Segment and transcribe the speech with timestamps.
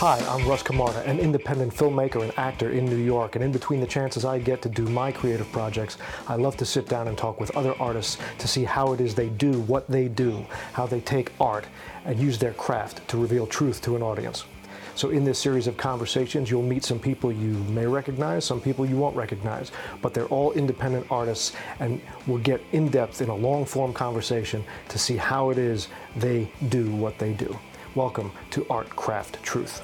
[0.00, 3.36] Hi, I'm Russ Camarda, an independent filmmaker and actor in New York.
[3.36, 6.64] And in between the chances I get to do my creative projects, I love to
[6.64, 9.86] sit down and talk with other artists to see how it is they do what
[9.90, 11.66] they do, how they take art
[12.06, 14.46] and use their craft to reveal truth to an audience.
[14.94, 18.86] So, in this series of conversations, you'll meet some people you may recognize, some people
[18.86, 19.70] you won't recognize,
[20.00, 24.64] but they're all independent artists, and we'll get in depth in a long form conversation
[24.88, 27.54] to see how it is they do what they do.
[27.96, 29.82] Welcome to Art Craft Truth.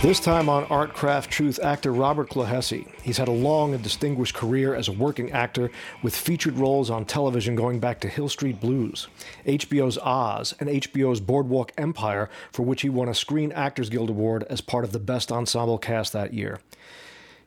[0.00, 2.88] This time on Art Craft Truth, actor Robert Clohessy.
[3.02, 5.70] He's had a long and distinguished career as a working actor
[6.02, 9.08] with featured roles on television going back to Hill Street Blues,
[9.44, 14.44] HBO's Oz, and HBO's Boardwalk Empire, for which he won a Screen Actors Guild Award
[14.48, 16.58] as part of the Best Ensemble cast that year.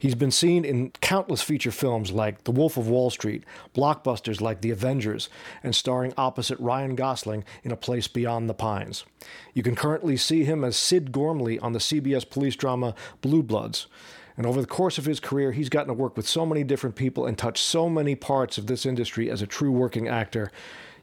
[0.02, 3.44] He's been seen in countless feature films like The Wolf of Wall Street,
[3.76, 5.30] blockbusters like The Avengers,
[5.62, 9.05] and starring opposite Ryan Gosling in A Place Beyond the Pines.
[9.54, 13.86] You can currently see him as Sid Gormley on the CBS police drama Blue Bloods.
[14.35, 16.96] And over the course of his career, he's gotten to work with so many different
[16.96, 20.52] people and touch so many parts of this industry as a true working actor.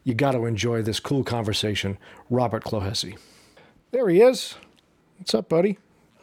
[0.03, 1.99] You got to enjoy this cool conversation.
[2.29, 3.17] Robert Clohessy.
[3.93, 4.57] There he is.
[5.19, 5.79] What's up, buddy?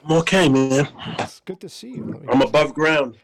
[0.05, 0.87] I'm okay, man.
[1.19, 2.23] It's good to see you.
[2.29, 3.17] I'm above ground.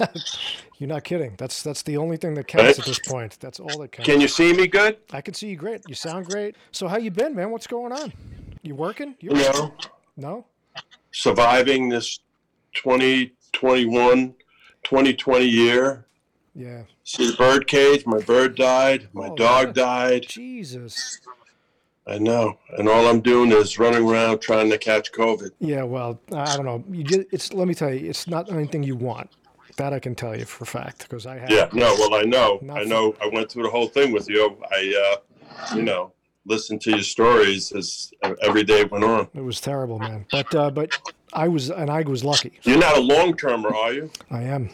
[0.78, 1.34] You're not kidding.
[1.36, 3.38] That's that's the only thing that counts at this point.
[3.40, 4.10] That's all that counts.
[4.10, 4.96] Can you see me good?
[5.12, 5.82] I can see you great.
[5.86, 6.56] You sound great.
[6.72, 7.50] So how you been, man?
[7.50, 8.12] What's going on?
[8.62, 9.14] You working?
[9.20, 9.74] You No.
[10.16, 10.46] No?
[11.12, 12.18] Surviving this
[12.72, 14.34] 2021,
[14.82, 16.06] 2020 year.
[16.54, 16.84] Yeah.
[17.04, 18.06] See the bird cage?
[18.06, 19.08] My bird died.
[19.12, 19.72] My Oh, dog yeah.
[19.72, 20.26] died.
[20.28, 21.20] Jesus.
[22.06, 22.58] I know.
[22.76, 25.50] And all I'm doing is running around trying to catch COVID.
[25.58, 26.84] Yeah, well, I don't know.
[26.90, 29.30] You just, it's let me tell you, it's not anything you want.
[29.76, 31.50] That I can tell you for a fact because I have.
[31.50, 32.60] Yeah, no, well, I know.
[32.70, 33.16] I know.
[33.20, 34.56] I went through the whole thing with you.
[34.70, 36.12] I, uh, you know,
[36.46, 39.28] listened to your stories as every day went on.
[39.34, 40.26] It was terrible, man.
[40.30, 40.96] But uh, but
[41.32, 42.52] I was and I was lucky.
[42.62, 44.10] You're not a long termer, are you?
[44.30, 44.70] I am.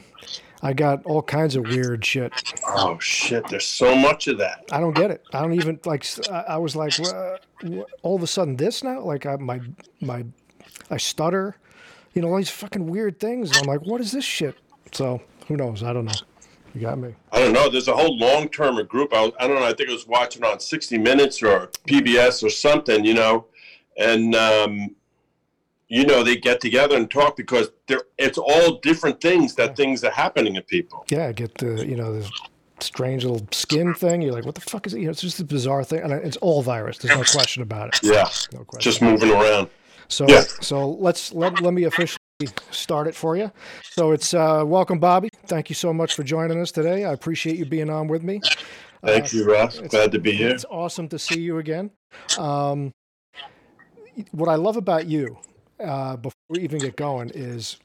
[0.62, 2.33] I got all kinds of weird shit.
[2.66, 3.47] Oh, shit.
[3.48, 4.65] There's so much of that.
[4.71, 5.22] I don't get it.
[5.32, 6.04] I don't even like.
[6.31, 9.60] I I was like, "Wha- wha- all of a sudden this now, like I, my
[10.00, 10.25] my,
[10.91, 11.56] I stutter,
[12.12, 13.50] you know, all these fucking weird things.
[13.50, 14.54] And I'm like, what is this shit?
[14.93, 15.82] So who knows?
[15.82, 16.12] I don't know.
[16.75, 17.15] You got me.
[17.32, 17.69] I don't know.
[17.69, 19.12] There's a whole long term group.
[19.12, 19.65] I, I don't know.
[19.66, 23.47] I think I was watching on 60 Minutes or PBS or something, you know,
[23.99, 24.94] and um,
[25.91, 30.03] you know they get together and talk because they're it's all different things that things
[30.05, 31.05] are happening to people.
[31.11, 32.31] Yeah, I get the you know this
[32.78, 34.23] strange little skin thing.
[34.23, 35.00] You're like, what the fuck is it?
[35.00, 36.97] You know, it's just a bizarre thing, and it's all virus.
[36.99, 38.00] There's no question about it.
[38.03, 38.81] Yeah, No question.
[38.81, 39.69] just moving around.
[40.09, 40.43] So Yeah.
[40.61, 42.19] so let's let, let me officially
[42.71, 43.50] start it for you.
[43.83, 45.29] So it's uh, welcome, Bobby.
[45.47, 47.05] Thank you so much for joining us today.
[47.05, 48.41] I appreciate you being on with me.
[49.05, 49.79] Thank you, Ross.
[49.81, 50.50] Glad to be here.
[50.50, 51.91] It's awesome to see you again.
[52.39, 52.93] Um,
[54.33, 55.39] what I love about you,
[55.83, 57.79] uh, before we even get going, is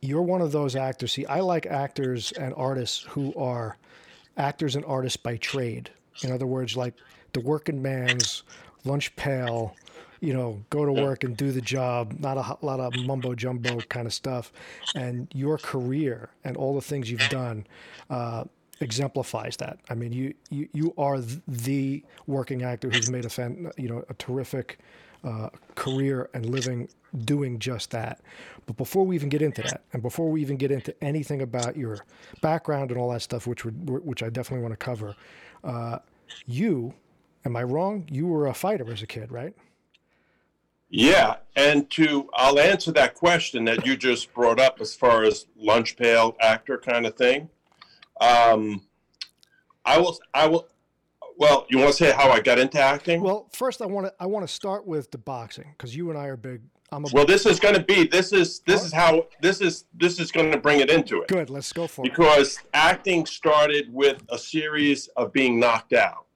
[0.00, 1.12] you're one of those actors.
[1.12, 3.76] See, I like actors and artists who are
[4.36, 5.90] actors and artists by trade.
[6.22, 6.94] In other words, like
[7.32, 8.42] the working man's
[8.84, 9.76] lunch pail,
[10.20, 13.78] you know, go to work and do the job, not a lot of mumbo jumbo
[13.82, 14.52] kind of stuff.
[14.94, 17.66] And your career and all the things you've done
[18.10, 18.44] uh,
[18.80, 19.78] exemplifies that.
[19.90, 24.04] I mean, you, you, you are the working actor who's made a fan, you know,
[24.08, 24.78] a terrific
[25.24, 26.88] uh, career and living
[27.24, 28.20] doing just that.
[28.66, 31.76] But before we even get into that, and before we even get into anything about
[31.76, 32.04] your
[32.42, 35.14] background and all that stuff, which which I definitely want to cover,
[35.64, 35.98] uh,
[36.46, 36.94] you,
[37.44, 38.06] am I wrong?
[38.10, 39.54] You were a fighter as a kid, right?
[40.90, 45.46] Yeah, and to I'll answer that question that you just brought up as far as
[45.56, 47.48] lunch pail actor kind of thing.
[48.20, 48.82] Um,
[49.84, 50.18] I will.
[50.34, 50.68] I will.
[51.38, 53.20] Well, you want to say how I got into acting?
[53.22, 56.10] Well, Well, first I want to I want to start with the boxing because you
[56.10, 56.62] and I are big.
[56.90, 58.06] I'm a this is going to be.
[58.06, 61.28] This is this is how this is this is going to bring it into it
[61.28, 61.48] good.
[61.48, 62.10] Let's go for it.
[62.10, 66.26] because acting started with a series of being knocked out.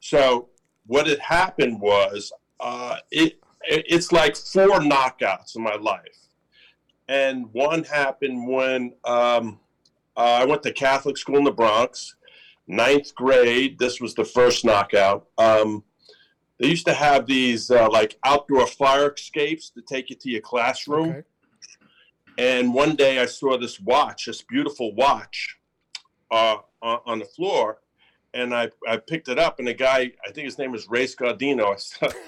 [0.00, 0.48] So
[0.86, 6.18] what had happened was uh, it, it it's like four knockouts in my life,
[7.06, 9.60] and one happened when um,
[10.16, 12.16] uh, I went to Catholic school in the Bronx,
[12.70, 13.78] ninth grade.
[13.78, 15.26] This was the first knockout.
[15.36, 15.84] Um,
[16.58, 20.40] they used to have these uh, like outdoor fire escapes to take you to your
[20.40, 21.10] classroom.
[21.10, 21.22] Okay.
[22.38, 25.58] And one day I saw this watch, this beautiful watch,
[26.30, 27.78] uh, on, the floor.
[28.32, 31.06] And I, I picked it up, and the guy, I think his name was Ray
[31.06, 31.76] Scardino,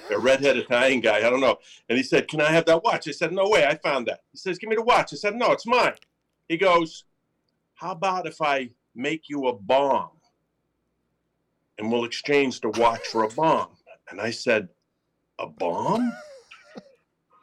[0.11, 1.59] a redhead Italian guy, I don't know.
[1.89, 3.07] And he said, Can I have that watch?
[3.07, 4.23] I said, No way, I found that.
[4.33, 5.13] He says, Give me the watch.
[5.13, 5.95] I said, No, it's mine.
[6.49, 7.05] He goes,
[7.75, 10.11] How about if I make you a bomb
[11.79, 13.71] and we'll exchange the watch for a bomb?
[14.11, 14.69] And I said,
[15.39, 16.13] A bomb?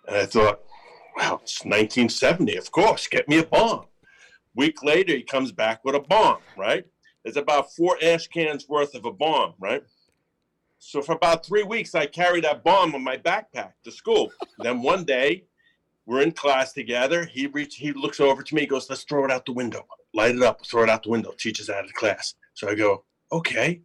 [0.08, 0.62] And I thought,
[1.16, 2.56] wow, it's 1970.
[2.56, 3.86] Of course, get me a bomb.
[4.56, 6.84] Week later, he comes back with a bomb, right?
[7.24, 9.84] It's about four ash cans worth of a bomb, right?
[10.80, 14.32] So for about three weeks, I carried that bomb on my backpack to school.
[14.60, 15.44] then one day,
[16.06, 17.26] we're in class together.
[17.26, 19.86] He reach, he looks over to me, he goes, "Let's throw it out the window.
[20.16, 22.34] Light it up, throw it out the window." Teacher's out of the class.
[22.56, 23.82] So I go, "Okay."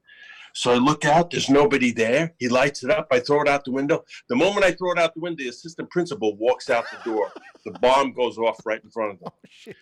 [0.56, 2.32] So I look out, there's nobody there.
[2.38, 3.08] He lights it up.
[3.10, 4.04] I throw it out the window.
[4.28, 7.32] The moment I throw it out the window, the assistant principal walks out the door.
[7.64, 9.32] The bomb goes off right in front of them.
[9.68, 9.72] Oh.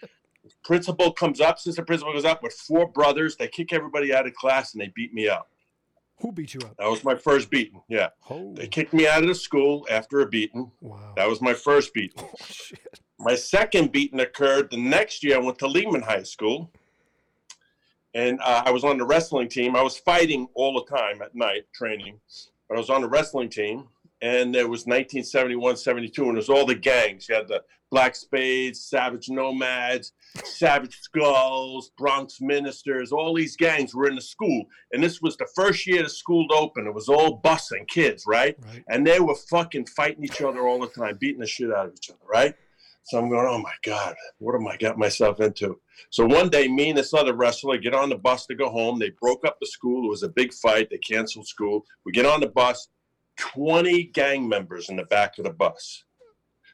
[0.64, 3.36] Principal comes up, assistant principal goes up with four brothers.
[3.36, 5.48] They kick everybody out of class and they beat me up.
[6.20, 6.74] Who beat you up?
[6.78, 7.82] That was my first beating.
[7.88, 8.08] Yeah.
[8.30, 10.70] Oh, They kicked me out of the school after a beating.
[10.80, 11.12] wow.
[11.16, 12.24] That was my first beating.
[12.24, 12.78] Oh, shit.
[13.18, 15.36] My second beating occurred the next year.
[15.36, 16.72] I went to Lehman High School,
[18.14, 19.76] and uh, I was on the wrestling team.
[19.76, 22.20] I was fighting all the time at night training,
[22.68, 23.88] but I was on the wrestling team.
[24.20, 27.28] And it was 1971, 72, and it was all the gangs.
[27.28, 30.12] You had the Black Spades, Savage Nomads,
[30.44, 33.10] Savage Skulls, Bronx Ministers.
[33.10, 36.46] All these gangs were in the school, and this was the first year the school
[36.54, 36.86] opened.
[36.86, 38.56] It was all busing kids, right?
[38.64, 38.84] Right.
[38.88, 41.94] and they were fucking fighting each other all the time, beating the shit out of
[41.94, 42.54] each other, right?
[43.04, 45.80] So I'm going, oh my God, what am I got myself into?
[46.10, 48.98] So one day, me and this other wrestler get on the bus to go home.
[48.98, 50.06] They broke up the school.
[50.06, 50.88] It was a big fight.
[50.90, 51.84] They canceled school.
[52.06, 52.88] We get on the bus,
[53.38, 56.04] 20 gang members in the back of the bus.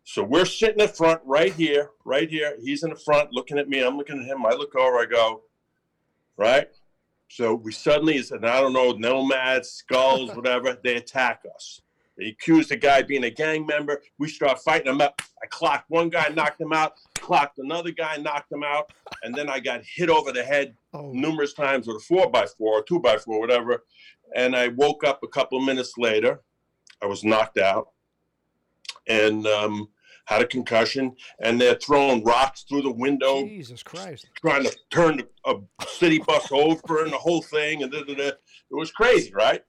[0.04, 2.56] So we're sitting in front right here, right here.
[2.62, 3.84] He's in the front looking at me.
[3.84, 4.44] I'm looking at him.
[4.46, 5.42] I look over, I go,
[6.36, 6.68] right?
[7.30, 11.82] So we suddenly, and I don't know, nomads, skulls, whatever, they attack us.
[12.18, 14.02] They accuse the guy being a gang member.
[14.18, 15.22] We start fighting him up.
[15.42, 18.92] I clocked one guy, knocked him out, clocked another guy, knocked him out,
[19.22, 22.46] and then I got hit over the head Oh, numerous times with a four by
[22.46, 23.84] four or two by four, whatever.
[24.34, 26.40] And I woke up a couple of minutes later.
[27.00, 27.90] I was knocked out
[29.06, 29.88] and um,
[30.24, 31.14] had a concussion.
[31.40, 34.26] And they're throwing rocks through the window, Jesus Christ.
[34.40, 35.56] trying to turn a
[35.86, 37.82] city bus over and the whole thing.
[37.82, 38.26] And da, da, da.
[38.28, 38.38] it
[38.70, 39.62] was crazy, right?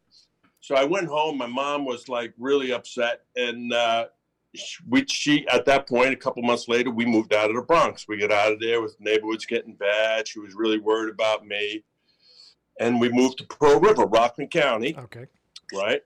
[0.62, 1.38] So I went home.
[1.38, 3.22] My mom was like really upset.
[3.36, 4.08] And uh,
[4.88, 8.08] we, she, at that point, a couple months later, we moved out of the Bronx.
[8.08, 10.28] We got out of there with neighborhoods getting bad.
[10.28, 11.84] She was really worried about me.
[12.80, 15.26] And we moved to Pearl River, Rockland County, Okay.
[15.74, 16.02] right?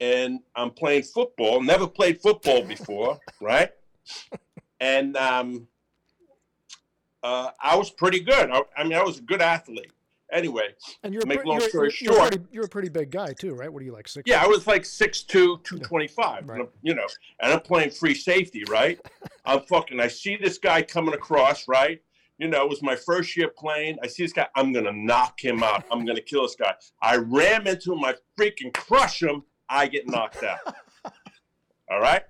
[0.00, 1.62] And I'm playing football.
[1.62, 3.70] Never played football before, right?
[4.80, 5.68] And um,
[7.22, 8.50] uh, I was pretty good.
[8.50, 9.92] I, I mean, I was a good athlete.
[10.32, 12.88] Anyway, And you're, a Make pre- long you're, story you're, short- pretty, you're a pretty
[12.88, 13.70] big guy too, right?
[13.72, 14.24] What are you like six?
[14.26, 15.28] yeah, I was like 6'2",
[15.62, 16.68] 225, Right.
[16.82, 17.06] you know,
[17.40, 18.98] and I'm playing free safety, right?
[19.44, 22.00] I'm fucking, I see this guy coming across, right?
[22.38, 23.98] You know, it was my first year playing.
[24.02, 25.84] I see this guy, I'm going to knock him out.
[25.92, 26.74] I'm going to kill this guy.
[27.02, 29.42] I ram into him, I freaking crush him.
[29.68, 30.58] I get knocked out.
[31.90, 32.22] All right?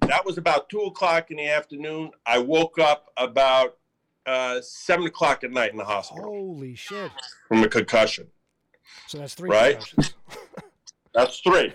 [0.00, 2.10] That was about 2 o'clock in the afternoon.
[2.26, 3.76] I woke up about
[4.26, 7.10] uh, 7 o'clock at night in the hospital Holy shit.
[7.48, 8.26] from a concussion.
[9.08, 9.94] So that's three Right.
[11.14, 11.74] That's three.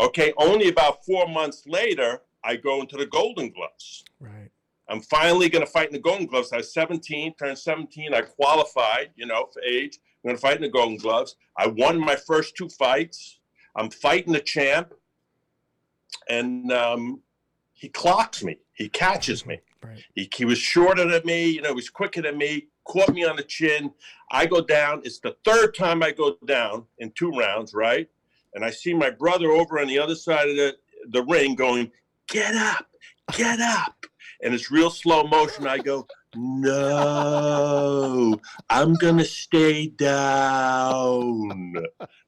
[0.00, 4.04] Okay, only about four months later, I go into the Golden Gloves.
[4.18, 4.50] Right.
[4.88, 6.52] I'm finally going to fight in the Golden Gloves.
[6.52, 8.12] I was 17, turned 17.
[8.12, 10.00] I qualified, you know, for age.
[10.24, 11.36] I'm going to fight in the Golden Gloves.
[11.56, 13.38] I won my first two fights.
[13.76, 14.92] I'm fighting the champ,
[16.28, 17.20] and um,
[17.72, 18.58] he clocks me.
[18.72, 19.60] He catches me.
[19.82, 20.04] Right.
[20.14, 23.24] He, he was shorter than me, you know, he was quicker than me, caught me
[23.24, 23.92] on the chin.
[24.30, 25.02] I go down.
[25.04, 28.08] It's the third time I go down in two rounds, right?
[28.54, 30.76] And I see my brother over on the other side of the,
[31.10, 31.90] the ring going,
[32.28, 32.86] Get up,
[33.32, 34.06] get up.
[34.42, 35.66] And it's real slow motion.
[35.66, 36.06] I go,
[36.36, 41.74] No, I'm going to stay down,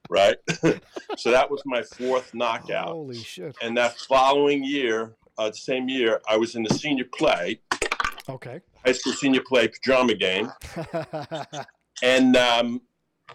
[0.09, 0.37] right?
[1.17, 2.89] so that was my fourth knockout.
[2.89, 3.55] Holy shit.
[3.61, 7.59] And that following year, uh, the same year, I was in the senior play,
[8.29, 8.61] Okay.
[8.85, 10.51] high school senior play pajama game,
[12.03, 12.81] and um,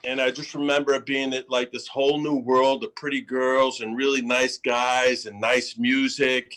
[0.05, 3.81] and I just remember it being it like this whole new world of pretty girls
[3.81, 6.55] and really nice guys and nice music,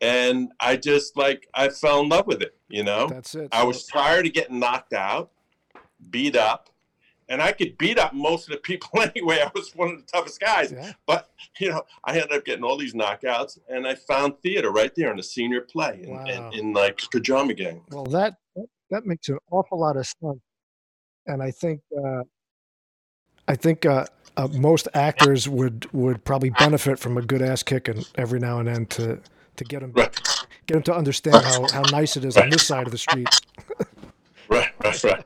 [0.00, 2.56] and I just like I fell in love with it.
[2.68, 3.48] You know, that's it.
[3.52, 5.30] I was tired of getting knocked out,
[6.10, 6.70] beat up.
[7.30, 9.38] And I could beat up most of the people anyway.
[9.40, 10.72] I was one of the toughest guys.
[10.72, 10.92] Yeah.
[11.06, 14.92] But you know, I ended up getting all these knockouts, and I found theater right
[14.96, 16.24] there in a senior play, in, Wow.
[16.26, 17.82] in, in like pajama gang.
[17.90, 18.34] Well, that
[18.90, 20.40] that makes an awful lot of sense,
[21.26, 22.24] and I think uh,
[23.46, 24.06] I think uh,
[24.36, 28.66] uh, most actors would would probably benefit from a good ass kicking every now and
[28.68, 29.20] then to
[29.56, 30.20] to get them Right,
[30.66, 33.28] get them to understand how, how nice it is on this side of the street.
[34.48, 35.24] right, right, right.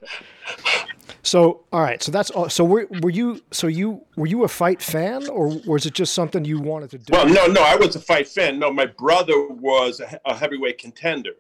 [1.25, 2.03] So all right.
[2.03, 2.49] So that's all.
[2.51, 3.41] So were, were you?
[3.51, 6.99] So you were you a fight fan, or was it just something you wanted to
[6.99, 7.13] do?
[7.13, 8.59] Well, no, no, I was a fight fan.
[8.59, 11.33] No, my brother was a, a heavyweight contender.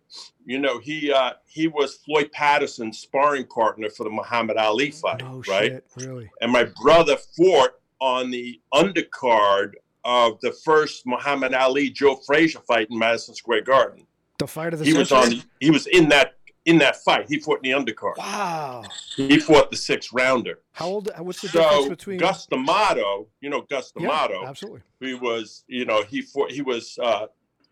[0.47, 5.21] You know, he uh, he was Floyd Patterson's sparring partner for the Muhammad Ali fight,
[5.21, 5.73] no right?
[5.73, 6.31] shit, really?
[6.41, 9.73] And my brother fought on the undercard
[10.05, 14.07] of the first Muhammad Ali Joe Frazier fight in Madison Square Garden.
[14.39, 15.39] The fight of the He was century?
[15.41, 15.45] on.
[15.61, 17.27] He was in that in that fight.
[17.29, 18.17] He fought in the undercard.
[18.17, 18.85] Wow.
[19.17, 20.61] He fought the sixth rounder.
[20.73, 21.11] How old?
[21.19, 22.19] What's the difference between?
[22.19, 24.81] Cus D'Amato, you know Cus yeah, absolutely.
[25.01, 27.27] he was, you know, he fought, he was uh,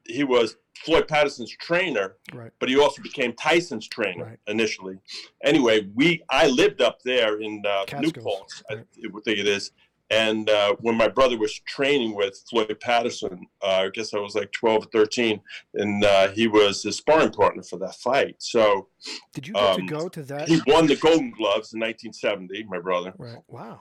[0.06, 2.50] he was Floyd Patterson's trainer, Right.
[2.58, 4.38] but he also became Tyson's trainer Right.
[4.46, 4.98] initially.
[5.44, 8.86] Anyway, we I lived up there in uh, New Paltz, I right.
[9.24, 9.70] think it is.
[10.12, 14.34] And uh, when my brother was training with Floyd Patterson, uh, I guess I was
[14.34, 15.40] like 12 or 13,
[15.74, 18.36] and uh, he was his sparring partner for that fight.
[18.38, 18.88] So
[19.32, 20.48] Did you get to um, go to that?
[20.48, 23.38] he won the Golden Gloves in 1970, my brother, Right.
[23.48, 23.80] Wow.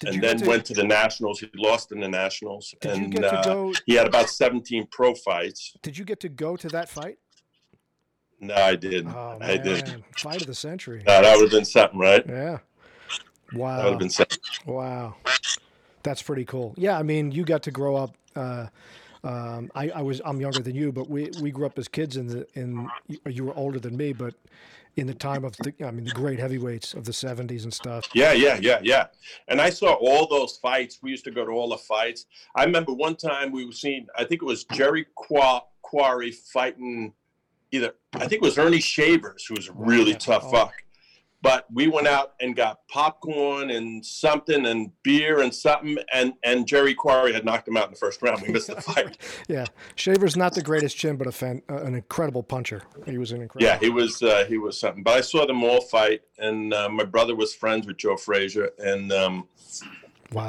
[0.00, 1.38] Did and then to, went to the Nationals.
[1.40, 3.72] He lost in the Nationals, Did you and get to uh, go?
[3.84, 5.74] he had about 17 pro fights.
[5.82, 7.18] Did you get to go to that fight?
[8.40, 9.14] No, I didn't.
[9.14, 10.04] Oh I man, did.
[10.16, 11.04] fight of the century.
[11.06, 12.24] No, that would have been something, right?
[12.26, 12.58] Yeah.
[13.52, 13.90] That would Wow.
[13.90, 14.38] have been something.
[14.66, 15.14] Wow.
[16.02, 16.74] That's pretty cool.
[16.76, 18.14] Yeah, I mean, you got to grow up.
[18.34, 18.66] Uh,
[19.24, 22.16] um, I, I was I'm younger than you, but we, we grew up as kids
[22.16, 22.88] in the in
[23.26, 24.34] you were older than me, but
[24.96, 28.08] in the time of the I mean the great heavyweights of the 70s and stuff.
[28.14, 29.06] Yeah, yeah, yeah, yeah.
[29.46, 30.98] And I saw all those fights.
[31.02, 32.26] We used to go to all the fights.
[32.56, 37.12] I remember one time we were seeing, I think it was Jerry Qua- Quarry fighting
[37.70, 40.18] either, I think it was Ernie Shavers, who was a really Yeah.
[40.18, 40.50] tough Oh.
[40.50, 40.72] fuck.
[41.42, 46.68] But we went out and got popcorn and something and beer and something, and, and
[46.68, 48.40] Jerry Quarry had knocked him out in the first round.
[48.42, 49.18] We missed the fight.
[49.48, 49.64] Yeah,
[49.96, 52.82] Shaver's not the greatest chin, but a fan, uh, an incredible puncher.
[53.06, 53.66] He was an incredible.
[53.66, 55.02] Yeah, he was uh, he was something.
[55.02, 58.70] But I saw them all fight, and uh, my brother was friends with Joe Frazier,
[58.78, 59.48] and um,
[60.32, 60.48] Wow.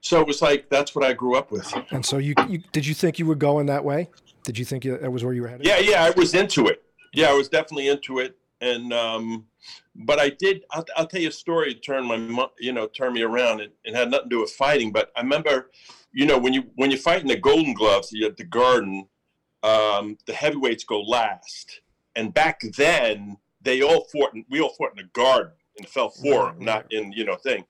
[0.00, 1.72] so it was like that's what I grew up with.
[1.90, 4.08] And so you, you did you think you were going that way?
[4.44, 5.66] Did you think you, that was where you were headed?
[5.66, 6.82] Yeah, yeah, I was into it.
[7.12, 9.46] Yeah, I was definitely into it, and um,
[9.98, 10.64] but I did.
[10.70, 11.74] I'll, I'll tell you a story.
[11.74, 13.60] to Turn my, you know, turn me around.
[13.60, 15.70] It, it had nothing to do with fighting, but I remember,
[16.12, 19.08] you know, when you when you fight in the Golden Gloves you at the Garden,
[19.62, 21.80] um, the heavyweights go last,
[22.14, 24.34] and back then they all fought.
[24.34, 27.24] In, we all fought in the Garden in the Felt Forum, Right, not in you
[27.24, 27.64] know thing,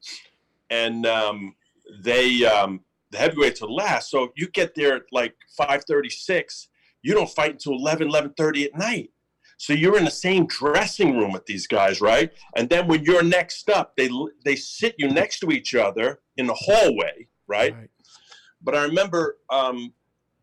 [0.71, 1.55] and um,
[2.03, 2.81] they um,
[3.13, 4.11] the heavyweights are last.
[4.11, 6.69] So you get there at like five thirty six.
[7.03, 9.11] You don't fight until 11, 11.30 at night.
[9.59, 12.31] So you're in the same dressing room with these guys, right?
[12.57, 14.11] And then when you're next up, they
[14.45, 17.75] they sit you next to each other in the hallway, right?
[18.63, 19.95] But I remember um,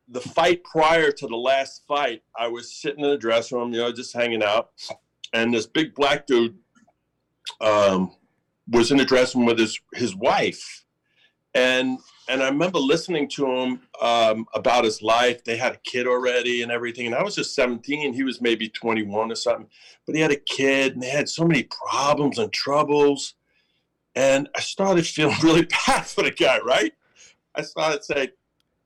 [0.07, 2.23] the fight prior to the last fight.
[2.37, 4.71] I was sitting in the dressing room, you know, just hanging out,
[5.33, 6.57] and this big black dude
[7.61, 8.15] um,
[8.69, 10.82] was in the dressing room with his his wife,
[11.55, 15.43] and and I remember listening to him um, about his life.
[15.43, 18.13] They had a kid already and everything, and I was just 17.
[18.13, 19.67] He was maybe 21 or something,
[20.05, 23.35] but he had a kid, and they had so many problems and troubles.
[24.15, 26.93] And I started feeling really bad for the guy, right?
[27.55, 28.29] I started saying,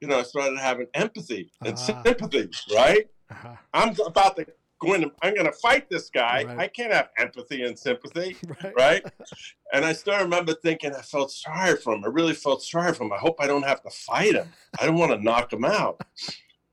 [0.02, 2.02] you know, I started having empathy and Ah.
[2.04, 3.06] sympathy, right?
[3.30, 3.56] Uh-huh.
[3.74, 4.48] I'm about to
[4.80, 6.44] go in, I'm going to fight this guy.
[6.44, 6.60] Right.
[6.60, 8.74] I can't have empathy and sympathy Right.
[8.78, 9.06] right?
[9.74, 12.04] and I still remember thinking I felt sorry for him.
[12.06, 13.14] I really felt sorry for him.
[13.14, 14.48] I hope I don't have to fight him.
[14.80, 16.02] I don't want to knock him out.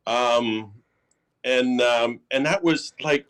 [0.06, 0.72] Um,
[1.44, 3.26] and um, and that was like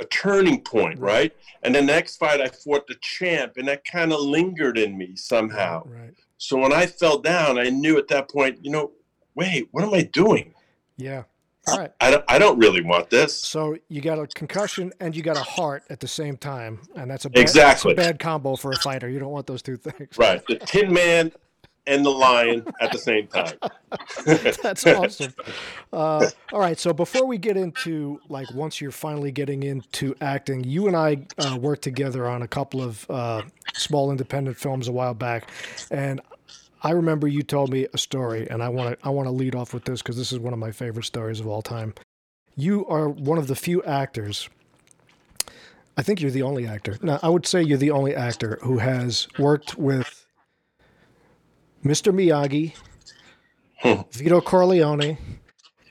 [0.00, 1.12] a turning point, Right.
[1.12, 1.32] right?
[1.62, 5.16] And the next fight, I fought the champ, and that kind of lingered in me
[5.16, 5.82] somehow.
[5.86, 6.14] Right.
[6.36, 8.92] So when I fell down, I knew at that point, you know,
[9.34, 10.54] wait, what am I doing?
[10.96, 11.24] Yeah.
[11.72, 11.92] All right.
[12.00, 13.36] I don't, I don't really want this.
[13.36, 17.10] So you got a concussion and you got a heart at the same time, and
[17.10, 17.92] that's a bad, Exactly.
[17.92, 19.08] a bad combo for a fighter.
[19.08, 20.16] You don't want those two things.
[20.18, 21.32] Right, the Tin Man
[21.86, 23.56] and the Lion at the same time.
[24.62, 25.32] That's awesome.
[25.90, 26.78] Uh, all right.
[26.78, 31.26] So before we get into like once you're finally getting into acting, you and I
[31.38, 33.40] uh, worked together on a couple of uh,
[33.72, 35.48] small independent films a while back,
[35.90, 36.20] and
[36.82, 39.54] I remember you told me a story, and I want to I want to lead
[39.54, 41.94] off with this because this is one of my favorite stories of all time.
[42.56, 44.48] You are one of the few actors.
[45.96, 46.96] I think you're the only actor.
[47.02, 50.26] No, I would say you're the only actor who has worked with
[51.84, 52.12] Mr.
[52.12, 52.74] Miyagi,
[53.78, 54.02] hmm.
[54.12, 55.18] Vito Corleone,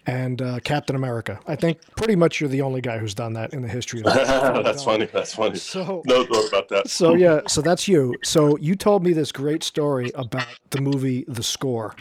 [0.07, 1.39] and uh, Captain America.
[1.47, 4.05] I think pretty much you're the only guy who's done that in the history of
[4.05, 5.05] The that's funny.
[5.05, 5.57] That's funny.
[5.57, 6.89] So, No thought about that.
[6.89, 8.15] so yeah, so that's you.
[8.23, 11.93] So you told me this great story about the movie The Score,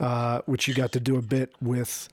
[0.00, 2.08] uh, which you got to do a bit with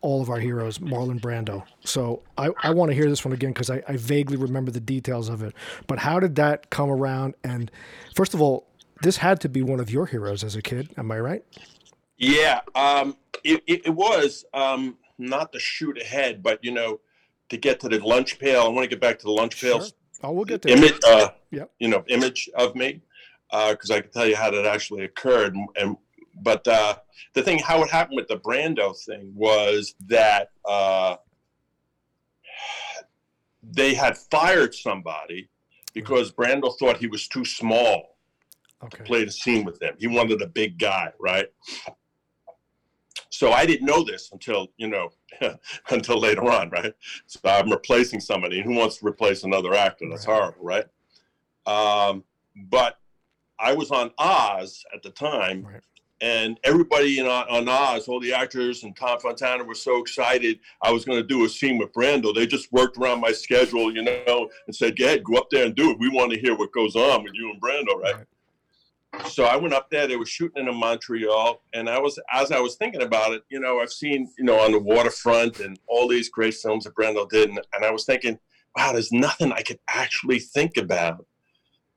[0.00, 1.62] all of our heroes, Marlon Brando.
[1.84, 4.80] So I, I want to hear this one again because I, I vaguely remember the
[4.80, 5.54] details of it.
[5.86, 7.34] But how did that come around?
[7.44, 7.70] And
[8.14, 8.66] first of all,
[9.02, 10.94] this had to be one of your heroes as a kid.
[10.96, 11.44] Am I right?
[12.18, 17.00] Yeah, um, it, it, it was um, not to shoot ahead, but you know,
[17.50, 18.62] to get to the lunch pail.
[18.62, 19.80] I want to get back to the lunch pail.
[19.80, 19.88] Sure.
[20.22, 21.70] Oh, we'll get to image, uh, Yep.
[21.78, 23.02] you know, image of me,
[23.50, 25.54] because I can tell you how that actually occurred.
[25.54, 25.96] And, and
[26.42, 26.96] but uh,
[27.34, 31.16] the thing, how it happened with the Brando thing was that uh,
[33.62, 35.48] they had fired somebody
[35.92, 38.16] because Brando thought he was too small
[38.84, 39.04] Okay.
[39.04, 39.94] play the scene with them.
[39.98, 41.46] He wanted a big guy, right?
[43.30, 45.10] So I didn't know this until you know
[45.90, 46.92] until later on, right?
[47.26, 48.62] So I'm replacing somebody.
[48.62, 50.06] Who wants to replace another actor?
[50.08, 50.34] That's Right.
[50.34, 50.84] horrible, right?
[51.66, 52.98] Um, but
[53.58, 55.80] I was on Oz at the time, Right.
[56.20, 60.60] and everybody in, on Oz, all the actors and Tom Fontana were so excited.
[60.82, 62.34] I was going to do a scene with Brando.
[62.34, 65.64] They just worked around my schedule, you know, and said, "Go ahead, go up there
[65.66, 65.98] and do it.
[65.98, 68.26] We want to hear what goes on with you and Brando, right?" Right.
[69.28, 70.06] So I went up there.
[70.06, 73.42] They were shooting in Montreal, and I was as I was thinking about it.
[73.48, 76.94] You know, I've seen you know on the waterfront and all these great films that
[76.94, 78.38] Brando did, and, and I was thinking,
[78.76, 81.26] wow, there's nothing I could actually think about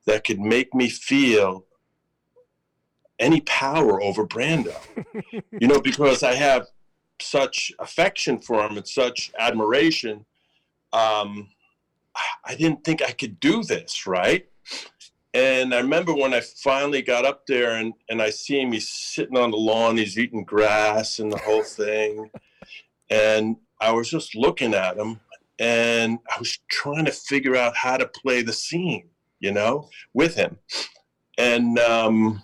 [0.05, 1.65] that could make me feel
[3.19, 4.75] any power over Brando.
[5.33, 6.67] you know, because I have
[7.21, 10.25] such affection for him and such admiration.
[10.93, 11.49] Um,
[12.45, 14.47] I didn't think I could do this, right?
[15.33, 18.89] And I remember when I finally got up there and, and I see him, he's
[18.89, 22.31] sitting on the lawn, he's eating grass and the whole thing.
[23.09, 25.19] And I was just looking at him
[25.59, 29.09] and I was trying to figure out how to play the scene,
[29.39, 30.57] you know, with him.
[31.37, 32.41] And um,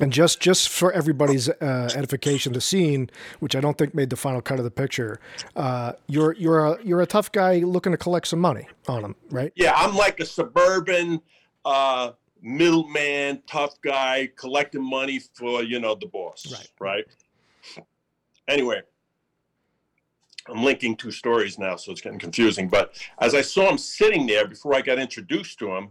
[0.00, 4.16] And just just for everybody's uh, edification, the scene, which I don't think made the
[4.16, 5.20] final cut of the picture,
[5.56, 9.16] uh, you're you're a you're a tough guy looking to collect some money on him,
[9.30, 9.52] right?
[9.56, 11.20] yeah, I'm like a suburban
[11.66, 16.46] uh, middleman, tough guy collecting money for, you know, the boss.
[16.80, 17.04] Right.
[17.76, 17.84] Right.
[18.48, 18.80] Anyway,
[20.48, 22.68] I'm linking two stories now, so it's getting confusing.
[22.68, 25.88] But as I saw him sitting there before I got introduced to him,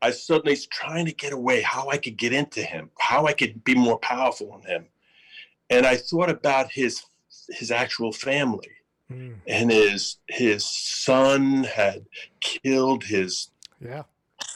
[0.00, 3.32] I suddenly was trying to get away, how I could get into him, how I
[3.32, 4.86] could be more powerful than him.
[5.70, 7.02] And I thought about his
[7.48, 8.68] his actual family
[9.12, 12.06] Mm, and his his son had
[12.40, 14.04] killed his yeah,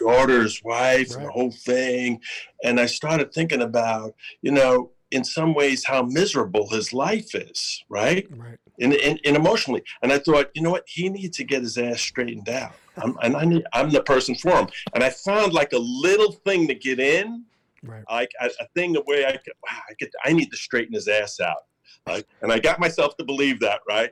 [0.01, 2.21] daughter's wife and the whole thing.
[2.65, 7.85] And i started thinking about you know in some ways how miserable his life is
[7.89, 8.27] right?
[8.31, 8.59] Right.
[8.81, 9.83] and, and, and emotionally.
[10.03, 10.85] And i thought you know what?
[10.87, 12.75] He needs to get his ass straightened out.
[12.99, 14.69] I'm, and I need, i'm the person for him.
[14.95, 17.45] And i found like a little thing to get in
[17.83, 18.03] Right.
[18.11, 20.95] like a, a thing the way i could wow, i could i need to straighten
[20.95, 21.65] his ass out.
[22.07, 24.11] Like, and i got myself to believe that right?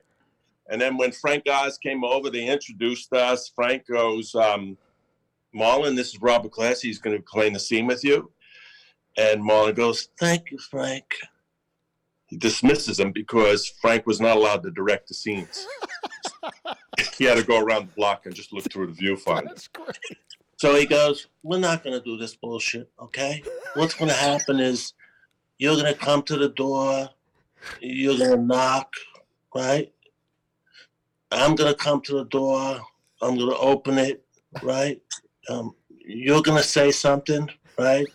[0.70, 3.50] And then when frank oz came over they introduced us.
[3.54, 4.76] Frank goes um,
[5.54, 8.30] marlon this is robert glass he's going to play the scene with you
[9.16, 11.04] and marlon goes thank you frank
[12.26, 15.66] he dismisses him because frank was not allowed to direct the scenes
[17.16, 19.98] he had to go around the block and just look through the viewfinder That's great.
[20.56, 23.42] so he goes, We're not going to do this bullshit, okay?
[23.74, 24.92] What's going to happen is
[25.58, 27.10] you're going to come to the door,
[27.80, 28.92] you're going to knock,
[29.54, 29.92] right?
[31.30, 32.80] I'm going to come to the door,
[33.22, 34.24] I'm going to open it,
[34.62, 35.00] right?
[35.48, 38.06] Um, you're going to say something, right?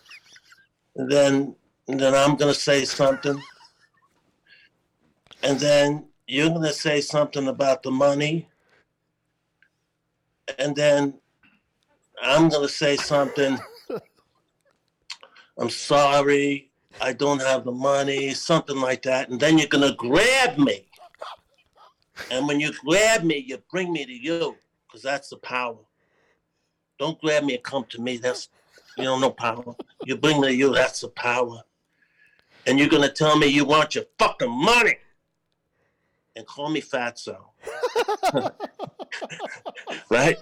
[0.96, 1.54] And then,
[1.88, 3.40] and then I'm going to say something.
[5.42, 8.48] And then you're going to say something about the money.
[10.58, 11.14] And then
[12.22, 13.58] I'm going to say something.
[15.58, 16.70] I'm sorry.
[17.00, 19.28] I don't have the money, something like that.
[19.30, 20.86] And then you're going to grab me.
[22.30, 25.78] And when you grab me, you bring me to you because that's the power.
[27.00, 28.18] Don't grab me and come to me.
[28.18, 28.50] That's,
[28.98, 29.74] you know, no power.
[30.04, 31.62] You bring me to you, that's the power.
[32.66, 34.98] And you're to tell me you want your fucking money
[36.36, 37.38] and call me fatso.
[40.10, 40.38] right?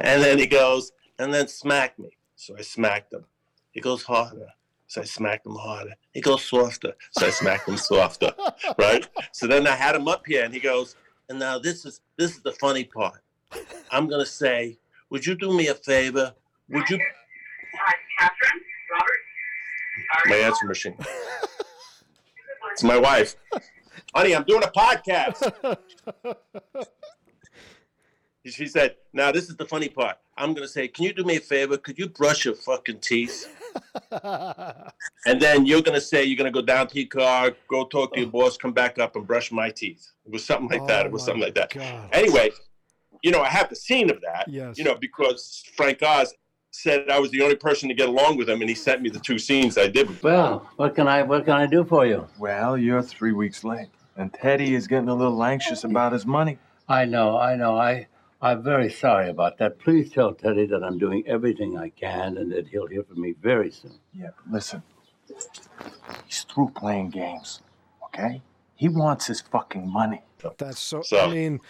[0.00, 2.10] And then he goes, and then smack me.
[2.34, 3.24] So I smacked him.
[3.70, 4.48] He goes harder.
[4.88, 5.94] So I smacked him harder.
[6.12, 6.94] He goes softer.
[7.12, 8.32] So I smacked him softer.
[8.76, 9.06] Right?
[9.30, 10.96] So then I had him up here and he goes,
[11.28, 13.20] and now this is this is the funny part.
[13.92, 14.78] I'm gonna say,
[15.10, 16.34] would you do me a favor?
[16.68, 20.28] Would you Hi, Catherine, Robert.
[20.28, 20.96] my answer machine.
[22.72, 23.34] It's my wife.
[24.14, 25.52] Honey, I'm doing a podcast.
[28.46, 30.16] She said, now this is the funny part.
[30.36, 31.76] I'm gonna say, can you do me a favor?
[31.76, 33.46] Could you brush your fucking teeth?
[35.26, 38.20] And then you're gonna say you're gonna go down to your car, go talk to
[38.20, 38.32] your oh.
[38.32, 40.10] boss, come back up and brush my teeth.
[40.24, 41.04] It was something like that.
[41.04, 41.70] Oh It was oh something like that.
[41.74, 42.08] God.
[42.12, 42.50] Anyway,
[43.22, 44.46] you know, I have the scene of that.
[44.48, 44.78] Yes.
[44.78, 46.34] You know, because Frank Oz
[46.70, 49.10] said I was the only person to get along with him, and he sent me
[49.10, 50.22] the two scenes I did.
[50.22, 52.26] Well, what can I what can I do for you?
[52.38, 56.58] Well, you're three weeks late, and Teddy is getting a little anxious about his money.
[56.88, 57.76] I know, I know.
[57.78, 58.06] I
[58.42, 59.78] I'm very sorry about that.
[59.78, 63.34] Please tell Teddy that I'm doing everything I can and that he'll hear from me
[63.42, 63.98] very soon.
[64.14, 64.82] Yeah, but listen.
[66.26, 67.60] He's through playing games,
[68.06, 68.42] okay?
[68.74, 70.22] He wants his fucking money.
[70.58, 71.60] That's so, So- I mean,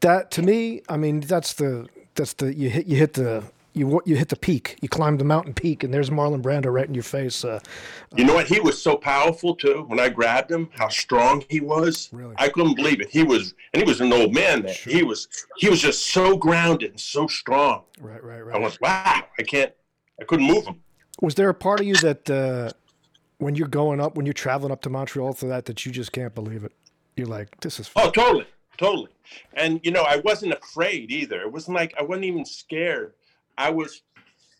[0.00, 3.86] that to me, I mean, that's the that's the you hit you hit the you
[3.88, 4.76] what you hit the peak.
[4.82, 7.44] You climb the mountain peak, and there's Marlon Brando right in your face.
[7.44, 7.58] Uh,
[8.14, 8.46] You know what?
[8.46, 9.84] He was so powerful too.
[9.88, 12.08] When I grabbed him, how strong he was.
[12.12, 12.34] Really?
[12.38, 13.08] I couldn't believe it.
[13.10, 14.62] He was, and he was an old man.
[14.62, 14.92] Then Sure.
[14.92, 17.82] he was, he was just so grounded and so strong.
[18.00, 18.54] right, right, right.
[18.54, 19.22] I went, wow!
[19.38, 19.72] I can't,
[20.20, 20.80] I couldn't move him.
[21.20, 22.70] Was there a part of you that uh,
[23.38, 26.12] when you're going up, when you're traveling up to Montreal for that, that you just
[26.12, 26.72] can't believe it?
[27.16, 27.90] You're like, this is.
[27.96, 29.10] Oh, totally, totally.
[29.54, 31.40] And you know, I wasn't afraid either.
[31.42, 33.14] It wasn't like I wasn't even scared.
[33.56, 34.02] I was,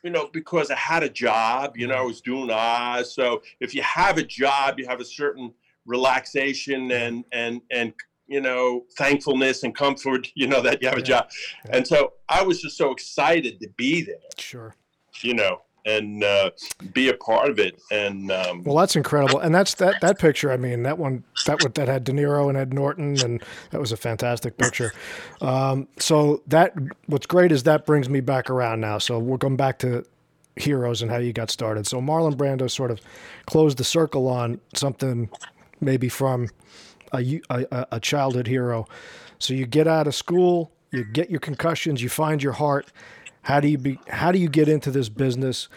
[0.02, 1.76] you know, because I had a job.
[1.76, 3.14] You know, I was doing Oz.
[3.14, 5.52] So if you have a job, you have a certain
[5.86, 7.92] relaxation and and and
[8.26, 10.30] you know thankfulness and comfort.
[10.36, 11.04] You know that you have a Yeah.
[11.06, 11.30] job.
[11.66, 11.76] Yeah.
[11.76, 14.16] And so I was just so excited to be there.
[14.38, 14.74] Sure.
[15.20, 16.50] You know, and uh,
[16.92, 17.80] be a part of it.
[17.90, 20.50] And um, Well, that's incredible, and that's that that picture.
[20.52, 23.92] I mean, that one that that had De Niro and Ed Norton, and that was
[23.92, 24.92] a fantastic picture.
[25.40, 26.74] Um, so that
[27.06, 28.98] what's great is that brings me back around now.
[28.98, 30.04] So we're going back to
[30.56, 31.86] heroes and how you got started.
[31.86, 33.00] So Marlon Brando sort of
[33.46, 35.28] closed the circle on something
[35.80, 36.48] maybe from
[37.12, 38.86] a, a- a childhood hero.
[39.40, 42.86] So you get out of school, you get your concussions, you find your heart.
[43.44, 43.98] How do you be?
[44.08, 45.68] How do you get into this business?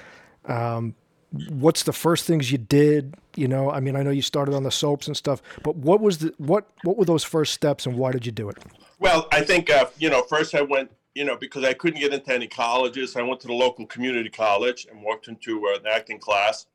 [1.49, 4.63] what's the first things you did you know i mean i know you started on
[4.63, 7.97] the soaps and stuff but what was the what what were those first steps and
[7.97, 8.57] why did you do it
[8.99, 10.23] Well, I think uh, you know.
[10.23, 13.15] First, I went, you know, because I couldn't get into any colleges.
[13.15, 16.65] I went to the local community college and walked into uh, an acting class,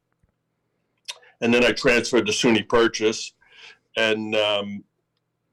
[1.40, 3.32] and then I transferred to SUNY Purchase,
[3.96, 4.84] and um,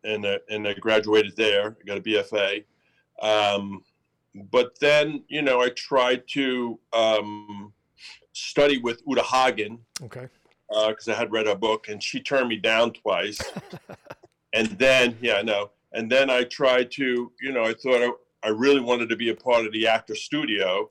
[0.04, 1.75] and uh, and I graduated there.
[1.82, 2.65] I got a BFA,
[3.21, 3.84] um,
[4.52, 7.74] but then you know I tried to um,
[8.34, 10.28] study with Uta Hagen okay
[10.88, 13.39] because I had read her book, and she turned me down twice.
[14.54, 15.72] and then, yeah, I know.
[15.94, 18.02] And then I tried to, you know, I thought
[18.44, 20.88] I, I really wanted to be a part of the actor studio,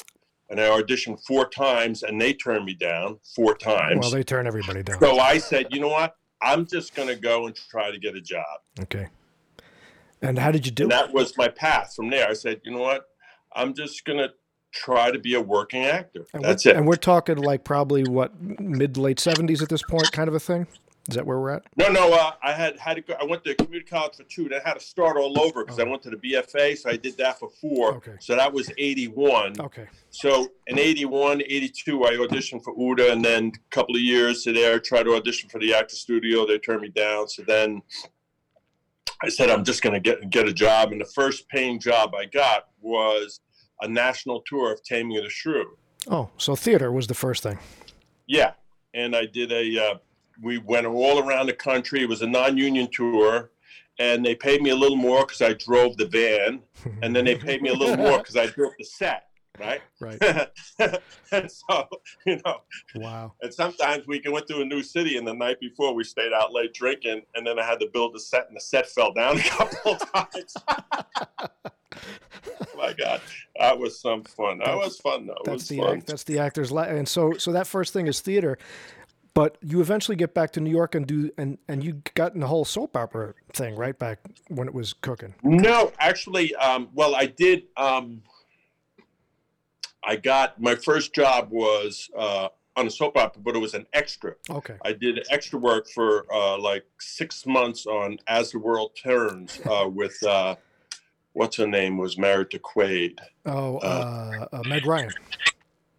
[0.50, 4.00] and I auditioned four times, and they turned me down four times.
[4.00, 6.16] well they turn everybody down so I said, you know what?
[6.42, 8.44] I'm just going to go and try to get a job.
[8.80, 9.08] okay
[10.20, 12.28] and how did you do And that was my path from there.
[12.28, 13.04] I said, you know what?
[13.58, 14.30] I'm just going to
[14.72, 16.26] try to be a working actor.
[16.32, 16.76] and That's it.
[16.76, 20.40] and we're talking like probably what mid late 70s at this point kind of a
[20.40, 20.66] thing
[21.08, 22.12] is that where we're at No, no.
[22.12, 23.14] Uh, I had had to go.
[23.18, 24.46] I went to community college for two.
[24.50, 25.90] Then I had to start all over because I Oh.
[25.90, 26.76] went to the BFA.
[26.76, 27.94] So I did that for four.
[27.94, 28.12] Okay.
[28.20, 29.54] So that was eighty-one.
[29.58, 34.44] okay So in 81, 82, I auditioned for Uta, and then a couple of years
[34.44, 36.46] to there, tried to audition for the actor studio.
[36.46, 37.26] They turned me down.
[37.28, 37.80] So then
[39.22, 40.92] I said, I'm just going to get get a job.
[40.92, 43.40] And the first paying job I got was
[43.80, 45.76] a national tour of Taming of the Shrew.
[46.10, 47.58] oh so theater was the first thing
[48.26, 48.52] Yeah,
[48.94, 49.64] and I did a.
[49.78, 49.98] Uh,
[50.40, 52.02] we went all around the country.
[52.02, 53.50] It was a non-union tour,
[53.98, 56.60] and they paid me a little more because I drove the van,
[57.02, 59.24] and then they paid me a little more because I built the set.
[59.58, 59.80] Right.
[60.00, 60.22] right
[61.32, 61.88] and so
[62.24, 62.58] you know,
[62.94, 66.32] wow and sometimes we went to a new city, and the night before we stayed
[66.32, 69.12] out late drinking, and then I had to build the set, and the set fell
[69.12, 70.54] down a couple of times.
[72.76, 73.20] My God,
[73.58, 74.58] that was some fun.
[74.58, 75.34] That That's- was fun though.
[75.44, 75.96] That's was the fun.
[75.98, 78.58] act, that's the actor's la- and so so that first thing is theater
[79.34, 82.40] but you eventually get back to New York and do and and you got in
[82.40, 87.14] the whole soap opera thing right back when it was cooking No, actually, um, well,
[87.14, 87.64] I did.
[87.76, 88.22] Um,
[90.04, 93.86] I got my first job was uh, on a soap opera, but it was an
[93.92, 94.34] extra.
[94.50, 99.60] okay I did extra work for uh, like six months on As the World Turns
[99.70, 100.56] uh, with uh,
[101.38, 105.12] what's her name was married to Quaid, oh uh, uh, Meg Ryan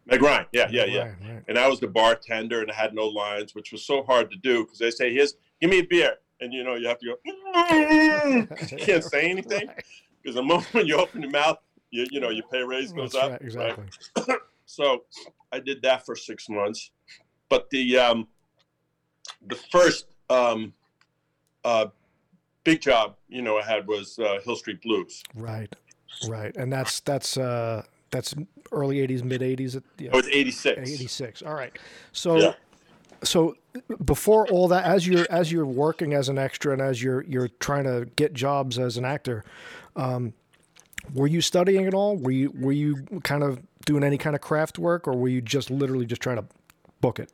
[0.06, 0.46] Meg Ryan.
[0.52, 1.00] Yeah, yeah, Meg yeah.
[1.02, 1.44] Ryan, right.
[1.48, 4.38] And I was the bartender, and I had no lines, which was so hard to
[4.38, 7.06] do because they say, "Here's, give me a beer," and you know you have to
[7.06, 7.16] go.
[8.72, 9.68] you can't say anything.
[9.68, 9.84] Right.
[10.22, 11.58] because the moment you open your mouth,
[11.92, 13.32] you you know your pay raise goes That's up.
[13.32, 13.86] right, exactly
[14.66, 15.04] So
[15.52, 16.92] I did that for six months,
[17.50, 18.28] but the um,
[19.48, 20.74] the first um,
[21.64, 21.88] uh,
[22.72, 25.24] big job you know I had was uh, Hill Street Blues.
[25.36, 25.74] right
[26.28, 28.34] right and that's that's uh That's
[28.72, 29.82] early '80s, mid '80s.
[30.00, 30.90] Yeah, I was 86.
[30.90, 31.42] '86.
[31.44, 31.78] All right.
[32.12, 32.54] So, Yeah.
[33.24, 33.56] so
[34.04, 37.50] before all that, as you're as you're working as an extra and as you're you're
[37.60, 39.44] trying to get jobs as an actor,
[39.96, 40.34] um,
[41.14, 42.18] were you studying at all?
[42.18, 45.42] Were you were you kind of doing any kind of craft work, or were you
[45.42, 46.46] just literally just trying to
[47.02, 47.30] book it?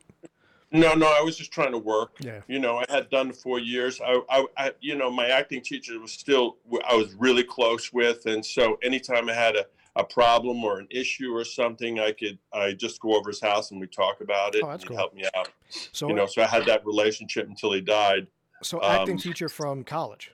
[0.72, 2.16] No, no, I was just trying to work.
[2.20, 2.40] Yeah.
[2.48, 4.00] You know, I had done four years.
[4.00, 6.56] I, I, I, you know, my acting teacher was still,
[6.88, 8.26] I was really close with.
[8.26, 12.38] And so anytime I had a, a problem or an issue or something, I could,
[12.52, 14.62] I just go over his house and we talk about it.
[14.64, 14.96] Oh, that's and cool.
[14.96, 15.48] help me out.
[15.70, 18.26] So, You know, so I had that relationship until he died.
[18.62, 20.32] so acting um, teacher from college.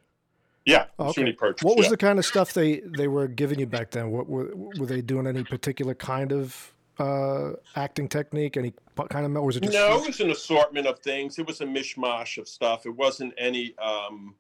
[0.65, 0.87] Yeah.
[0.99, 1.33] Oh, okay.
[1.33, 1.65] Purchase.
[1.65, 1.91] What was yeah.
[1.91, 4.11] the kind of stuff they they were giving you back then?
[4.11, 5.27] What were were they doing?
[5.27, 8.57] Any particular kind of uh, acting technique?
[8.57, 8.73] Any
[9.09, 11.39] kind of or was it just No, it was an assortment of things.
[11.39, 12.87] It was a mishmash of stuff.
[12.87, 14.35] It wasn't any, um,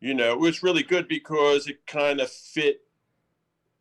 [0.00, 2.82] you know, it was really good because it kind of fit,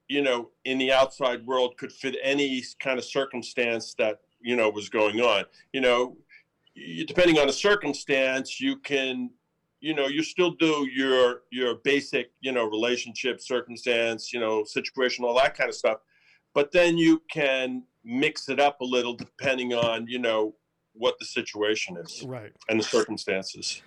[0.08, 4.70] you know, in the outside world could fit any kind of circumstance that, you know,
[4.70, 5.46] was going on.
[5.74, 6.18] You know,
[7.08, 9.30] depending on the circumstance, you can,
[9.80, 15.26] you know, you still do your your basic, you know, relationship circumstance, you know, situation,
[15.26, 16.00] all that kind of stuff.
[16.56, 20.56] But then you can mix it up a little depending on, you know,
[20.94, 22.54] what the situation is right?
[22.70, 23.82] and the circumstances.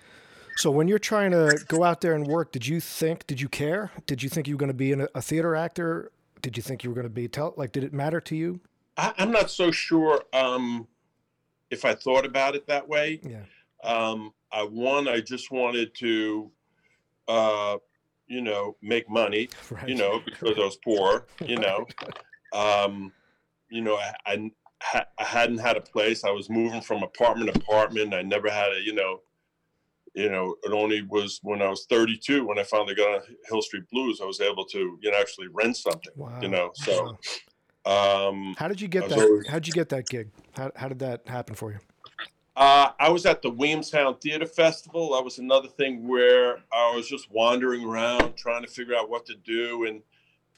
[0.55, 3.25] So when you're trying to go out there and work, did you think?
[3.25, 3.91] Did you care?
[4.05, 6.11] Did you think you were going to be a theater actor?
[6.41, 7.53] Did you think you were going to be tell?
[7.57, 8.59] Like, did it matter to you?
[8.97, 10.87] I, I'm not so sure um,
[11.71, 13.19] if I thought about it that way.
[13.23, 13.43] Yeah.
[13.83, 16.51] Um, I one, I just wanted to,
[17.27, 17.77] uh,
[18.27, 19.49] you know, make money.
[19.71, 19.87] Right.
[19.87, 21.25] You know, because I was poor.
[21.43, 21.87] You know,
[22.53, 23.11] um,
[23.69, 24.51] you know, I, I
[25.17, 26.23] I hadn't had a place.
[26.23, 28.13] I was moving from apartment to apartment.
[28.13, 29.19] I never had a, you know,
[30.13, 33.61] you know, it only was when I was 32 when I finally got on Hill
[33.61, 34.21] Street Blues.
[34.21, 36.13] I was able to, you know, actually rent something.
[36.15, 36.39] Wow.
[36.41, 37.17] You know, so
[37.85, 39.19] um, How did you get that?
[39.19, 40.29] always- How'd you get that gig?
[40.55, 41.79] How, how did that happen for you?
[42.55, 45.13] Uh, I was at the Williamstown Theater Festival.
[45.13, 49.25] That was another thing where I was just wandering around trying to figure out what
[49.27, 49.85] to do.
[49.85, 50.01] And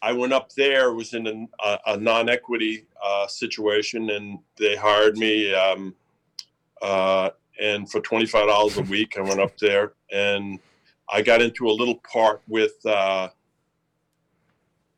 [0.01, 4.75] I went up there, was in a, a, a non equity uh, situation, and they
[4.75, 5.53] hired me.
[5.53, 5.95] Um,
[6.81, 10.59] uh, and for $25 a week, I went up there and
[11.11, 12.73] I got into a little part with.
[12.85, 13.29] Uh,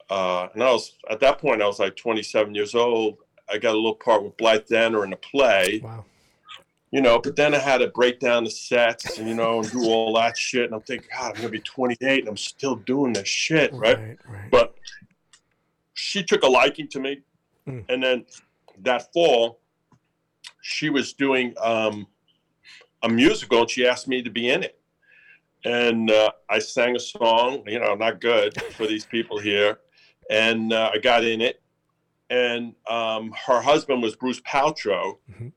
[0.10, 3.18] uh, and I was at that point, I was like 27 years old.
[3.50, 6.06] I got a little part with Blythe Danner in a play Wow.
[6.92, 9.72] you know, but then I had to break down the sets and, you know, and
[9.72, 10.66] do all that shit.
[10.66, 13.74] And I'm thinking, God, I'm going to be 28 and I'm still doing this shit,
[13.74, 13.98] right?
[13.98, 14.20] Right.
[14.28, 14.52] Right.
[14.52, 14.76] But
[15.94, 17.22] she took a liking to me.
[17.68, 17.86] Mm.
[17.90, 18.26] And then
[18.82, 19.60] that fall,
[20.62, 22.08] she was doing um,
[23.04, 24.80] a musical and she asked me to be in it.
[25.66, 29.80] And uh, I sang a song, you know, not good for these people here.
[30.30, 31.62] And uh, I got in it.
[32.30, 35.18] And um, her husband was Bruce Paltrow.
[35.32, 35.52] Mhm.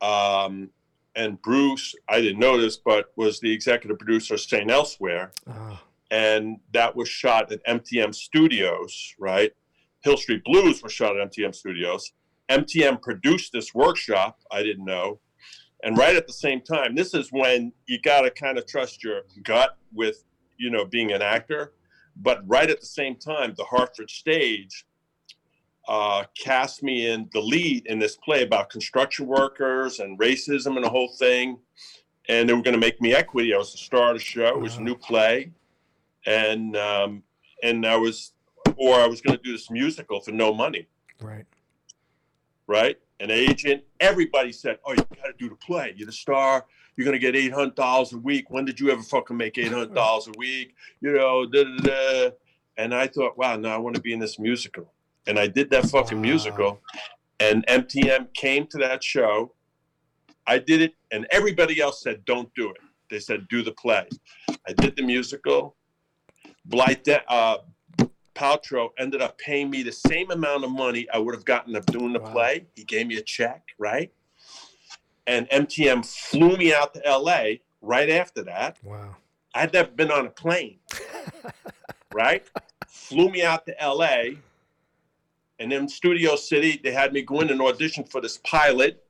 [0.00, 0.70] Um,
[1.16, 4.70] and Bruce, I didn't know this, but was the executive producer of St.
[4.70, 9.52] Elsewhere Ah, and that was shot at MTM Studios, right?
[10.00, 12.12] Hill Street Blues was shot at MTM Studios.
[12.48, 15.20] MTM produced this workshop, I didn't know.
[15.84, 19.04] And right at the same time, this is when you got to kind of trust
[19.04, 20.24] your gut with,
[20.56, 21.74] you know, being an actor.
[22.16, 24.86] But right at the same time, the Hartford stage
[25.86, 30.84] uh, cast me in the lead in this play about construction workers and racism and
[30.84, 31.58] the whole thing.
[32.28, 33.54] And they were going to make me equity.
[33.54, 34.48] I was the star of the show.
[34.48, 35.52] It was a new play
[36.26, 37.22] and um,
[37.62, 38.32] and I was,
[38.76, 40.86] or I was going to do this musical for no money,
[41.20, 41.46] right.
[42.66, 42.96] right?
[43.20, 45.94] An agent, everybody said, "Oh, you got to do the play.
[45.96, 46.64] You're the star.
[46.96, 48.50] You're going to get eight hundred dollars a week.
[48.50, 50.74] When did you ever fucking make eight hundred dollars a week?
[51.00, 52.30] You know." Da, da, da.
[52.76, 54.92] And I thought, wow, now I want to be in this musical,
[55.26, 56.22] and I did that fucking Wow.
[56.22, 56.82] musical,
[57.40, 59.52] and MTM came to that show.
[60.46, 62.76] I did it, and everybody else said, "Don't do it."
[63.10, 64.06] They said, "Do the play."
[64.48, 65.74] I did the musical.
[66.68, 67.58] Blythe, uh,
[68.34, 71.86] Paltrow ended up paying me the same amount of money I would have gotten of
[71.86, 72.30] doing the Wow.
[72.32, 72.66] play.
[72.76, 74.12] He gave me a check, right?
[75.26, 78.78] And MTM flew me out to LA right after that.
[78.82, 79.16] Wow.
[79.54, 80.78] I'd never been on a plane,
[82.12, 82.46] right?
[82.86, 84.40] Flew me out to LA.
[85.58, 89.04] And then Studio City, they had me go in and audition for this pilot,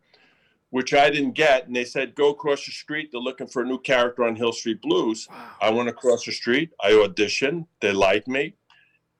[0.70, 1.66] which I didn't get.
[1.66, 3.09] And they said, go across the street.
[3.11, 5.26] They're looking for a new character on Hill Street Blues.
[5.31, 5.50] Wow.
[5.62, 6.70] I went across the street.
[6.83, 7.66] I auditioned.
[7.81, 8.54] They liked me.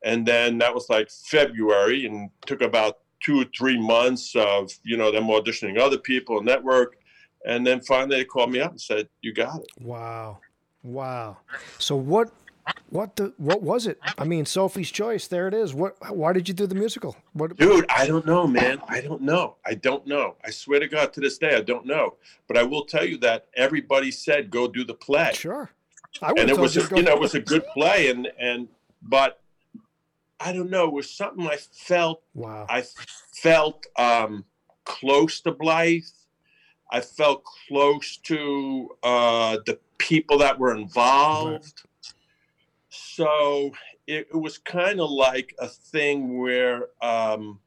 [0.04, 4.96] And then that was like February and took about two or three months of, you
[4.96, 6.96] know, them auditioning other people, and network.
[7.46, 9.68] And then finally they called me up and said, you got it.
[9.80, 10.38] Wow.
[10.82, 11.38] Wow.
[11.78, 12.30] So what
[12.90, 13.33] What the?
[13.37, 13.98] What was it?
[14.16, 15.28] I mean, Sophie's Choice.
[15.28, 15.74] There it is.
[15.74, 15.96] What?
[16.14, 17.16] Why did you do the musical?
[17.33, 17.57] What?
[17.57, 18.81] Dude, I don't know, man.
[18.88, 19.57] I don't know.
[19.66, 20.37] I don't know.
[20.44, 22.16] I swear to God, to this day, I don't know.
[22.46, 25.70] But I will tell you that everybody said go do the play, Sure.
[26.22, 28.68] I and it was, you a, you know, it was a good play, and and
[29.02, 29.40] but
[30.40, 30.87] I don't know.
[30.87, 32.22] It was something I felt.
[32.35, 32.66] Wow.
[32.68, 32.85] I
[33.35, 34.44] felt um,
[34.85, 36.02] close to Blythe.
[36.90, 41.83] I felt close to uh, the people that were involved.
[43.18, 43.72] So
[44.07, 47.59] it, it was kind of like a thing where um,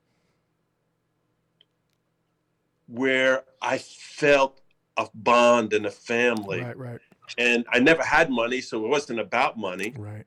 [2.87, 4.61] where I felt
[4.95, 6.77] a bond and a family, Right.
[6.77, 6.99] Right.
[7.37, 9.93] and I never had money, so it wasn't about money.
[9.97, 10.23] Right.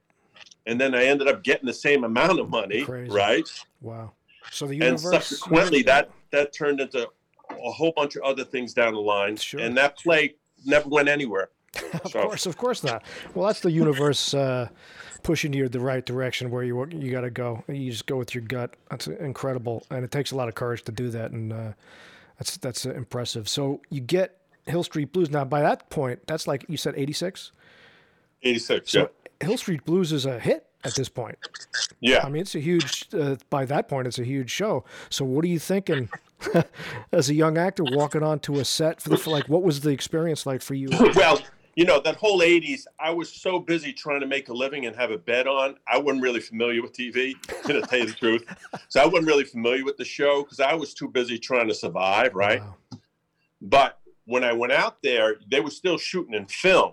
[0.67, 3.11] And then I ended up getting the same amount of money, Crazy.
[3.11, 3.49] right?
[3.81, 4.13] Wow.
[4.51, 7.09] So the universe, and subsequently that that turned into
[7.51, 9.61] a whole bunch of other things down the line Sure.
[9.61, 10.35] and that play
[10.67, 11.49] never went anywhere
[12.05, 13.05] of so- course, of course not.
[13.35, 14.69] Well, that's the universe uh,
[15.25, 17.65] pushing you the right direction where you you got to go.
[17.67, 18.75] You just go with your gut.
[18.91, 21.73] That's incredible, and it takes a lot of courage to do that, and uh,
[22.39, 23.49] that's that's uh, impressive.
[23.49, 25.45] So you get Hill Street Blues now.
[25.45, 27.51] By that point, that's like you said, eighty six.
[28.47, 29.11] 86 So
[29.41, 31.39] Hill Street Blues is a hit at this point.
[32.01, 33.09] yeah I mean, it's a huge.
[33.15, 34.85] Uh, by that point, it's a huge show.
[35.09, 36.11] So what are you thinking?
[37.13, 39.89] As a young actor walking onto a set for the for like, what was the
[39.91, 40.91] experience like for you?
[41.15, 41.41] well
[41.77, 44.95] you know that whole 80s i was so busy trying to make a living and
[44.97, 47.35] have a bed on i wasn't really familiar with tv
[47.65, 48.45] to tell you the truth
[48.89, 51.75] so i wasn't really familiar with the show because i was too busy trying to
[51.75, 52.77] survive right Wow.
[53.63, 56.93] but when i went out there they were still shooting in film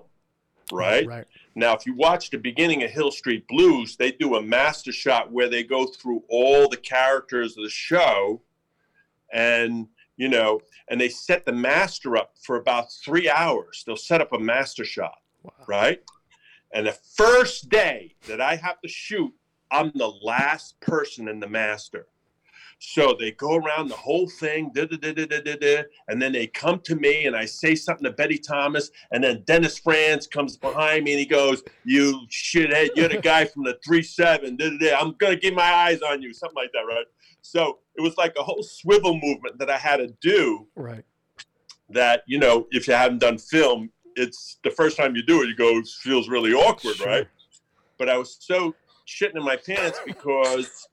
[0.71, 1.25] right Right.
[1.53, 5.29] Now, if you watch the beginning of Hill Street Blues, they do a master shot
[5.33, 8.41] where they go through all the characters of the show
[9.33, 13.83] and, you know, and they set the master up for about three hours.
[13.85, 15.53] They'll set up a master shot, Wow.
[15.67, 15.99] right?
[16.73, 19.33] And the first day that I have to shoot,
[19.71, 22.07] I'm the last person in the master.
[22.83, 26.19] So they go around the whole thing, da, da, da, da, da, da, da, and
[26.19, 29.77] then they come to me and I say something to Betty Thomas, and then Dennis
[29.77, 34.01] Franz comes behind me and he goes, You shithead, you're the guy from the 3
[34.01, 34.57] 7.
[34.57, 34.95] Da, da, da.
[34.97, 37.05] I'm going to keep my eyes on you, something like that, right?
[37.41, 41.03] So it was like a whole swivel movement that I had to do Right.
[41.89, 45.47] that, you know, if you haven't done film, it's the first time you do it,
[45.47, 47.07] you go, it feels really awkward, Sure.
[47.07, 47.27] right?
[47.97, 48.75] But I was so
[49.07, 50.87] shitting in my pants because,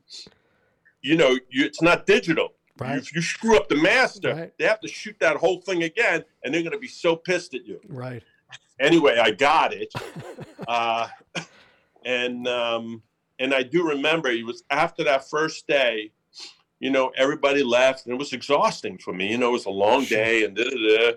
[1.02, 2.50] you know, you, it's not digital.
[2.78, 2.98] Right.
[2.98, 4.52] If you screw up the master, Right.
[4.58, 7.54] they have to shoot that whole thing again, and they're going to be so pissed
[7.54, 7.80] at you.
[7.88, 8.22] Right.
[8.80, 9.92] Anyway, I got it,
[10.68, 11.08] uh,
[12.04, 13.02] and um,
[13.40, 16.12] and I do remember it was after that first day.
[16.80, 19.30] You know, everybody left, and it was exhausting for me.
[19.30, 21.12] You know, it was a long day, and da da da.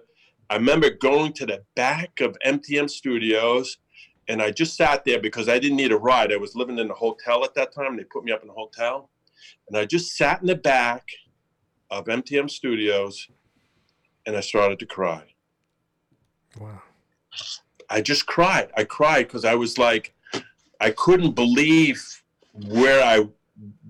[0.50, 3.78] I remember going to the back of MTM Studios,
[4.28, 6.34] and I just sat there because I didn't need a ride.
[6.34, 7.96] I was living in a hotel at that time.
[7.96, 9.10] They put me up in a hotel,
[9.68, 11.08] and I just sat in the back
[11.90, 13.28] of MTM Studios,
[14.26, 15.24] and I started to cry.
[16.60, 16.82] Wow.
[17.90, 18.72] I just cried.
[18.76, 20.14] I cried because I was like,
[20.80, 22.04] I couldn't believe
[22.54, 23.28] where I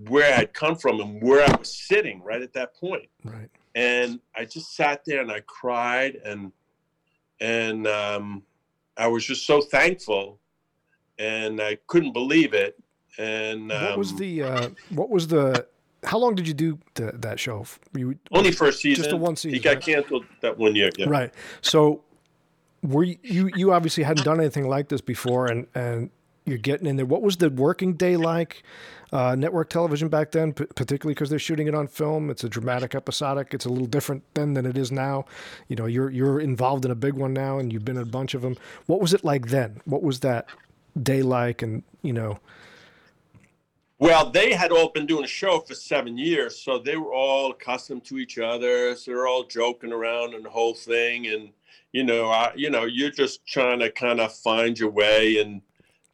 [0.07, 3.07] where I'd come from and where I was sitting right at that point.
[3.23, 3.49] Right.
[3.75, 6.51] And I just sat there and I cried and
[7.41, 8.43] and um,
[8.95, 10.39] I was just so thankful,
[11.17, 12.81] and I couldn't believe it.
[13.17, 14.43] And um, what was the?
[14.43, 15.65] Uh, what was the?
[16.03, 17.65] How long did you do the, that show?
[17.95, 19.03] You, only first season?
[19.03, 19.55] Just the one season.
[19.55, 19.83] He got right?
[19.83, 20.89] canceled that one year.
[20.97, 21.07] Yeah.
[21.09, 21.33] Right.
[21.61, 22.03] So,
[22.83, 23.49] were you, you?
[23.55, 26.11] You obviously hadn't done anything like this before, and and
[26.45, 27.05] you're getting in there.
[27.05, 28.63] What was the working day like?
[29.13, 32.29] Uh, network television back then, p- particularly because they're shooting it on film.
[32.29, 33.53] It's a dramatic episodic.
[33.53, 35.25] It's a little different then than it is now.
[35.67, 38.05] You know, you're you're involved in a big one now, and you've been in a
[38.05, 38.55] bunch of them.
[38.85, 39.81] What was it like then?
[39.85, 40.47] What was that
[41.01, 41.61] day like?
[41.61, 42.39] And you know,
[43.99, 47.51] Well, they had all been doing a show for seven years, so they were all
[47.51, 48.95] accustomed to each other.
[48.95, 51.49] So they're all joking around and the whole thing, and
[51.91, 55.61] you know, I, you know, you're just trying to kind of find your way, and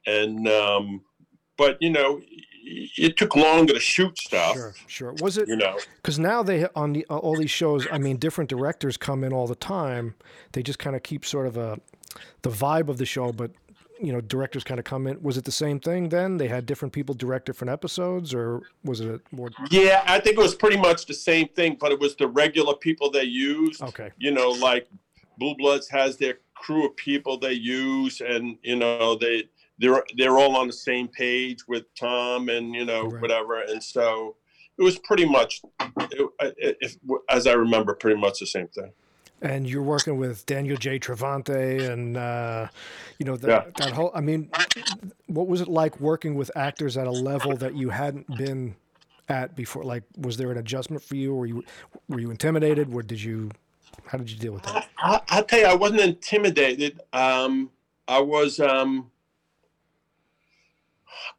[0.05, 1.01] and um,
[1.57, 2.21] but you know,
[2.97, 4.56] it took longer to shoot stuff.
[4.56, 5.13] sure, sure.
[5.19, 8.17] Was it You know, because now they on the uh, all these shows i mean
[8.17, 10.15] different directors come in all the time
[10.53, 11.80] they just kind of keep sort of a
[12.41, 13.51] the vibe of the show but
[13.99, 16.65] you know directors kind of come in was it the same thing then they had
[16.65, 20.77] different people direct different episodes or was it more yeah, I think it was pretty
[20.77, 23.81] much the same thing, but it was the regular people they used.
[23.81, 24.87] okay you know, like
[25.37, 29.50] Blue Bloods has their crew of people they use, and you know they
[29.80, 33.21] they're they're all on the same page with Tom and you know Right.
[33.21, 34.36] whatever, and so
[34.78, 35.62] it was pretty much,
[36.12, 36.98] it,
[37.30, 38.92] as I remember, pretty much the same thing.
[39.42, 41.00] and you're working with Daniel J.
[41.00, 42.67] Travanti and uh,
[43.19, 43.63] you know that Yeah.
[43.78, 44.12] that whole.
[44.13, 44.50] I mean,
[45.28, 48.75] what was it like working with actors at a level that you hadn't been
[49.30, 49.84] at before?
[49.84, 51.34] Like, was there an adjustment for you?
[51.36, 51.63] Were you
[52.08, 52.94] were you intimidated?
[52.94, 53.52] Or did you?
[54.06, 54.88] How did you deal with that?
[55.00, 57.02] I, I'll tell you, I wasn't intimidated.
[57.13, 57.71] Um,
[58.08, 59.10] I was, um,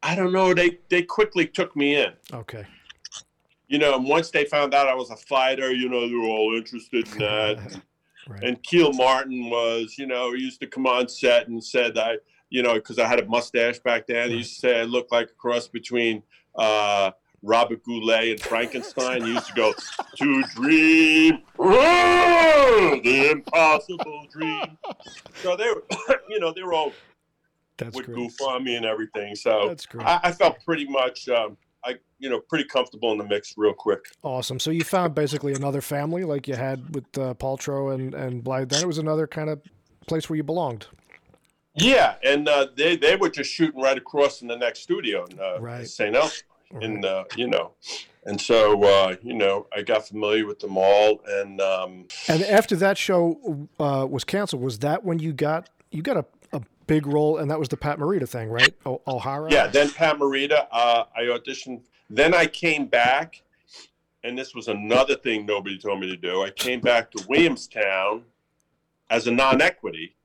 [0.03, 0.55] I don't know.
[0.55, 2.13] They they quickly took me in.
[2.33, 2.67] Okay.
[3.69, 6.57] You know, once they found out I was a fighter, you know, they were all
[6.57, 7.81] interested in that.
[8.29, 8.45] Right.
[8.45, 12.19] and Kiel Martin was, you know, he used to come on set and said I,
[12.51, 14.29] you know, because I had a mustache back then.
[14.29, 16.23] He used to say I looked like a cross between
[16.55, 17.13] uh,
[17.43, 19.23] Robert Goulet and Frankenstein.
[19.23, 19.73] He used to go
[20.17, 24.79] to dream oh, the impossible dream.
[25.43, 25.85] So they were,
[26.29, 26.93] you know, they were all
[27.79, 28.17] That's would great.
[28.17, 29.35] goof on me and everything.
[29.35, 30.07] So That's great.
[30.07, 33.73] I, I felt pretty much, um, I, you know, pretty comfortable in the mix real
[33.73, 34.01] quick.
[34.23, 34.59] Awesome.
[34.59, 38.69] So you found basically another family like you had with uh, Paltrow and and Blythe.
[38.69, 39.63] Then it was another kind of
[40.07, 40.89] place where you belonged.
[41.75, 45.39] Yeah, and uh, they they were just shooting right across in the next studio in
[45.39, 45.87] uh, Right.
[45.87, 46.15] St.
[46.17, 46.31] Elmo,
[46.73, 47.73] and uh, you know,
[48.25, 52.75] and so uh, you know, I got familiar with them all, and um, And after
[52.77, 56.25] that show uh, was canceled, was that when you got you got a
[56.89, 58.75] big role, and that was the Pat Morita thing, right?
[58.85, 59.53] O- O'Hara.
[59.53, 61.83] yeah, then Pat Morita, uh, I auditioned.
[62.11, 63.43] Then I came back,
[64.25, 66.43] and this was another thing nobody told me to do.
[66.43, 68.25] I came back to Williamstown
[69.11, 70.17] as a non-equity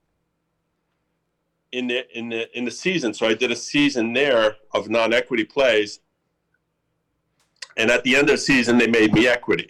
[1.72, 3.14] in the in the in the season.
[3.14, 6.00] So I did a season there of non-equity plays,
[7.78, 9.70] and at the end of the season, they made me equity.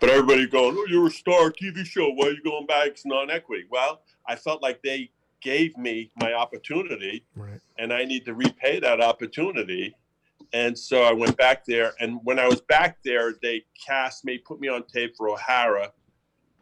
[0.00, 2.10] But everybody going, "Oh, you're a star TV show.
[2.10, 5.10] Why are you going back It's non-equity?" Well, I felt like they
[5.42, 7.60] gave me my opportunity Right.
[7.78, 9.94] and I need to repay that opportunity.
[10.54, 11.92] And so I went back there.
[12.00, 15.92] And when I was back there, they cast me, put me on tape for O'Hara.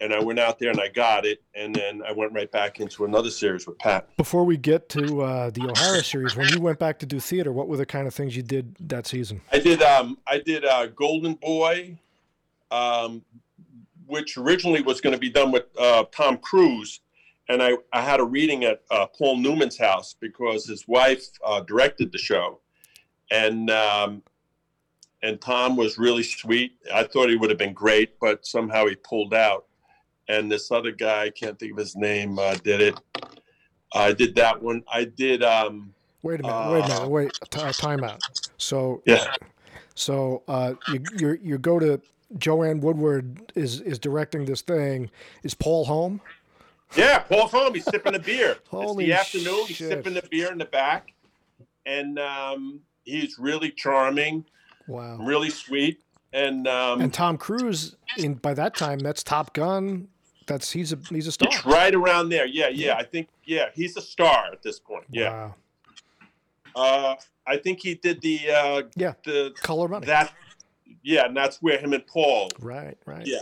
[0.00, 1.42] And I went out there and I got it.
[1.54, 4.16] And then I went right back into another series with Pat.
[4.16, 7.52] Before we get to uh, the O'Hara series, when you went back to do theater,
[7.52, 9.42] what were the kind of things you did that season?
[9.52, 11.98] I did um I did uh, Golden Boy,
[12.70, 13.22] um,
[14.06, 17.00] which originally was going to be done with uh, Tom Cruise,
[17.50, 21.60] and I, I had a reading at uh, Paul Newman's house because his wife uh,
[21.60, 22.60] directed the show,
[23.32, 24.22] and um,
[25.24, 26.74] and Tom was really sweet.
[26.94, 29.66] I thought he would have been great, but somehow he pulled out.
[30.28, 33.00] And this other guy, I can't think of his name, uh, did it.
[33.92, 34.84] I did that one.
[34.90, 35.42] I did.
[35.42, 35.92] Um,
[36.22, 36.70] Wait a minute.
[36.70, 37.08] wait a minute.
[37.08, 37.32] Wait.
[37.50, 38.20] T- time out.
[38.58, 39.34] So yeah.
[39.96, 42.00] So uh, you you you go to
[42.38, 45.10] Joanne Woodward is is directing this thing.
[45.42, 46.20] Is Paul home?
[46.96, 47.74] Yeah, Paul's home.
[47.74, 48.56] He's sipping a beer.
[48.68, 49.66] Holy it's the afternoon.
[49.66, 51.12] He's sipping the beer in the back,
[51.86, 54.44] and um, he's really charming,
[54.88, 55.18] Wow.
[55.20, 60.08] really sweet, and um, And Tom Cruise in by that time that's Top Gun.
[60.46, 61.48] That's he's a he's a star.
[61.52, 62.44] it's right around there.
[62.46, 62.96] Yeah, yeah.
[62.96, 65.04] I think yeah, he's a star at this point.
[65.10, 65.30] Yeah.
[65.30, 65.54] Wow.
[66.74, 67.14] Uh,
[67.46, 69.12] I think he did the uh, Yeah.
[69.24, 70.06] the Color Money.
[70.06, 70.32] that.
[71.02, 72.50] Yeah, and that's where him and Paul.
[72.60, 72.98] right.
[73.06, 73.26] Right.
[73.26, 73.38] Yeah.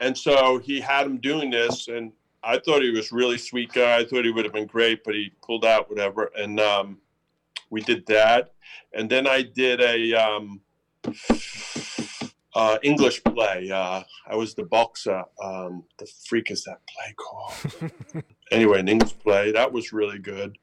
[0.00, 2.10] And so he had him doing this, and
[2.44, 3.98] I thought he was really sweet guy.
[3.98, 6.30] I thought he would have been great, but he pulled out, whatever.
[6.36, 6.98] And um,
[7.70, 8.52] we did that,
[8.92, 10.60] and then I did a um,
[12.54, 13.70] uh, English play.
[13.70, 15.24] Uh, I was the boxer.
[15.42, 18.24] Um, the freak is that play called?
[18.50, 20.56] anyway, an English play that was really good.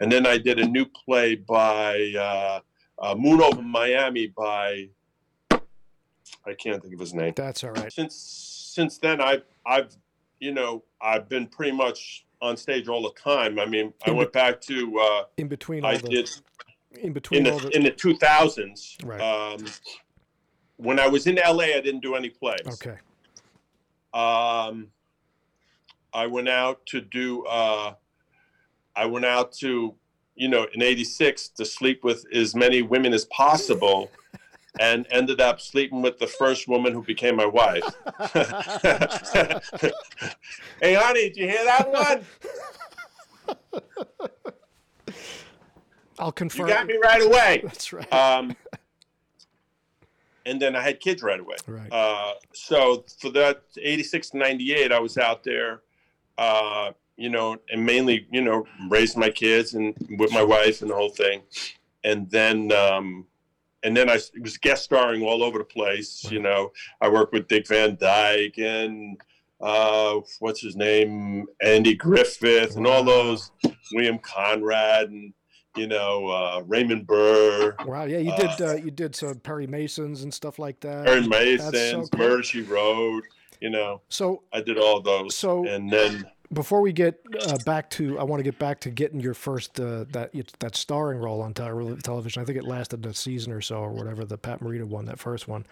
[0.00, 2.60] And then I did a new play by uh,
[3.00, 4.88] uh, Moon Over Miami by
[6.46, 7.92] I can't think of his name That's all right.
[7.92, 9.96] since since then I've I've
[10.40, 13.58] you know I've been pretty much on stage all the time.
[13.58, 16.30] I mean, I went back to uh, In between all I the did
[16.92, 18.96] in in between all the the in the two thousands.
[19.04, 19.20] Right.
[19.20, 19.64] Um,
[20.76, 22.66] when I was in LA, I didn't do any plays.
[22.66, 22.96] okay.
[24.12, 24.88] Um,
[26.12, 27.44] I went out to do.
[27.44, 27.94] Uh,
[28.96, 29.94] I went out to
[30.34, 34.10] you know in '86 to sleep with as many women as possible.
[34.78, 37.82] And ended up sleeping with the first woman who became my wife.
[40.80, 42.24] hey, honey, did you hear that one?
[46.20, 46.68] I'll confirm.
[46.68, 47.62] You got me right away.
[47.64, 48.12] That's right.
[48.12, 48.54] Um,
[50.46, 51.56] and then I had kids right away.
[51.66, 51.92] right.
[51.92, 55.82] Uh, so for that 86 to 98, I was out there,
[56.38, 60.90] uh, you know, and mainly, you know, raising my kids and with my wife and
[60.90, 61.42] the whole thing.
[62.04, 63.26] And then, um,
[63.82, 66.30] and then I was guest starring all over the place.
[66.30, 69.20] You know, I worked with Dick Van Dyke and
[69.60, 73.50] uh, what's his name, Andy Griffith, and all those
[73.92, 75.32] William Conrad and
[75.76, 78.04] you know uh, Raymond Burr, wow.
[78.04, 78.60] Yeah, you did.
[78.60, 81.06] Uh, you did some Perry Masons and stuff like that.
[81.06, 81.26] Perry
[81.56, 82.20] That's so Mason's, cool.
[82.20, 83.22] Murder She Wrote.
[83.60, 85.36] You know, So I did all those.
[85.36, 88.90] So- and then before we get uh, back to, I want to get back to
[88.90, 92.42] getting your first uh, that that starring role on television.
[92.42, 94.24] I think it lasted a season or so, or whatever.
[94.24, 95.64] The Pat Morita one, that first one,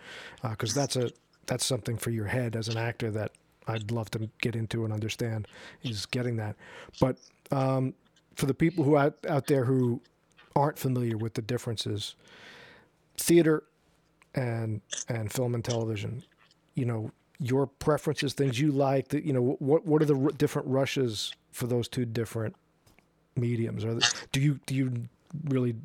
[0.43, 1.11] because that's a
[1.47, 3.33] that's something for your head as an actor that
[3.67, 5.49] I'd love to get into and understand.
[5.83, 6.57] Is getting that,
[7.01, 7.19] but
[7.51, 7.95] um,
[8.37, 10.01] for the people who out out there who
[10.55, 12.15] aren't familiar with the differences,
[13.17, 13.65] theater
[14.35, 16.23] and and film and television,
[16.75, 17.11] you know,
[17.41, 19.09] your preferences, things you like.
[19.09, 22.57] That you know, what what are the r- different rushes for those two different
[23.37, 23.85] mediums?
[23.85, 23.99] Are
[24.33, 25.09] do you do you
[25.45, 25.77] really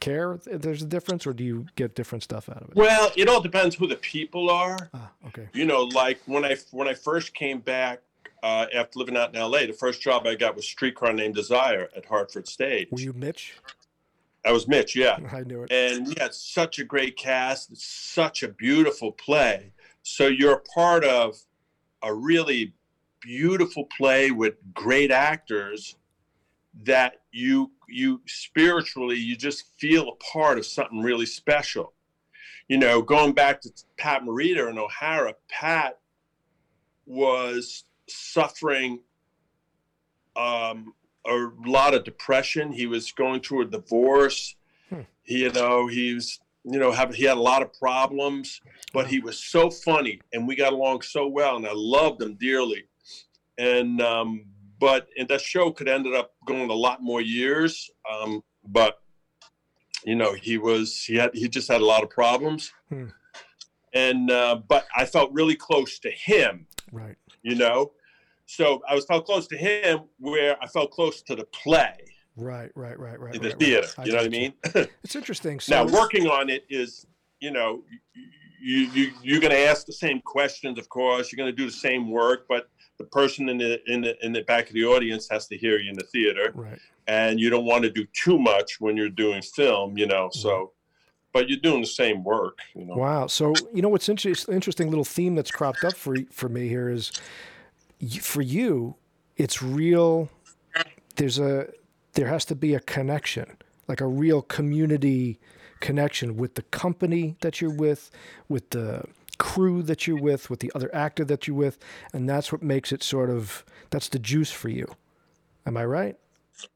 [0.00, 2.74] care if there's a difference, or do you get different stuff out of it?
[2.76, 4.90] well, it all depends who the people are.
[4.94, 5.48] Ah, okay.
[5.52, 8.00] You know, like when I when I first came back
[8.42, 11.88] uh, after living out in L.A., the first job I got was Streetcar Named Desire
[11.96, 12.88] at Hartford Stage.
[12.90, 13.54] Were you Mitch?
[14.44, 15.18] I was Mitch, yeah.
[15.32, 15.70] I knew it.
[15.70, 19.70] and we had such a great cast it's such a beautiful play
[20.02, 21.36] so you're part of
[22.02, 22.74] a really
[23.20, 25.96] beautiful play with great actors
[26.84, 31.92] that you you spiritually you just feel a part of something really special.
[32.68, 35.98] You know going back to pat morita and o'hara pat
[37.06, 39.00] was suffering
[40.36, 40.94] um,
[41.26, 42.72] a lot of depression.
[42.72, 44.56] He was going through a divorce.
[45.22, 48.60] He, you know, he was, you know, have, he had a lot of problems,
[48.92, 52.34] but he was so funny and we got along so well and I loved him
[52.34, 52.84] dearly.
[53.58, 54.44] And, um,
[54.78, 57.90] but, and that show could ended up going a lot more years.
[58.10, 59.00] Um, but,
[60.04, 62.72] you know, he was, he had, he just had a lot of problems.
[62.88, 63.06] Hmm.
[63.94, 67.16] And, uh, but I felt really close to him, Right.
[67.42, 67.92] you know?
[68.46, 71.96] So I was felt close to him where I felt close to the play
[72.36, 72.70] Right.
[72.74, 72.98] Right.
[72.98, 73.18] Right.
[73.18, 73.34] Right.
[73.34, 73.88] in the right, theater.
[73.98, 74.06] right.
[74.06, 74.54] You know what I mean?
[75.04, 75.60] It's interesting.
[75.60, 77.06] So, now working on it is
[77.40, 77.82] you know
[78.60, 81.66] you, you you're going to ask the same questions of course you're going to do
[81.66, 82.68] the same work but
[82.98, 85.78] the person in the in the in the back of the audience has to hear
[85.78, 86.78] you in the theater right.
[87.08, 90.70] and you don't want to do too much when you're doing film you know so
[91.32, 93.26] but you're doing the same work you know Wow.
[93.26, 96.88] So you know what's inter- interesting little theme that's cropped up for for me here
[96.88, 97.10] is
[98.20, 98.96] for you,
[99.36, 100.28] it's real.
[101.16, 101.68] There's a
[102.14, 103.56] there has to be a connection,
[103.88, 105.38] like a real community
[105.80, 108.10] connection with the company that you're with,
[108.48, 109.04] with the
[109.38, 111.78] crew that you're with, with the other actor that you're with,
[112.12, 114.86] and that's what makes it sort of that's the juice for you.
[115.66, 116.16] Am I right?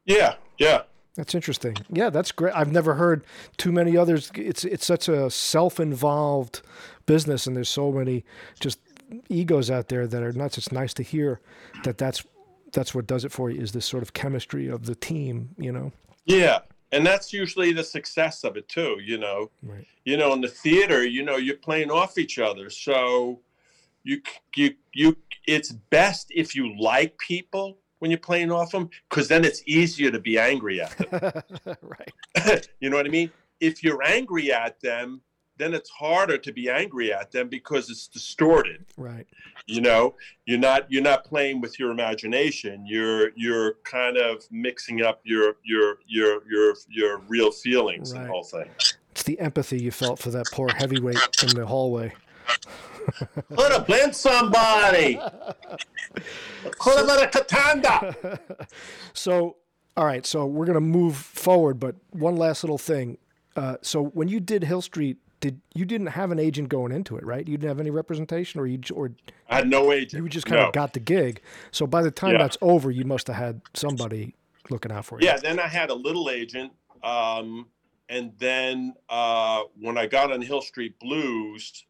[0.05, 0.81] yeah yeah
[1.15, 1.77] That's interesting.
[1.89, 2.53] Yeah, that's great.
[2.55, 3.23] I've never heard
[3.57, 4.31] too many others.
[4.35, 6.61] It's it's such a self-involved
[7.07, 8.23] business, and there's so many
[8.59, 8.79] just
[9.29, 10.57] egos out there that are nuts.
[10.57, 11.39] It's nice to hear
[11.83, 12.23] that that's
[12.73, 15.49] that's what does it for you is this sort of chemistry of the team.
[15.57, 15.91] You know.
[16.25, 16.59] yeah
[16.91, 19.85] and that's usually the success of it too you know Right.
[20.05, 23.41] you know in the theater you know you're playing off each other so
[24.03, 24.21] you
[24.55, 29.43] you you it's best if you like people when you're playing off them because then
[29.43, 32.67] it's easier to be angry at them right.
[32.79, 35.19] you know what i mean if you're angry at them
[35.57, 39.25] then it's harder to be angry at them because it's distorted Right.
[39.65, 45.01] you know you're not you're not playing with your imagination you're you're kind of mixing
[45.01, 48.25] up your your your your your real feelings and Right.
[48.27, 48.69] the whole thing
[49.11, 52.13] It's the empathy you felt for that poor heavyweight in the hallway.
[53.49, 55.19] Put a blend somebody.
[56.79, 58.39] Put him at a katanda.
[59.13, 59.55] So,
[59.95, 60.25] all right.
[60.25, 63.17] So we're gonna move forward, but one last little thing.
[63.55, 67.17] Uh, so when you did Hill Street, did you didn't have an agent going into
[67.17, 67.47] it, right?
[67.47, 69.11] You didn't have any representation, or you or
[69.49, 70.23] I had no agent.
[70.23, 70.67] you just kind no.
[70.67, 71.41] of got the gig.
[71.71, 72.39] So by the time Yeah.
[72.39, 74.33] that's over, you must have had somebody
[74.69, 75.27] looking out for you.
[75.27, 76.71] Yeah, then I had a little agent.
[77.03, 77.67] Um,
[78.09, 81.85] and then uh, when I got on Hill Street Blues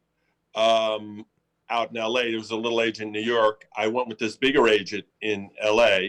[0.55, 1.25] um,
[1.69, 3.65] out in LA, there was a little agent in New York.
[3.75, 5.99] I went with this bigger agent in LA.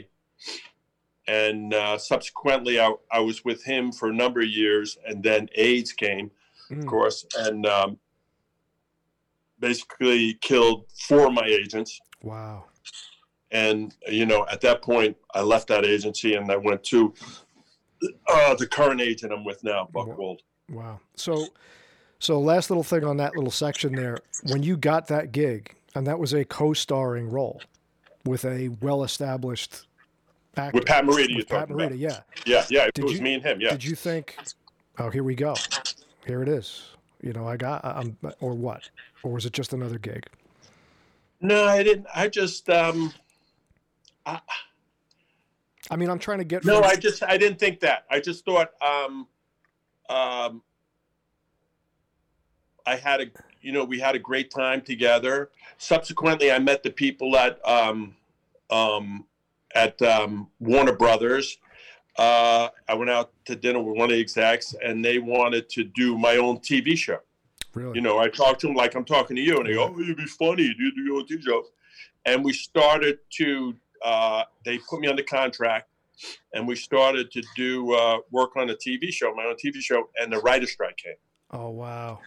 [1.26, 4.96] And uh, subsequently, I, I was with him for a number of years.
[5.06, 6.30] And then AIDS came,
[6.70, 6.86] of Mm.
[6.86, 7.98] course, and um,
[9.60, 11.98] basically killed four of my agents.
[12.22, 12.64] Wow.
[13.52, 17.14] and you know at that point i left that agency and i went to
[18.30, 20.38] uh, the current agent i'm with now Buchwald
[20.70, 21.00] Wow.
[21.16, 21.46] So,
[22.18, 24.18] so last little thing on that little section there.
[24.52, 27.62] When you got that gig, and that was a co-starring role
[28.26, 29.86] with a well-established
[30.58, 30.78] actor.
[30.78, 32.20] with pat morita With Pat talking Morita, yeah.
[32.44, 34.36] yeah yeah it Did was you- me and him yeah Did you think,
[34.98, 35.54] oh, here we go,
[36.28, 36.90] here it is.
[37.20, 38.88] You know, I got, I'm, or what,
[39.24, 40.26] or was it just another gig?
[41.40, 43.12] no i didn't i just um
[44.26, 44.40] I,
[45.88, 46.64] I mean, I'm trying to get.
[46.64, 49.28] no from- i just i didn't think that i just thought um
[50.10, 50.62] um
[52.86, 53.26] I had a,
[53.60, 55.50] you know, we had a great time together.
[55.76, 58.16] Subsequently, I met the people at um,
[58.70, 59.26] um,
[59.74, 61.58] at um, Warner Brothers.
[62.18, 65.84] Uh, I went out to dinner with one of the execs, and they wanted to
[65.84, 67.18] do my own TV show.
[67.74, 67.94] Really?
[67.96, 69.98] You know, I talked to them like I'm talking to you, and they go, "Oh,
[70.00, 70.62] you'd be funny.
[70.64, 71.64] You do your own TV show."
[72.26, 73.74] And we started to.
[74.04, 75.88] Uh, they put me under contract,
[76.54, 80.08] and we started to do uh, work on a TV show, my own TV show,
[80.20, 81.14] and the writer strike came,
[81.52, 82.20] oh wow.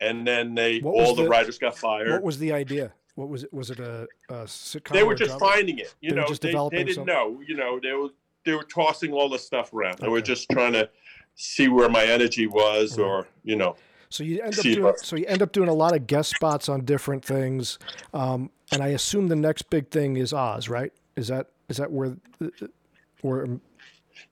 [0.00, 2.10] and then they all the, the- writers got fired.
[2.10, 2.92] What was the idea?
[3.14, 3.52] What was it?
[3.52, 4.92] Was it a, a sitcom?
[4.92, 5.54] they were just drama?
[5.54, 5.94] finding it.
[6.00, 7.14] You They know, they, they didn't something?
[7.14, 7.40] know.
[7.46, 8.08] You know, they were
[8.46, 9.98] they were tossing all the stuff around.
[9.98, 10.88] They were just trying to
[11.34, 13.04] see where my energy was, Mhm.
[13.06, 13.76] or you know,
[14.08, 16.68] So you end up doing, so you end up doing a lot of guest spots
[16.68, 17.78] on different things,
[18.14, 20.92] um, and I assume the next big thing is Oz, right?
[21.16, 22.16] Is that is that where
[23.20, 23.46] where?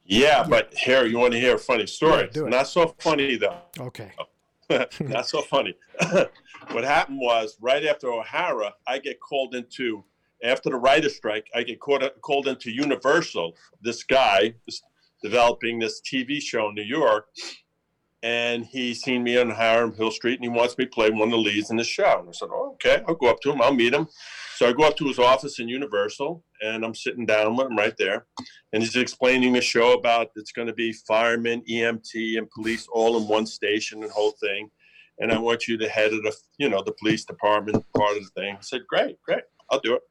[0.07, 0.45] yeah.
[0.49, 2.31] But here, you want to hear a funny story?
[2.33, 2.43] Yeah.
[2.43, 3.59] Not so funny though.
[3.81, 4.12] Okay,
[5.01, 5.75] Not so funny.
[6.71, 10.05] what happened was right after O'Hara, I get called into
[10.45, 11.49] after the writer's strike.
[11.55, 13.57] I get called called into Universal.
[13.80, 14.82] This guy is
[15.22, 17.26] developing this TV show in New York,
[18.22, 21.28] and he's seen me on Hiram Hill Street, and he wants me to play one
[21.28, 22.20] of the leads in the show.
[22.20, 23.62] And I said, oh, "Okay, I'll go up to him.
[23.62, 24.07] I'll meet him."
[24.57, 27.76] So I go up to his office in Universal, and I'm sitting down with him
[27.76, 28.26] right there,
[28.72, 33.16] and he's explaining the show about it's going to be firemen, EMT, and police all
[33.16, 34.70] in one station and whole thing.
[35.18, 38.24] And I want you to head of the, you know, the police department part of
[38.24, 38.57] the thing.
[38.57, 40.03] I said, "Great, great, I'll do it."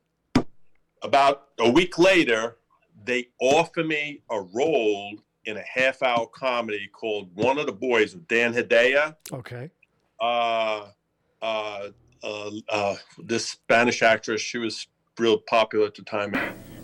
[1.03, 2.55] About a week later,
[3.03, 5.11] they offer me a role
[5.45, 9.15] in a half-hour comedy called One of the Boys with Dan Hedaya.
[9.31, 9.69] okay,
[10.21, 10.85] Uh,
[11.41, 11.87] uh,
[12.23, 14.87] uh, uh, this Spanish actress, she was
[15.19, 16.33] real popular at the time.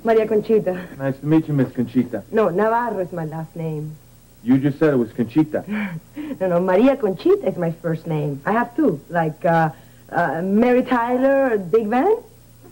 [0.04, 0.86] Maria Conchita.
[0.98, 2.24] Nice to meet you, Miss Conchita.
[2.32, 3.96] No, Navarro is my last name.
[4.44, 5.64] You just said it was Conchita.
[6.40, 8.42] No, no, Maria Conchita is my first name.
[8.46, 9.72] I have two, like uh,
[10.12, 12.18] uh, Mary Tyler, Big Van.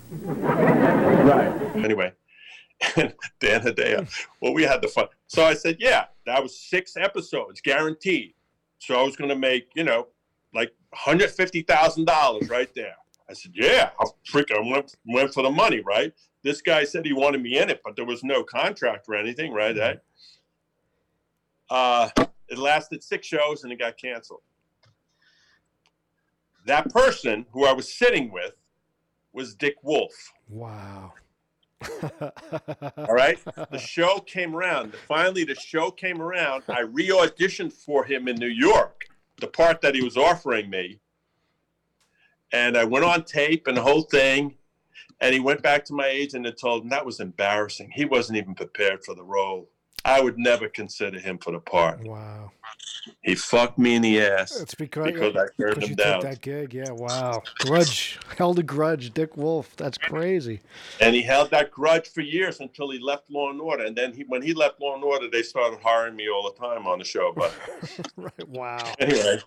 [0.12, 1.76] right.
[1.76, 2.12] anyway,
[2.96, 4.08] and Dan Hedaya.
[4.42, 5.08] Well, we had the fun.
[5.28, 8.34] So I said, yeah, that was six episodes, guaranteed.
[8.80, 10.08] So I was going to make, you know,
[10.54, 12.96] like $150,000 right there.
[13.30, 14.52] I said, yeah, I'll freak.
[14.52, 16.14] I went, went for the money, right?
[16.44, 19.52] This guy said he wanted me in it, but there was no contract or anything,
[19.52, 19.76] right?
[19.76, 20.04] That,
[21.70, 22.10] Uh,
[22.48, 24.42] it lasted six shows and it got canceled.
[26.66, 28.54] That person who I was sitting with
[29.38, 30.34] was Dick Wolf.
[30.50, 31.14] wow.
[32.98, 33.40] All right.
[33.72, 34.94] The show came around.
[35.08, 36.64] Finally, the show came around.
[36.68, 39.06] I re auditioned for him in New York,
[39.40, 41.00] the part that he was offering me.
[42.52, 44.56] And I went on tape and the whole thing.
[45.22, 47.92] And he went back to my agent and told him that was embarrassing.
[47.94, 49.70] He wasn't even prepared for the role.
[50.06, 52.00] I would never consider him for the part.
[52.04, 52.52] Wow.
[53.22, 56.22] He fucked me in the ass That's because, because I turned him you down.
[56.22, 56.74] took that gig.
[56.74, 56.92] Yeah.
[56.92, 57.42] Wow.
[57.60, 59.14] Grudge held a grudge.
[59.14, 59.74] Dick Wolf.
[59.78, 60.60] That's crazy.
[61.00, 63.86] And he held that grudge for years until he left Law and Order.
[63.86, 66.60] And then he, when he left Law and Order, they started hiring me all the
[66.60, 67.32] time on the show.
[67.34, 67.54] But
[68.18, 68.48] right.
[68.50, 68.92] Wow.
[69.00, 69.40] anyway,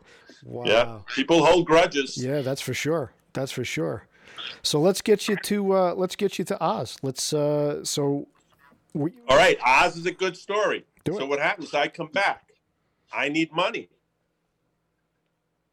[0.43, 0.65] Wow.
[0.65, 2.17] yeah, people hold grudges.
[2.17, 3.13] Yeah, that's for sure.
[3.35, 4.07] That's for sure.
[4.63, 6.97] So let's get you to uh, let's get you to Oz.
[7.03, 8.27] Let's uh, so
[8.95, 10.85] we, All right, Oz is a good story.
[11.07, 11.75] So what happens?
[11.75, 12.45] I come back.
[13.13, 13.89] I need money.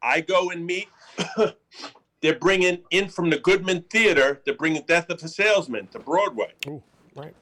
[0.02, 0.88] I go and meet.
[2.20, 4.40] they're bringing in from the Goodman Theater.
[4.44, 6.52] They're bringing Death of a Salesman to Broadway.
[6.66, 6.82] Ooh,
[7.16, 7.34] right.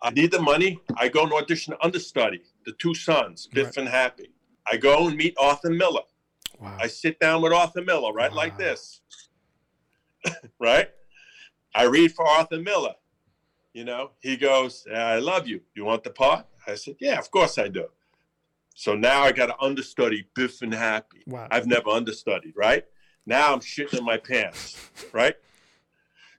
[0.00, 0.78] I need the money.
[0.96, 3.76] I go and audition understudy, The Two Sons, Biff Right.
[3.78, 4.30] and Happy.
[4.70, 6.02] I go and meet Arthur Miller.
[6.58, 6.76] Wow.
[6.80, 9.00] I sit down with Arthur Miller, right like this.
[10.60, 10.88] right?
[11.74, 12.94] I read for Arthur Miller.
[13.72, 15.62] You know, he goes, I love you.
[15.74, 16.46] You want the part?
[16.66, 17.86] I said, Yeah, of course I do.
[18.74, 21.22] So now I got to understudy Biff and Happy.
[21.26, 21.48] Wow.
[21.50, 22.84] I've never understudied, right?
[23.26, 25.36] Now I'm shitting in my pants, right?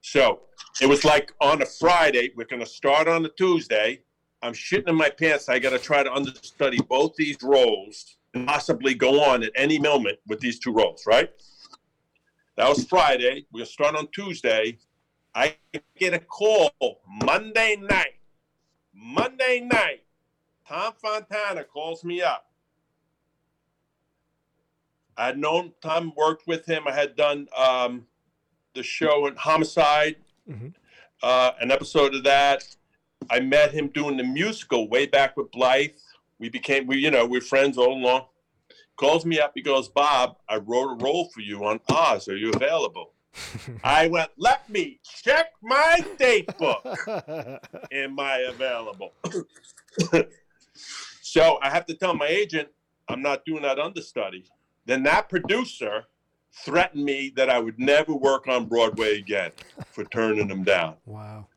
[0.01, 0.41] So
[0.81, 4.01] it was like on a Friday, we're going to start on a Tuesday.
[4.41, 5.47] I'm shitting in my pants.
[5.47, 9.79] I got to try to understudy both these roles and possibly go on at any
[9.79, 11.29] moment with these two roles, right?
[12.57, 13.45] That was Friday.
[13.51, 14.77] We're going to start on Tuesday.
[15.33, 15.55] I
[15.97, 16.71] get a call
[17.07, 18.15] Monday night.
[18.93, 20.02] Monday night.
[20.73, 22.47] Tom Fontana calls me up.
[25.15, 26.87] I had known Tom, worked with him.
[26.87, 28.07] I had done um,
[28.73, 30.15] the show in Homicide,
[30.49, 30.73] Mhm.
[31.21, 32.63] uh, an episode of that.
[33.29, 35.91] I met him doing the musical way back with Blythe.
[36.39, 38.25] We became, we you know, we're friends all along.
[38.95, 39.51] Calls me up.
[39.53, 42.27] He goes, Bob, I wrote a role for you on Oz.
[42.27, 43.13] Are you available?
[43.83, 46.83] I went, let me check my date book.
[47.91, 49.13] Am I available?
[51.33, 52.69] so I have to tell my agent
[53.09, 54.45] I'm not doing that understudy.
[54.85, 56.03] then that producer
[56.63, 59.51] threatened me that I would never work on Broadway again
[59.91, 60.95] for turning him down.
[61.05, 61.47] Wow.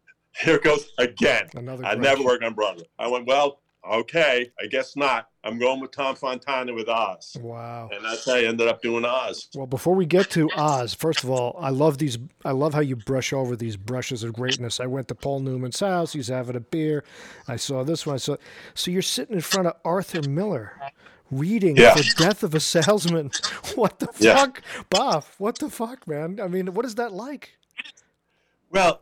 [0.41, 1.49] Here it goes again.
[1.55, 1.85] Another.
[1.85, 2.87] I never work on Broadway.
[2.99, 3.61] I went, well,
[3.93, 5.29] okay, I guess not.
[5.45, 7.37] I'm going with Tom Fontana with Oz.
[7.41, 7.89] Wow.
[7.93, 9.49] And that's how I ended up doing Oz.
[9.55, 12.19] Well, before we get to Oz, first of all, I love these.
[12.45, 14.81] I love how you brush over these brushes of greatness.
[14.81, 16.13] I went to Paul Newman's house.
[16.13, 17.05] He's having a beer.
[17.47, 18.15] I saw this one.
[18.15, 18.37] I saw.
[18.75, 20.73] So you're sitting in front of Arthur Miller,
[21.31, 21.95] reading Yeah.
[21.95, 23.31] "The Death of a Salesman."
[23.77, 24.35] What the Yeah.
[24.37, 25.25] fuck, Bob?
[25.39, 26.41] What the fuck, man?
[26.41, 27.57] I mean, what is that like?
[28.71, 29.01] Well,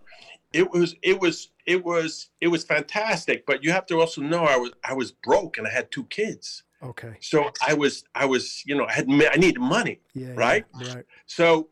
[0.55, 4.45] it was it was it was it was fantastic, but you have to also know
[4.45, 6.63] I was I was broke and I had two kids.
[6.83, 7.17] Okay.
[7.21, 10.01] So I was I was, you know, I had I needed money.
[10.15, 10.29] Yeah.
[10.29, 10.65] yeah, Right?
[10.75, 11.05] Right.
[11.27, 11.69] So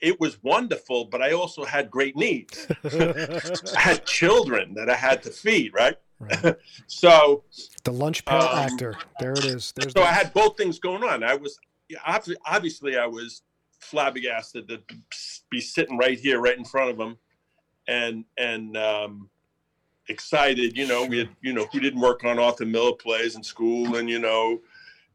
[0.00, 2.66] it was wonderful, but I also had great needs.
[2.84, 5.96] I had children that I had to feed, right?
[6.18, 6.56] Right.
[6.86, 7.44] So
[7.84, 8.96] The lunch pail Um, actor.
[9.20, 9.72] There it is.
[9.76, 11.22] There's so I had both things going on.
[11.22, 11.58] I was
[11.88, 13.42] yeah, obvi- obviously I was
[13.78, 14.80] flabbergasted to
[15.50, 17.18] be sitting right here, right in front of him,
[17.88, 19.28] and and um,
[20.08, 20.76] excited.
[20.76, 23.96] You know, we had you know who didn't work on Arthur Miller plays in school,
[23.96, 24.60] and you know,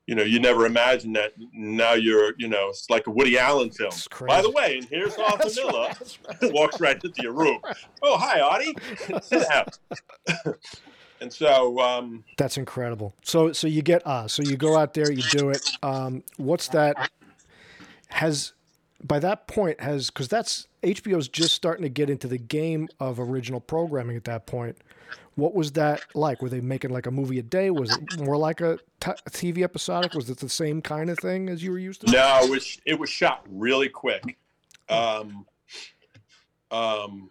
[0.08, 1.34] you know, you never imagined that.
[1.54, 3.92] Now you're you know, it's like a Woody Allen film.
[4.28, 5.88] By the way, and here's Arthur right, Miller.
[5.88, 6.54] that's right.
[6.54, 7.60] walks right into your room.
[8.02, 8.74] Oh, hi, Artie.
[9.22, 9.66] Sit down.
[11.20, 13.14] and so, um, That's incredible.
[13.24, 14.32] So so you get Oz.
[14.32, 15.70] So you go out there, you do it.
[15.84, 17.12] Um, what's that?
[18.08, 18.54] Has
[19.04, 23.20] by that point has because that's HBO's just starting to get into the game of
[23.20, 24.78] original programming at that point.
[25.36, 26.42] What was that like?
[26.42, 27.70] Were they making like a movie a day?
[27.70, 30.14] Was it more like a t- TV episodic?
[30.14, 32.12] Was it the same kind of thing as you were used to?
[32.12, 34.38] no, it was it was shot really quick.
[34.90, 35.46] Um,
[36.72, 37.30] um,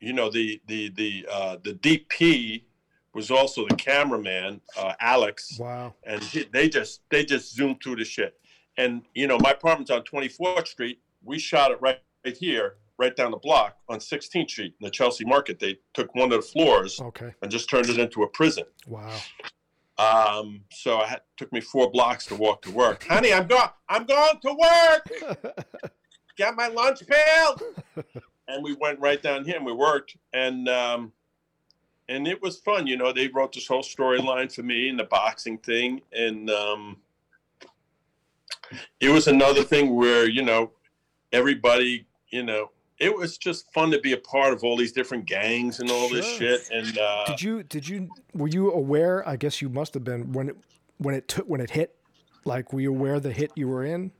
[0.00, 2.62] you know, the the the uh, the DP
[3.12, 5.58] was also the cameraman, uh, Alex.
[5.58, 5.94] Wow.
[6.04, 8.39] and he, they just they just zoomed through the shit.
[8.80, 11.00] And you know, my apartment's on 24th Street.
[11.22, 14.90] We shot it right, right here, right down the block on 16th Street in the
[14.90, 15.58] Chelsea Market.
[15.58, 17.34] They took one of the floors Okay.
[17.42, 18.64] and just turned it into a prison.
[18.86, 19.18] Wow.
[19.98, 23.04] Um, so I had, took me four blocks to walk to work.
[23.04, 23.68] Honey, I'm going.
[23.86, 25.46] I'm going to work.
[26.38, 27.60] Got my lunch pail.
[28.48, 31.12] and we went right down here and we worked and um,
[32.08, 32.86] and it was fun.
[32.86, 36.96] You know, they wrote this whole storyline for me and the boxing thing, and um,
[39.00, 40.72] it was another thing where you know
[41.32, 45.24] everybody, you know, it was just fun to be a part of all these different
[45.24, 46.68] gangs and all this shit.
[46.70, 49.26] And uh, Did you did you were you aware?
[49.26, 50.56] I guess you must have been when it
[50.98, 51.96] when it took when it hit.
[52.44, 54.12] Like, were you aware the hit you were in?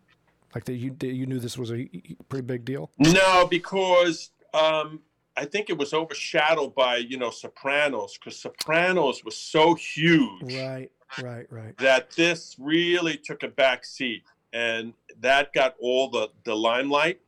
[0.54, 1.88] Like that you you knew this was a
[2.28, 2.90] pretty big deal.
[2.98, 5.00] No, because um,
[5.36, 10.90] I think it was overshadowed by you know Sopranos because Sopranos was so huge Right.
[11.22, 11.46] Right.
[11.50, 11.76] Right.
[11.78, 17.20] that this really took a back seat, and that got all the the limelight.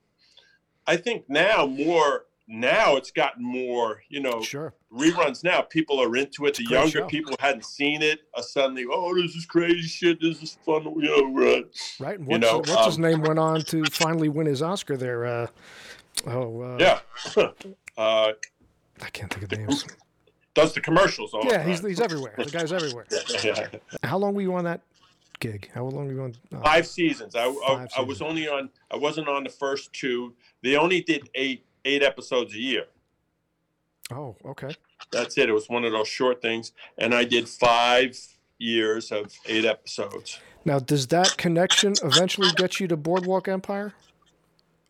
[0.86, 4.74] I think now more now it's gotten more you know Sure.
[4.92, 5.62] reruns now.
[5.62, 6.56] People are into it.
[6.56, 7.06] The younger show.
[7.06, 10.20] people hadn't seen it are suddenly oh this is crazy shit.
[10.20, 10.84] This is fun.
[10.84, 11.96] You know, right?
[12.00, 12.18] Right.
[12.18, 14.96] And You what's, know, what's his um, name went on to finally win his Oscar
[14.96, 15.24] there.
[15.24, 15.46] Uh,
[16.26, 16.60] oh.
[16.60, 17.00] Uh, yeah.
[17.96, 18.32] uh,
[19.00, 19.84] I can't think of names.
[20.54, 22.34] Does the commercials all yeah, he's he's everywhere.
[22.36, 23.06] The guy's everywhere.
[23.44, 23.68] Yeah.
[24.02, 24.80] How long were you on that
[25.40, 25.70] gig?
[25.74, 26.34] How long were you on?
[26.54, 27.34] uh, five seasons.
[27.34, 28.22] I, I, Five I was seasons.
[28.22, 28.70] only on.
[28.90, 30.34] I wasn't on the first two.
[30.62, 32.84] They only did eight eight episodes a year.
[34.12, 34.74] Oh, okay.
[35.10, 35.48] That's it.
[35.48, 38.18] It was one of those short things, and I did five
[38.58, 40.38] years of eight episodes.
[40.64, 43.94] Now, does that connection eventually get you to Boardwalk Empire,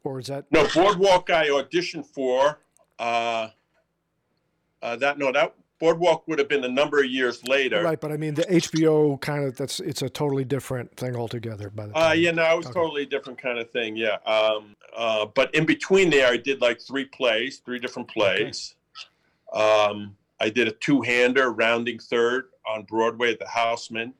[0.04, 2.58] or is that No, Boardwalk I auditioned for.
[2.98, 3.48] Uh,
[4.82, 7.82] uh, that no, that Boardwalk would have been a number of years later.
[7.82, 8.00] right?
[8.00, 11.70] But I mean, the HBO kind of that's it's a totally different thing altogether.
[11.70, 12.74] By the Uh, yeah, no, it was Okay.
[12.74, 13.96] totally different kind of thing.
[13.96, 14.16] Yeah.
[14.26, 18.74] Um, uh, but in between there, I did like three plays, three different plays.
[19.52, 24.14] Um, I did a two-hander, rounding third on Broadway at the Houseman.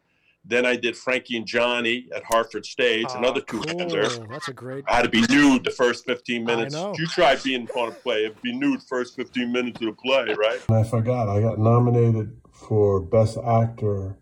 [0.45, 4.09] Then I did Frankie and Johnny at Hartford Stage, Ah, another two-hander.
[4.09, 4.26] cool.
[4.28, 4.84] That's a great.
[4.88, 6.74] I had to be nude the first 15 I minutes.
[6.74, 6.95] know.
[6.99, 10.61] You tried being on a play, be nude first 15 minutes of the play, right?
[10.68, 14.16] And I forgot, I got nominated for Best Actor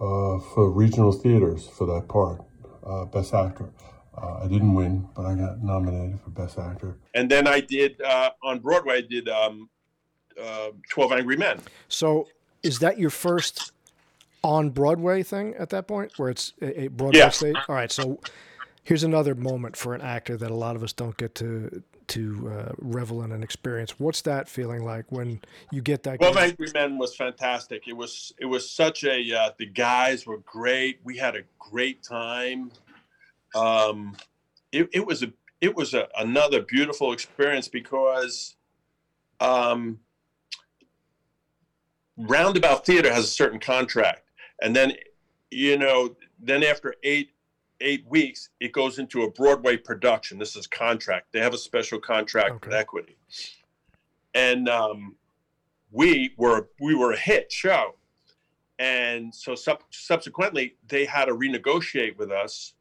[0.00, 2.40] uh, for regional theaters for that part,
[2.86, 3.70] uh, Best Actor.
[4.16, 6.96] Uh, I didn't win, but I got nominated for Best Actor.
[7.14, 8.98] And then I did uh, on Broadway.
[8.98, 9.68] I did um,
[10.40, 11.60] uh, 12 Angry Men.
[11.88, 12.28] So,
[12.62, 13.72] is that your first
[14.42, 17.28] on Broadway thing at that point, where it's a, a Broadway Yeah.
[17.30, 17.56] stage?
[17.68, 17.90] All right.
[17.90, 18.20] So,
[18.84, 22.50] here's another moment for an actor that a lot of us don't get to to
[22.50, 23.98] uh, revel in and experience.
[24.00, 26.18] What's that feeling like when you get that?
[26.20, 26.36] Gig?
[26.36, 27.86] Angry Men was fantastic.
[27.86, 31.00] It was it was such a uh, the guys were great.
[31.04, 32.72] We had a great time.
[33.54, 34.16] Um,
[34.72, 38.56] it, it was a it was a, another beautiful experience because
[39.40, 39.98] um,
[42.16, 44.22] Roundabout Theater has a certain contract,
[44.62, 44.92] and then
[45.50, 47.30] you know then after eight
[47.80, 50.38] eight weeks it goes into a Broadway production.
[50.38, 51.32] This is contract.
[51.32, 53.16] They have a special contract with Equity,
[54.34, 55.16] and um,
[55.90, 57.94] we were we were a hit show,
[58.78, 62.74] and so sub- subsequently they had to renegotiate with us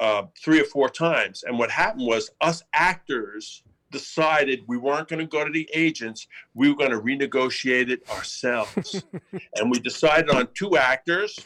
[0.00, 1.44] uh, three or four times.
[1.46, 3.62] And what happened was us actors
[3.92, 6.26] decided we weren't going to go to the agents.
[6.54, 9.04] We were going to renegotiate it ourselves.
[9.56, 11.38] and we decided on two actors.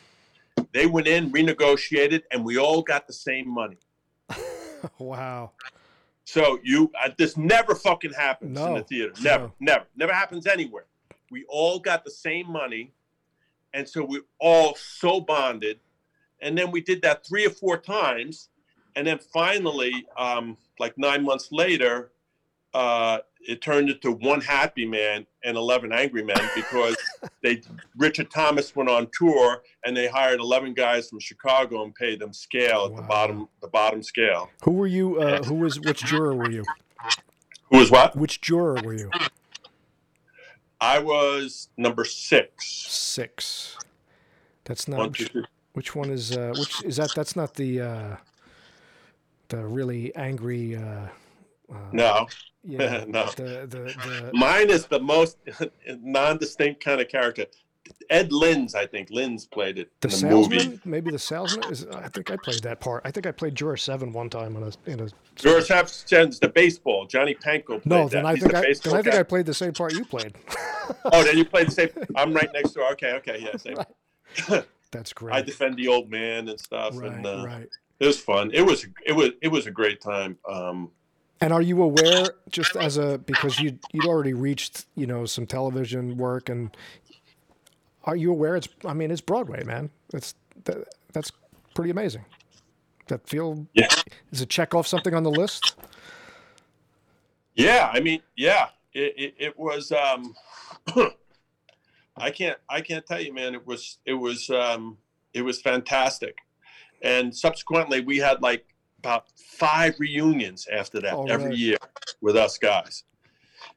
[0.72, 3.76] They went in, renegotiated, and we all got the same money.
[4.98, 5.50] wow.
[6.24, 9.12] So you, uh, this never fucking happens in the theater.
[9.22, 9.52] Never, no.
[9.60, 10.86] never, never happens anywhere.
[11.30, 12.92] We all got the same money,
[13.74, 15.80] and so we all so bonded.
[16.40, 18.48] And then we did that three or four times,
[18.94, 22.10] and then finally, um, like nine months later,
[22.76, 26.94] uh, it turned into one happy man and eleven angry men because
[27.42, 27.62] they
[27.96, 32.34] Richard Thomas went on tour and they hired eleven guys from Chicago and paid them
[32.34, 34.50] scale at the bottom the bottom scale.
[34.62, 35.18] Who were you?
[35.18, 36.64] Uh, who was which juror were you?
[37.70, 38.14] Who was what?
[38.14, 39.10] Which juror were you?
[40.78, 42.66] I was number six.
[42.66, 43.78] Six.
[44.64, 45.14] That's One, not.
[45.14, 46.36] two, Which, which one is?
[46.36, 47.14] Uh, which is that?
[47.16, 47.80] That's not the.
[47.80, 48.16] Uh,
[49.48, 50.76] the really angry.
[51.70, 52.26] Uh, No,
[52.64, 53.04] Yeah.
[53.08, 53.26] no.
[53.36, 54.30] The the the.
[54.34, 55.38] Mine is the most
[55.88, 57.46] non-distinct kind of character.
[58.10, 60.80] Ed Binns, I think Binns played it The in the salesman, movie.
[60.84, 61.86] maybe the salesman is.
[61.86, 63.02] I think I played that part.
[63.04, 65.08] I think I played Juror Seven one time on a in a.
[65.36, 67.06] George Hapson's the baseball.
[67.06, 68.10] Johnny Pankow played No, that.
[68.10, 69.20] then I He's think the I then I think guy.
[69.20, 70.34] I played the same part you played.
[71.04, 71.88] Oh, then you played the same.
[72.14, 72.88] I'm right next door.
[72.92, 74.62] Okay, okay, yeah, same.
[74.92, 75.34] That's great.
[75.34, 77.68] I defend the old man and stuff, Right, and uh, right.
[77.98, 78.50] it was fun.
[78.54, 80.38] It was it was it was a great time.
[80.48, 80.90] Um,
[81.40, 85.46] And are you aware, just as a because you you'd already reached you know some
[85.46, 86.74] television work, and
[88.04, 88.56] are you aware?
[88.56, 89.90] It's I mean it's Broadway, man.
[90.14, 90.34] It's
[90.64, 91.30] that, that's
[91.74, 92.24] pretty amazing.
[93.08, 93.88] That feel yeah,
[94.32, 95.76] is it check off something on the list?
[97.54, 97.90] yeah.
[97.92, 98.68] I mean, yeah.
[98.94, 99.92] It it, it was.
[99.92, 100.34] Um,
[102.16, 103.54] I can't I can't tell you, man.
[103.54, 104.96] It was it was um,
[105.34, 106.38] it was fantastic,
[107.02, 108.64] and subsequently we had like
[109.06, 111.56] about five reunions after that Oh, every really?
[111.58, 111.76] year
[112.20, 113.04] with us guys,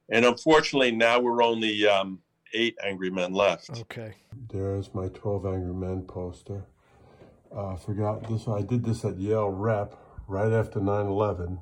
[0.09, 2.19] and unfortunately now we're only um,
[2.53, 3.69] eight angry men left.
[3.81, 4.15] Okay.
[4.51, 6.63] There's my 12 Angry Men poster.
[7.55, 8.47] Uh, I forgot this.
[8.47, 9.95] I did this at Yale Rep
[10.27, 11.59] right after 9 11.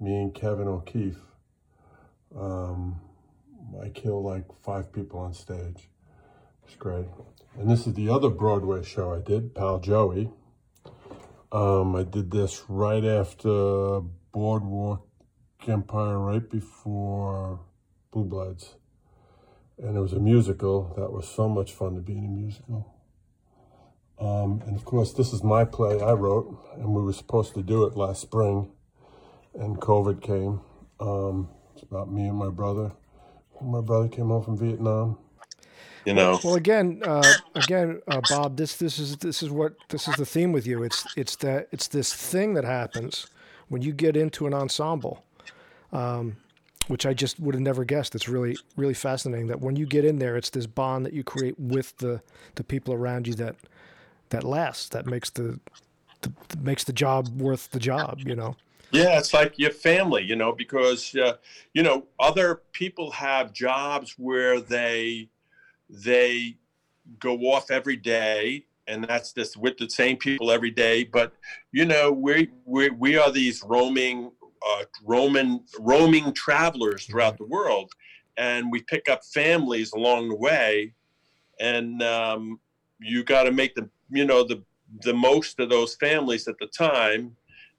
[0.00, 1.20] Me and Kevin O'Keefe.
[2.38, 3.00] Um,
[3.82, 5.88] I killed like five people on stage.
[6.66, 7.06] It's great.
[7.58, 10.30] And this is the other Broadway show I did, Pal Joey.
[11.52, 14.00] Um, I did this right after
[14.32, 15.06] Boardwalk
[15.66, 17.60] Empire, right before
[18.10, 18.74] Blue Bloods
[19.78, 20.94] and it was a musical.
[20.96, 22.94] That was so much fun to be in a musical.
[24.18, 27.62] Um, and of course, this is my play I wrote, and we were supposed to
[27.62, 28.70] do it last spring,
[29.54, 30.60] and COVID came.
[31.00, 32.92] Um, it's about me and my brother.
[33.60, 35.18] My brother came home from Vietnam.
[36.04, 40.06] You know, Well, again, uh, again, uh, Bob, this this is this is what this
[40.06, 40.82] is the theme with you.
[40.82, 43.26] It's it's that it's this thing that happens
[43.68, 45.24] when you get into an ensemble,
[45.92, 46.36] um,
[46.88, 48.14] which I just would have never guessed.
[48.14, 51.24] It's really really fascinating that when you get in there, it's this bond that you
[51.24, 52.20] create with the
[52.56, 53.56] the people around you that
[54.28, 54.90] that lasts.
[54.90, 55.58] That makes the,
[56.20, 58.20] the makes the job worth the job.
[58.26, 58.56] You know.
[58.90, 61.36] Yeah, it's like your family, you know, because uh,
[61.72, 65.30] you know other people have jobs where they
[65.88, 66.56] they
[67.18, 71.04] go off every day, and that's just with the same people every day.
[71.04, 71.32] But
[71.72, 74.32] you know, we we we are these roaming
[74.66, 77.92] uh, roaming roaming travelers throughout the world,
[78.36, 80.94] and we pick up families along the way,
[81.60, 82.60] and um,
[83.00, 84.62] you got to make the you know the
[85.02, 87.36] the most of those families at the time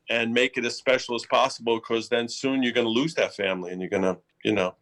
[0.09, 3.33] and make it as special as possible because then soon you're going to lose that
[3.35, 4.75] family and you're going to you know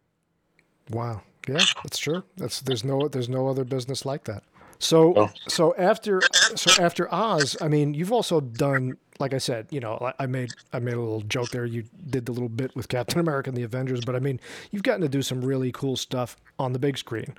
[0.90, 1.22] Wow.
[1.48, 2.22] Yeah, that's true.
[2.36, 4.42] That's there's no there's no other business like that.
[4.78, 5.30] So Oh.
[5.48, 6.20] so after
[6.56, 10.50] so after Oz, I mean, you've also done like I said, you know, I- made
[10.72, 11.64] I made a little joke there.
[11.64, 14.40] You did the little bit with Captain America and the Avengers, but I mean,
[14.72, 17.34] you've gotten to do some really cool stuff on the big screen,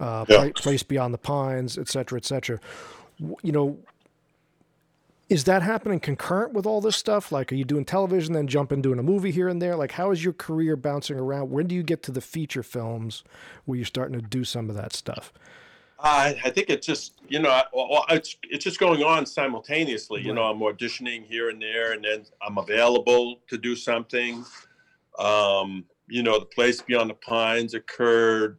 [0.00, 0.48] uh, Yeah.
[0.54, 2.58] Place Beyond the Pines, et cetera, et cetera.
[3.42, 3.78] You know,
[5.28, 7.30] is that happening concurrent with all this stuff?
[7.30, 9.76] Like, are you doing television, then jumping doing a movie here and there?
[9.76, 11.50] Like, how is your career bouncing around?
[11.50, 13.24] When do you get to the feature films
[13.66, 15.32] where you're starting to do some of that stuff?
[16.00, 17.60] I, I think it's just you know
[18.10, 20.22] it's it's just going on simultaneously.
[20.22, 24.44] You know, I'm auditioning here and there, and then I'm available to do something.
[25.18, 28.58] Um, you know, the place beyond the pines occurred.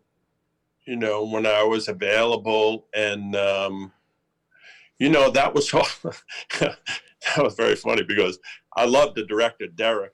[0.85, 3.93] You know, when I was available, and um,
[4.99, 5.87] you know that was all.
[6.59, 6.77] that
[7.37, 8.37] was very funny because
[8.75, 10.13] I loved the director Derek,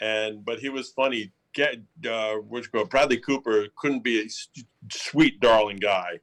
[0.00, 1.32] and but he was funny.
[1.54, 1.76] Get
[2.10, 4.26] uh, which go Bradley Cooper couldn't be a
[4.90, 6.18] sweet darling guy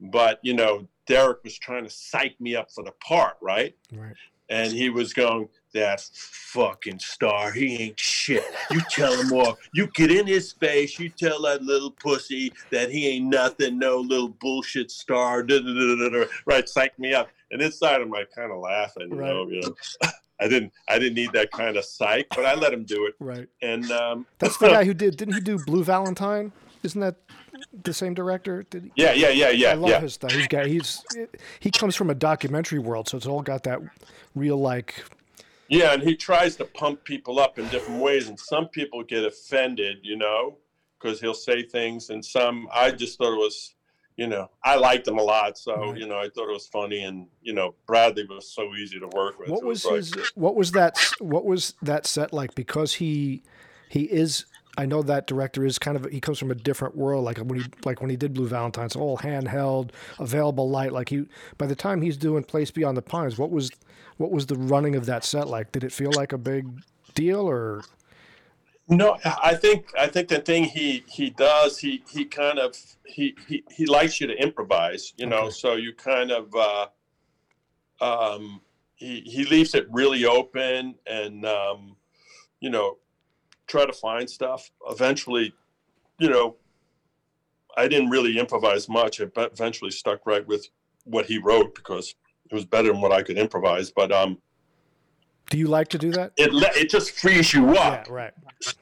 [0.00, 4.14] but you know derek was trying to psych me up for the part right Right.
[4.48, 9.86] and he was going that fucking star he ain't shit you tell him more you
[9.88, 14.28] get in his face you tell that little pussy that he ain't nothing no little
[14.28, 18.58] bullshit star da, da, da, right psych me up and inside i'm like kind of
[18.58, 20.08] laughing you know, you know
[20.40, 23.14] i didn't i didn't need that kind of psych but i let him do it
[23.18, 23.48] Right.
[23.62, 25.16] and um That's the guy who did.
[25.16, 26.52] Didn't he do Blue Valentine?
[26.82, 27.16] Isn't that
[27.84, 28.64] the same director?
[28.68, 28.92] Did he?
[28.96, 30.32] yeah yeah yeah yeah I love yeah his stuff.
[30.32, 30.66] He's got.
[30.66, 31.02] He's
[31.60, 33.80] he comes from a documentary world, so it's all got that
[34.34, 35.04] real like.
[35.68, 39.24] Yeah, and he tries to pump people up in different ways, and some people get
[39.24, 40.58] offended, you know,
[41.00, 43.74] because he'll say things, and some I just thought it was,
[44.16, 45.96] you know, I liked him a lot, so Right.
[45.98, 49.08] you know, I thought it was funny, and you know, Bradley was so easy to
[49.08, 49.48] work with.
[49.48, 50.14] What was like- his?
[50.34, 50.98] What was that?
[51.18, 52.54] What was that set like?
[52.54, 53.42] Because he
[53.88, 54.44] he is.
[54.76, 56.04] I know that director is kind of.
[56.10, 57.24] He comes from a different world.
[57.24, 60.92] Like when he like when he did Blue Valentine, it's all handheld, available light.
[60.92, 61.26] Like he.
[61.58, 63.70] By the time he's doing Place Beyond the Pines, what was
[64.16, 65.72] what was the running of that set like?
[65.72, 66.66] Did it feel like a big
[67.14, 67.82] deal or?
[68.88, 73.34] No, I think I think the thing he he does he he kind of he
[73.48, 75.44] he, he likes you to improvise, you know.
[75.44, 75.50] Okay.
[75.50, 76.86] So you kind of uh,
[78.00, 78.60] um,
[78.94, 81.96] he he leaves it really open, and um,
[82.60, 82.98] you know,
[83.66, 84.70] try to find stuff.
[84.90, 85.54] Eventually,
[86.18, 86.56] you know,
[87.76, 89.20] I didn't really improvise much.
[89.20, 90.68] I eventually stuck right with
[91.04, 92.14] what he wrote because
[92.50, 93.90] it was better than what I could improvise.
[93.90, 94.38] But um,
[95.50, 96.32] Do you like to do that?
[96.36, 98.32] it le- it just frees you up Yeah, right.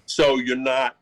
[0.06, 0.96] so you're not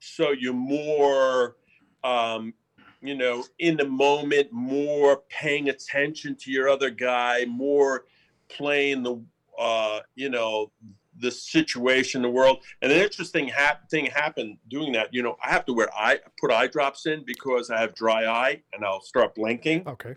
[0.00, 1.56] so you're more
[2.02, 2.52] um
[3.00, 8.06] you know in the moment more paying attention to your other guy more
[8.48, 9.22] playing the
[9.58, 10.72] uh you know
[11.20, 15.48] the situation the world and an interesting hap- thing happened doing that you know i
[15.50, 19.02] have to wear eye put eye drops in because i have dry eye and i'll
[19.02, 20.16] start blinking Okay.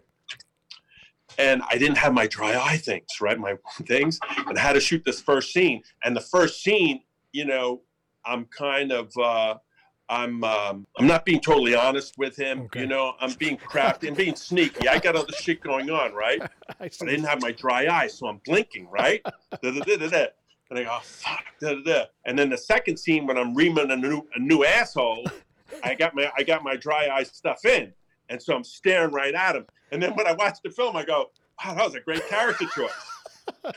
[1.37, 3.37] And I didn't have my dry eye things, right?
[3.37, 3.55] My
[3.87, 5.83] things, and I had to shoot this first scene.
[6.03, 7.01] And the first scene,
[7.31, 7.81] you know,
[8.25, 9.55] I'm kind of, uh,
[10.07, 12.61] I'm, um, I'm not being totally honest with him.
[12.61, 12.81] Okay.
[12.81, 14.87] You know, I'm being crafty, I'm being sneaky.
[14.87, 16.41] I got other shit going on, right?
[16.79, 19.21] I I didn't have my dry eye, so I'm blinking, right?
[19.61, 20.25] Da, da, da, da, da.
[20.69, 22.03] And I go, oh, fuck, da, da, da.
[22.25, 25.27] And then the second scene when I'm reaming a new, a new asshole,
[25.83, 27.93] I got my, I got my dry eye stuff in,
[28.29, 29.65] and so I'm staring right at him.
[29.91, 31.31] And then when I watch the film, I go,
[31.63, 32.91] wow, that was a great character choice.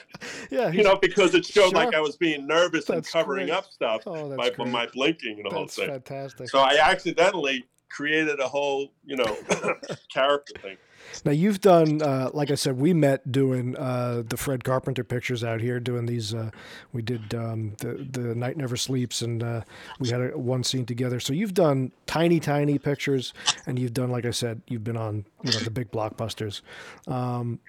[0.50, 0.70] Yeah.
[0.70, 3.56] You know, because it showed like I was being nervous and covering great.
[3.56, 5.88] up stuff Oh, that's by, my blinking and the whole That's thing.
[5.88, 6.48] fantastic.
[6.48, 9.36] So I accidentally created a whole, you know,
[10.12, 10.76] character thing.
[11.24, 15.42] Now you've done, uh, like I said, we met doing uh, the Fred Carpenter pictures
[15.42, 16.34] out here, doing these.
[16.34, 16.50] Uh,
[16.92, 19.62] we did um, the the Night Never Sleeps, and uh,
[19.98, 21.20] we had a, one scene together.
[21.20, 23.32] So you've done tiny, tiny pictures,
[23.66, 26.60] and you've done, like I said, you've been on you know the big blockbusters.
[27.06, 27.60] Um,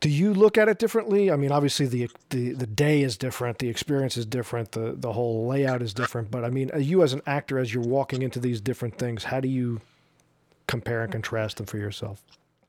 [0.00, 1.30] do you look at it differently?
[1.30, 5.12] I mean, obviously the, the the day is different, the experience is different, the the
[5.12, 6.30] whole layout is different.
[6.30, 9.24] But I mean, uh, you as an actor, as you're walking into these different things,
[9.24, 9.80] how do you
[10.66, 12.22] compare and contrast them for yourself?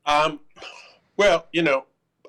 [0.06, 0.40] Um,
[1.16, 1.84] well, you know,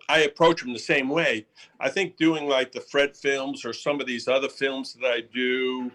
[0.10, 1.46] I approach them the same way.
[1.80, 5.22] I think doing like the Fred films or some of these other films that I
[5.22, 5.92] do,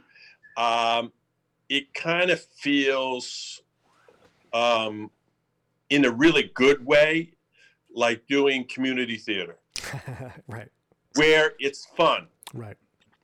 [0.56, 1.12] um,
[1.68, 3.60] it kind of feels,
[4.52, 5.10] um,
[5.90, 7.33] in a really good way,
[7.94, 9.56] like doing community theater,
[10.48, 10.70] right,
[11.16, 12.26] where it's fun.
[12.52, 12.76] right,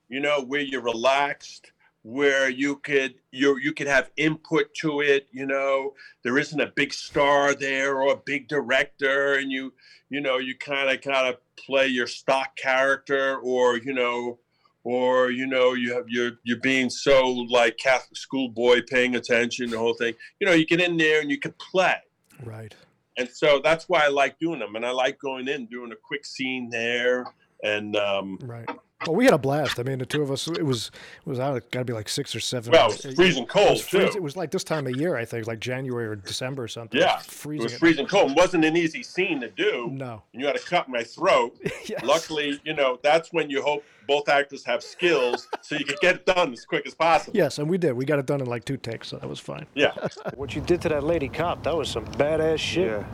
[0.09, 1.71] you know where you're relaxed
[2.03, 5.93] where you could you you could have input to it you know.
[6.23, 9.73] There isn't a big star there or a big director and you
[10.09, 14.39] you know you kind of kind of play your stock character or you know
[14.83, 19.77] or you know you have you're you're being so like catholic schoolboy paying attention the
[19.77, 20.15] whole thing.
[20.39, 21.97] You know you get in there and you can play.
[22.43, 22.73] Right.
[23.21, 24.75] And so that's why I like doing them.
[24.75, 27.25] And I like going in, doing a quick scene there,
[27.63, 28.67] and um, Right.
[29.07, 29.79] Well, we had a blast.
[29.79, 30.47] I mean, the two of us.
[30.47, 30.91] It was
[31.25, 31.69] it was out.
[31.71, 32.71] Got to be like six or seven.
[32.71, 34.17] Well, it was freezing It cold was, freezing- too.
[34.17, 35.15] it was like this time of year.
[35.15, 36.99] I think like January or December or something.
[36.99, 37.63] It Yeah, was it freezing.
[37.63, 38.31] was freezing cold.
[38.31, 39.89] It wasn't an easy scene to do.
[39.91, 40.21] No.
[40.33, 41.57] And you had to cut my throat.
[41.87, 42.03] Yes.
[42.03, 46.15] Luckily, you know, that's when you hope both actors have skills so you can get
[46.15, 47.35] it done as quick as possible.
[47.35, 47.93] Yes, and we did.
[47.93, 49.65] We got it done in like two takes, so that was fine.
[49.73, 49.91] Yeah.
[50.35, 52.87] What you did to that lady cop, that was some badass shit.
[52.91, 53.05] Yeah.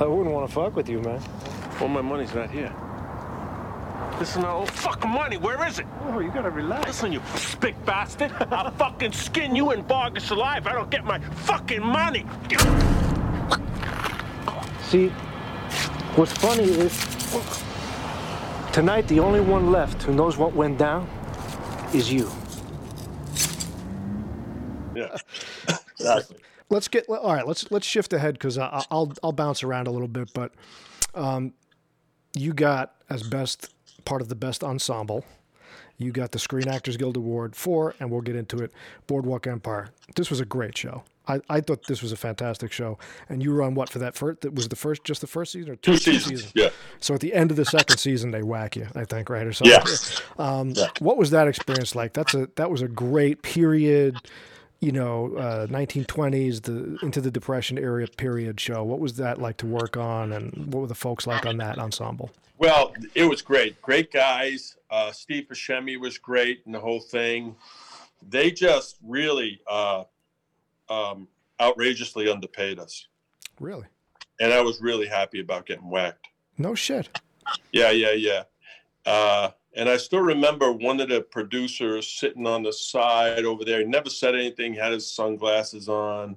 [0.00, 1.20] I wouldn't want to fuck with you, man.
[1.80, 2.72] Well, my money's not here.
[4.18, 5.36] This is not fucking money.
[5.36, 5.86] Where is it?
[6.04, 6.86] Oh, you gotta relax.
[6.86, 8.32] Listen, you spick bastard.
[8.50, 12.24] I'll fucking skin you and Vargas alive I don't get my fucking money.
[14.84, 15.08] See,
[16.16, 16.96] what's funny is
[18.72, 21.08] tonight the only one left who knows what went down
[21.92, 22.30] is you.
[24.94, 25.16] Yeah.
[26.68, 27.46] Let's get all right.
[27.46, 30.52] Let's let's shift ahead because I'll I'll bounce around a little bit, but
[31.14, 31.52] um,
[32.34, 33.72] you got as best
[34.06, 35.26] part of the best ensemble.
[35.98, 38.70] You got the Screen Actors Guild Award for, and we'll get into it.
[39.06, 39.88] Boardwalk Empire.
[40.14, 41.04] This was a great show.
[41.28, 42.98] I, I thought this was a fantastic show,
[43.28, 44.42] and you were on what for that first?
[44.42, 46.52] That was the first, just the first season or Two seasons.
[46.54, 46.68] Yeah.
[47.00, 49.52] So at the end of the second season, they whack you, I think, right or
[49.52, 49.72] something.
[49.76, 50.22] Yes.
[50.38, 50.88] Um, Yeah.
[51.00, 52.12] What was that experience like?
[52.12, 54.16] That's a that was a great period,
[54.80, 58.84] you know, uh, 1920s, the into the Depression era period show.
[58.84, 61.78] What was that like to work on, and what were the folks like on that
[61.78, 62.30] ensemble?
[62.58, 63.80] Well, it was great.
[63.82, 64.76] Great guys.
[64.90, 67.54] Uh, Steve Buscemi was great and the whole thing.
[68.28, 70.04] They just really uh,
[70.88, 71.28] um,
[71.60, 73.08] outrageously underpaid us.
[73.60, 73.86] Really?
[74.40, 76.28] And I was really happy about getting whacked.
[76.58, 77.08] No shit.
[77.72, 78.42] Yeah, yeah, yeah.
[79.04, 83.80] Uh, and I still remember one of the producers sitting on the side over there.
[83.80, 86.36] He never said anything, had his sunglasses on.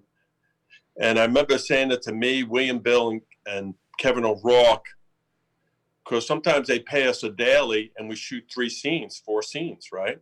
[1.00, 4.86] And I remember saying it to me, William Bill, and, and Kevin O'Rourke,
[6.10, 10.20] because sometimes they pay us a daily and we shoot three scenes, four scenes, right?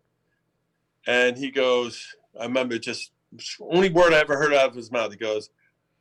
[1.05, 3.11] And he goes, I remember just
[3.61, 5.11] only word I ever heard out of his mouth.
[5.11, 5.49] He goes,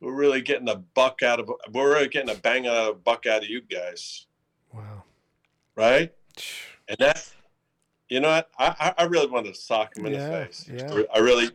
[0.01, 2.93] "We're really getting a buck out of, we're really getting a bang out of a
[2.93, 4.27] buck out of you guys."
[4.73, 5.03] Wow.
[5.75, 6.13] right?
[6.87, 7.25] And that,
[8.09, 8.49] you know what?
[8.59, 10.69] I, I I really wanted to sock him in Yeah, the face.
[10.71, 11.03] yeah.
[11.13, 11.49] I really,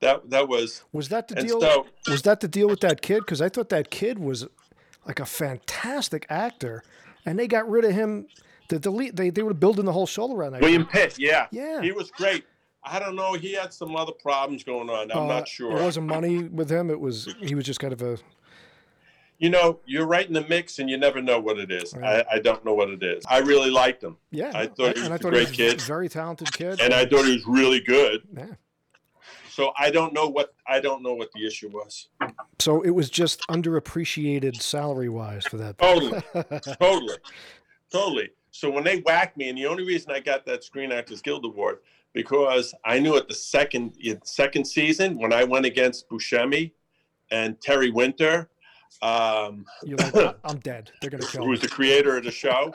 [0.00, 0.82] that that was.
[0.92, 1.60] Was that the deal?
[1.60, 3.20] So was that the deal with that kid?
[3.20, 4.46] Because I thought that kid was
[5.06, 6.82] like a fantastic actor,
[7.26, 8.26] and they got rid of him.
[8.68, 10.62] The delete they they were building the whole show around that.
[10.62, 10.86] William.
[10.86, 11.82] Pitt, yeah, Yeah.
[11.82, 12.44] he was great.
[12.82, 13.32] I don't know.
[13.34, 15.10] He had some other problems going on.
[15.12, 15.76] I'm Uh, not sure.
[15.76, 16.90] It wasn't money with him.
[16.90, 18.18] It was he was just kind of a
[19.38, 21.92] you know, you're right in the mix, and you never know what it is.
[21.92, 22.24] Right.
[22.30, 23.24] I, I don't know what it is.
[23.28, 24.16] I really liked him.
[24.30, 24.52] yeah.
[24.54, 25.80] I thought he was I a great was kid.
[25.82, 26.80] very talented kid.
[26.80, 28.22] and I thought he was really good.
[28.34, 28.46] Yeah.
[29.54, 32.08] So I don't know what I don't know what the issue was.
[32.58, 35.78] So it was just underappreciated salary wise for that.
[35.78, 36.20] Totally,
[36.80, 37.16] totally,
[37.92, 38.30] totally.
[38.50, 41.44] So when they whacked me, and the only reason I got that Screen Actors Guild
[41.44, 41.78] Award
[42.14, 43.92] because I knew at the second
[44.24, 46.72] second season when I went against Buscemi
[47.30, 48.48] and Terry Winter,
[49.02, 50.90] um, You're like, I'm dead.
[51.00, 52.74] They're gonna kill who was the creator of the show,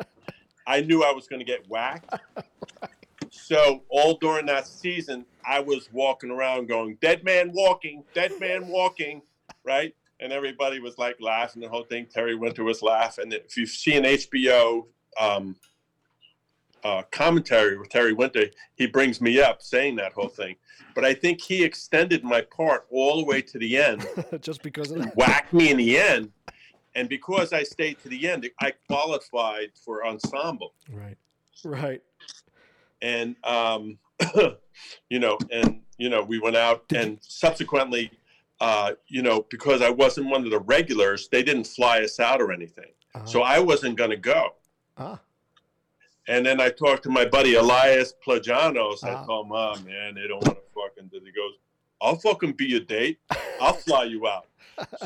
[0.65, 2.13] I knew I was going to get whacked.
[3.32, 8.67] So all during that season, I was walking around going, "Dead man walking, dead man
[8.67, 9.21] walking,"
[9.63, 9.95] right?
[10.19, 11.61] And everybody was like laughing.
[11.61, 12.05] The whole thing.
[12.05, 13.32] Terry Winter was laughing.
[13.32, 14.86] If you see an HBO
[15.19, 15.55] um,
[16.84, 20.55] uh, commentary with Terry Winter, he brings me up saying that whole thing.
[20.95, 24.05] But I think he extended my part all the way to the end
[24.41, 25.15] just because of that.
[25.15, 26.32] whacked me in the end.
[26.95, 30.73] And because I stayed to the end, I qualified for ensemble.
[30.91, 31.17] Right.
[31.63, 32.01] Right.
[33.01, 33.97] And, um,
[35.09, 38.11] you know, and, you know, we went out and subsequently,
[38.59, 42.41] uh, you know, because I wasn't one of the regulars, they didn't fly us out
[42.41, 42.91] or anything.
[43.25, 44.51] So I wasn't going to go.
[44.97, 45.19] Ah.
[46.27, 49.03] And then I talked to my buddy Elias Plagianos.
[49.03, 49.25] I Ah.
[49.25, 51.19] told him, oh, man, they don't want to fucking do.
[51.25, 51.53] He goes,
[52.01, 53.19] I'll fucking be your date.
[53.59, 54.47] I'll fly you out.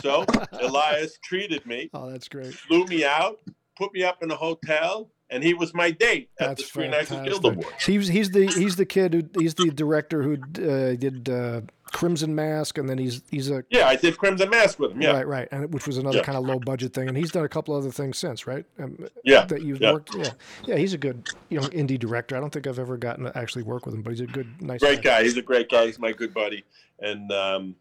[0.01, 0.25] So
[0.61, 2.53] Elias treated me, Oh, that's great.
[2.53, 3.39] flew me out,
[3.75, 6.93] put me up in a hotel, and he was my date at the That's Screen
[6.93, 7.45] Actors Guild.
[7.45, 7.85] Awards.
[7.85, 11.61] He's he's the he's the kid who he's the director who uh, did uh,
[11.91, 15.01] Crimson Mask, and then he's he's a Yeah, I did Crimson Mask with him.
[15.01, 15.11] Yeah.
[15.11, 16.23] right right, and which was another Yeah.
[16.23, 18.65] kind of low budget thing, and he's done a couple other things since, right?
[18.79, 19.91] Um, Yeah, that you've yeah.
[19.93, 20.15] worked.
[20.15, 20.29] Yeah,
[20.65, 22.35] yeah, he's a good you know indie director.
[22.35, 24.61] I don't think I've ever gotten to actually work with him, but he's a good
[24.61, 25.23] nice Great guy.
[25.23, 25.85] He's a great guy.
[25.87, 26.63] He's my good buddy.
[26.99, 27.75] And um,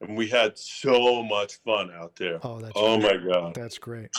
[0.00, 2.38] and we had so much fun out there.
[2.42, 3.16] Oh, that's oh my.
[3.16, 3.54] God.
[3.54, 4.10] That's great.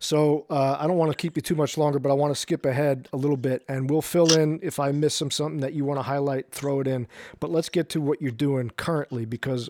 [0.00, 2.40] So uh, I don't want to keep you too much longer, but I want to
[2.40, 5.72] skip ahead a little bit, and we'll fill in if I miss some something that
[5.74, 6.50] you want to highlight.
[6.50, 7.06] Throw it in.
[7.40, 9.68] But let's get to what you're doing currently, because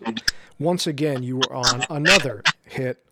[0.59, 3.05] once again you were on another hit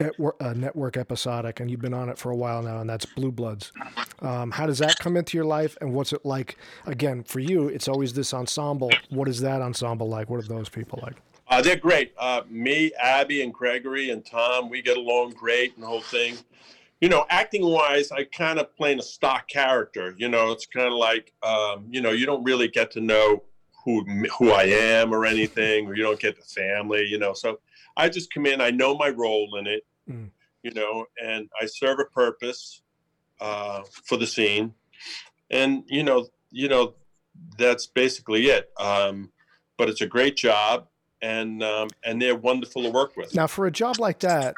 [0.00, 2.88] at wor- uh, network episodic, and you've been on it for a while now, and
[2.88, 3.72] that's Blue Bloods.
[4.20, 6.56] Um, how does that come into your life, and what's it like?
[6.86, 8.90] Again, for you, it's always this ensemble.
[9.10, 10.30] What is that ensemble like?
[10.30, 11.16] What are those people like?
[11.52, 12.14] Uh, they're great.
[12.16, 16.38] Uh, me, Abby, and Gregory and Tom, we get along great and the whole thing.
[17.02, 20.14] You know, acting wise, I kind of playing a stock character.
[20.16, 23.42] You know, it's kind of like, um, you know, you don't really get to know
[23.84, 24.02] who
[24.38, 27.04] who I am or anything, or you don't get the family.
[27.04, 27.60] You know, so
[27.98, 28.62] I just come in.
[28.62, 29.84] I know my role in it.
[30.08, 30.30] Mm.
[30.62, 32.80] You know, and I serve a purpose
[33.42, 34.72] uh, for the scene,
[35.50, 36.94] and you know, you know,
[37.58, 38.70] that's basically it.
[38.80, 39.32] Um,
[39.76, 40.86] but it's a great job
[41.22, 43.34] and um, and they're wonderful to work with.
[43.34, 44.56] Now, for a job like that,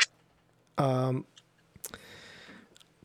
[0.78, 1.26] um,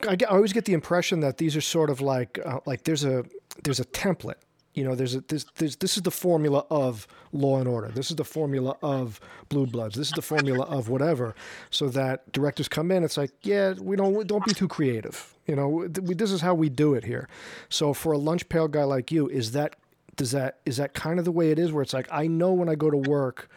[0.07, 2.83] I, get, I always get the impression that these are sort of like uh, like
[2.83, 3.25] there's a
[3.63, 4.35] there's a template.
[4.75, 7.89] You know, there's a this this this is the formula of Law and Order.
[7.89, 9.19] This is the formula of
[9.49, 9.95] Blue Bloods.
[9.95, 11.35] This is the formula of whatever.
[11.69, 15.35] So that directors come in, it's like, yeah, we don't don't be too creative.
[15.47, 17.27] You know, we, this is how we do it here.
[17.67, 19.75] So for a lunch pail guy like you, is that
[20.19, 22.51] does that is that kind of the way it is where it's like I know
[22.51, 23.49] when I go to work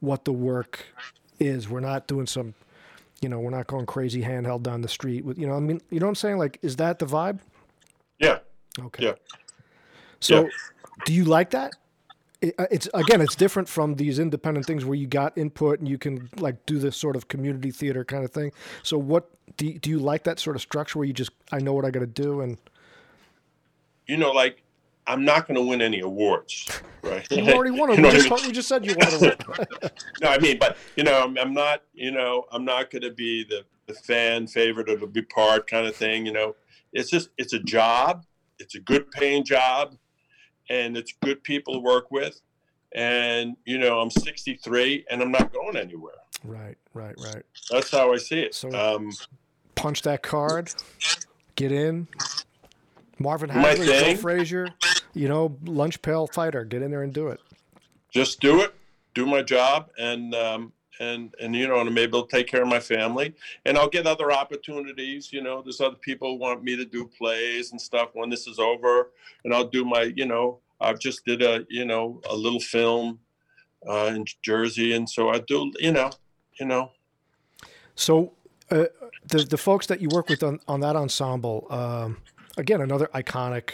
[0.00, 0.84] what the work
[1.38, 1.66] is.
[1.68, 2.54] We're not doing some
[3.22, 5.80] you know, we're not going crazy handheld down the street with you know, I mean
[5.90, 6.36] you know what I'm saying?
[6.36, 7.38] Like is that the vibe?
[8.18, 8.38] Yeah.
[8.78, 9.06] Okay.
[9.06, 9.14] Yeah.
[10.20, 10.48] So Yeah.
[11.06, 11.72] do you like that?
[12.42, 15.96] Uh, it's again, it's different from these independent things where you got input and you
[15.96, 18.52] can like do this sort of community theater kind of thing.
[18.82, 21.60] So what do you, do you like that sort of structure where you just I
[21.60, 22.58] know what I got to do and
[24.06, 24.62] You know, like
[25.06, 26.68] I'm not going to win any awards,
[27.02, 27.26] right?
[27.30, 27.88] you already won.
[27.90, 28.46] You We know I just, mean?
[28.46, 29.90] we just said you to
[30.22, 33.10] no, I mean, but you know, I'm, I'm not, you know, I'm not going to
[33.10, 36.26] be the, the fan favorite or the be part kind of thing.
[36.26, 36.54] You know,
[36.92, 38.24] it's just, it's a job.
[38.58, 39.96] It's a good paying job,
[40.68, 42.40] and it's good people to work with.
[42.92, 46.14] And you know, I'm 63, and I'm not going anywhere.
[46.44, 47.42] Right, right, right.
[47.70, 48.54] That's how I see it.
[48.54, 49.10] So- um,
[49.76, 50.74] Punch that card,
[51.56, 52.06] get in.
[53.20, 54.16] Marvin My Hagler, Joe.
[54.16, 54.68] Frazier,
[55.14, 56.64] you know, lunch pail fighter.
[56.64, 57.40] Get in there and do it.
[58.10, 58.74] just do it,
[59.14, 62.62] do my job, and um, and and you know, and I'm able to take care
[62.62, 63.34] of my family,
[63.66, 65.32] and I'll get other opportunities.
[65.32, 68.46] You know, there's other people who want me to do plays and stuff when this
[68.46, 69.10] is over,
[69.44, 73.20] and I'll do my, you know, I've just did a, you know, a little film
[73.88, 76.10] uh, in Jersey, and so I do, you know,
[76.58, 76.92] you know,
[77.94, 78.32] So
[78.70, 78.86] uh,
[79.26, 82.16] the the folks that you work with on, on that ensemble, um,
[82.60, 83.70] again, another iconic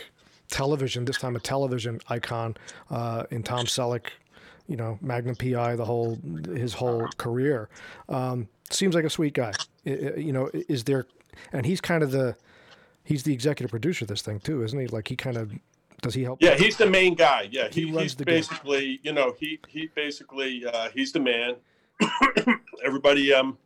[0.49, 1.05] television.
[1.05, 2.57] This time a television icon
[2.91, 4.07] uh, in Tom Selleck.
[4.69, 6.19] You know, Magnum PI, the whole
[6.53, 7.69] his whole career.
[8.09, 9.53] Um, seems like a sweet guy.
[9.85, 11.07] You know, is there,
[11.53, 12.35] and he's kind of the
[13.05, 14.89] he's the executive producer of this thing too, isn't he?
[14.89, 15.53] Like he kind of
[16.03, 16.43] does he help?
[16.43, 17.49] yeah, he's the main guy.
[17.53, 18.35] Yeah, He he, runs he's the game.
[18.35, 21.55] basically, you know, he he basically uh, he's the man.
[22.85, 23.57] Everybody, um,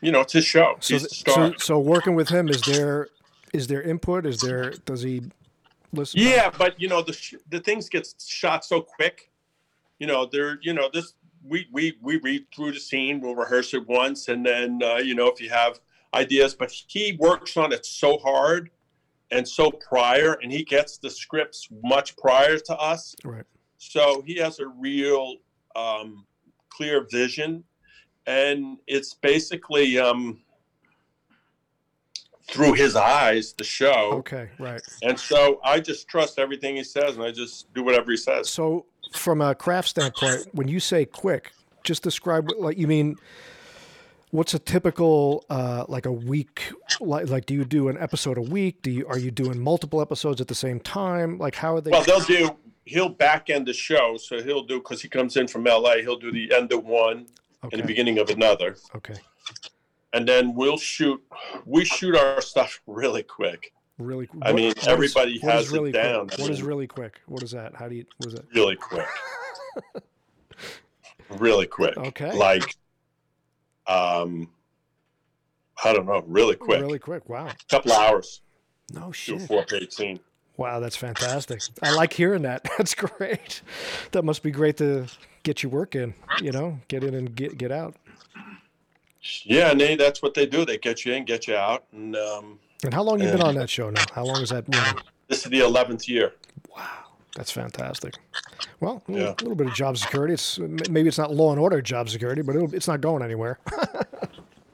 [0.00, 0.76] you know, it's his show.
[0.80, 3.08] So, the so so working with him is there
[3.52, 4.26] is there input?
[4.26, 5.22] Is there does he
[5.92, 6.20] listen?
[6.20, 9.30] Yeah, but you know the sh- the things get shot so quick.
[9.98, 11.14] You know, they're you know this
[11.44, 15.14] we we we read through the scene, we'll rehearse it once, and then uh, you
[15.14, 15.80] know if you have
[16.14, 18.70] ideas, but he works on it so hard
[19.30, 23.16] and so prior, and he gets the scripts much prior to us.
[23.24, 23.44] Right.
[23.78, 25.36] So he has a real
[25.76, 26.24] um,
[26.70, 27.64] clear vision,
[28.26, 30.40] and it's basically um,
[32.48, 34.12] through his eyes the show.
[34.14, 34.48] Okay.
[34.58, 34.82] Right.
[35.02, 38.48] And so I just trust everything he says, and I just do whatever he says.
[38.48, 41.52] So, from a craft standpoint, when you say quick,
[41.84, 43.16] just describe what- like you mean.
[44.30, 46.72] What's a typical uh, like a week?
[46.98, 48.82] Like, like, do you do an episode a week?
[48.82, 51.38] Do you are you doing multiple episodes at the same time?
[51.38, 51.92] Like, how are they?
[51.92, 52.50] Well, they'll do.
[52.84, 56.00] He'll back end the show, so he'll do because he comes in from L.A.
[56.02, 57.26] He'll do the end of one
[57.64, 57.86] and the Okay.
[57.86, 59.14] beginning of another, okay,
[60.12, 61.22] and then we'll shoot.
[61.64, 64.28] We shoot our stuff really quick, really.
[64.42, 66.30] I mean, what is- everybody what is has it really down.
[66.30, 67.20] I What is mean- really quick?
[67.26, 67.74] What is that?
[67.74, 68.04] How do you?
[68.18, 68.44] What is it?
[68.54, 69.06] really quick,
[71.38, 71.96] really quick.
[71.96, 72.32] Okay.
[72.36, 72.76] Like,
[73.86, 74.50] um,
[75.84, 76.80] I don't know, really quick.
[76.80, 77.28] Really quick.
[77.28, 77.48] Wow.
[77.48, 78.40] A couple hours.
[78.92, 79.42] No Do a shit.
[79.42, 80.20] four page scene.
[80.56, 81.60] Wow, that's fantastic.
[81.82, 82.62] I like hearing that.
[82.78, 83.60] That's great.
[84.12, 85.06] That must be great to
[85.42, 86.14] get your work in.
[86.40, 87.96] You know, get in and get get out.
[89.42, 90.64] Yeah, they, that's what they do.
[90.66, 93.54] They get you in, get you out, and um, And how long you been on
[93.54, 94.04] that show now?
[94.12, 95.02] How long is that running?
[95.28, 96.34] this is the eleventh year.
[96.76, 96.88] Wow.
[97.34, 98.14] That's fantastic.
[98.80, 99.18] Well, a Yeah.
[99.18, 100.34] little, little bit of job security.
[100.34, 103.58] It's maybe it's not law and order job security, but it'll, it's not going anywhere.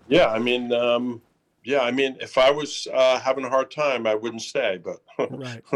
[0.09, 1.23] Yeah, I mean, um,
[1.65, 4.79] yeah, I mean, if I was uh, having a hard time, I wouldn't stay.
[4.83, 4.99] But
[5.31, 5.63] right.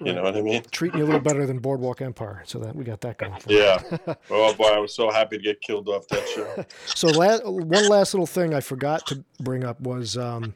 [0.00, 0.62] you know what I mean?
[0.70, 3.38] Treat me a little better than Boardwalk Empire, so that we got that going.
[3.40, 3.82] For Yeah.
[4.30, 6.64] oh boy, I was so happy to get killed off that show.
[6.86, 10.54] So la- one last little thing I forgot to bring up was um,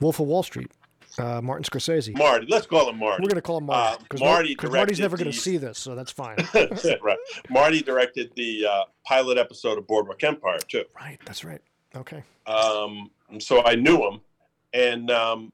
[0.00, 0.70] Wolf of Wall Street,
[1.18, 2.16] uh, Martin Scorsese.
[2.16, 2.46] Marty.
[2.48, 3.22] Let's call him Marty.
[3.22, 5.56] We're going to call him Marty Uh, because Marty Marty's directed never going to see
[5.58, 6.36] this, so that's fine.
[7.02, 7.18] right.
[7.50, 10.84] Marty directed the uh, pilot episode of Boardwalk Empire too.
[10.96, 11.60] right, that's right.
[11.96, 12.22] Okay.
[12.46, 14.20] Um, so I knew him,
[14.72, 15.52] and um,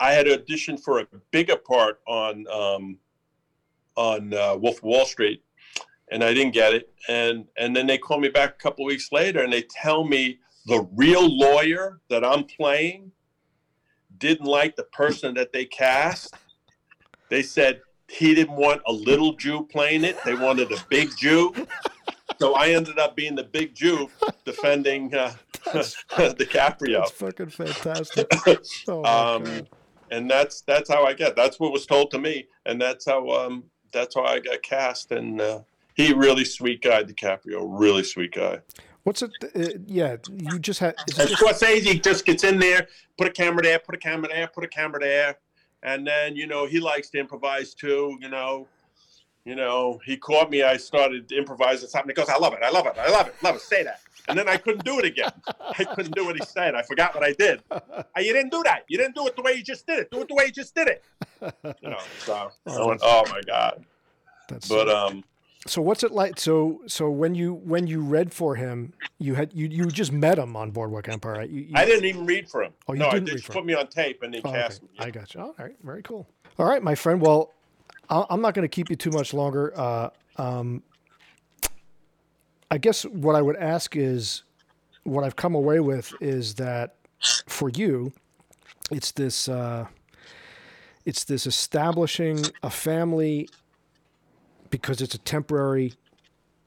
[0.00, 2.98] I had auditioned for a bigger part on um,
[3.96, 5.42] on uh, Wolf of Wall Street,
[6.10, 6.92] and I didn't get it.
[7.08, 10.38] And and then they call me back a couple weeks later, and they tell me
[10.66, 13.12] the real lawyer that I'm playing
[14.18, 16.34] didn't like the person that they cast.
[17.30, 21.54] They said he didn't want a little Jew playing it; they wanted a big Jew.
[22.38, 24.08] So I ended up being the big Jew
[24.44, 25.34] defending uh,
[25.66, 26.98] DiCaprio.
[27.00, 28.30] That's fucking fantastic.
[28.88, 29.66] Oh, um,
[30.10, 31.36] and that's that's how I get.
[31.36, 35.12] That's what was told to me, and that's how um that's how I got cast.
[35.12, 35.60] And uh,
[35.94, 38.60] he really sweet guy, DiCaprio, really sweet guy.
[39.02, 39.32] What's it?
[39.54, 40.94] Uh, yeah, you just had.
[41.18, 44.46] And just, Scorsese just gets in there, put a camera there, put a camera there,
[44.48, 45.36] put a camera there,
[45.82, 48.16] and then you know he likes to improvise too.
[48.20, 48.66] You know,
[49.48, 50.62] you know he caught me.
[50.62, 52.10] I started improvising something.
[52.10, 54.00] He goes, "I love it, I love it, I love it, love it." Say that,
[54.28, 55.32] and then I couldn't do it again.
[55.78, 56.74] I couldn't do what he said.
[56.74, 57.62] I forgot what I did.
[57.70, 58.84] "Ah, you didn't do that.
[58.88, 60.10] You didn't do it the way you just did it.
[60.10, 61.04] Do it the way you just did it.
[61.82, 61.98] You know.
[62.18, 63.84] So I went, "Oh my god!"
[64.48, 65.24] that's, But um,
[65.66, 66.38] so what's it like?
[66.38, 70.38] So so when you when you read for him, you had you you just met
[70.38, 71.50] him on Boardwalk Empire, right?
[71.50, 72.72] You, you, I didn't even read for him.
[72.86, 74.50] Oh, you no, didn't they read just for put me on tape and they Oh,
[74.50, 74.58] okay.
[74.60, 74.88] cast me.
[74.98, 75.40] I got you.
[75.40, 76.28] All right, very cool.
[76.58, 77.20] All right, my friend.
[77.20, 77.57] Well, I-
[78.10, 79.72] I'm not going to keep you too much longer.
[79.78, 80.82] Uh, um,
[82.70, 84.44] I guess what I would ask is,
[85.04, 86.96] what I've come away with is that
[87.46, 88.12] for you,
[88.90, 89.86] it's this, uh,
[91.04, 93.48] it's this establishing a family
[94.70, 95.94] because it's a temporary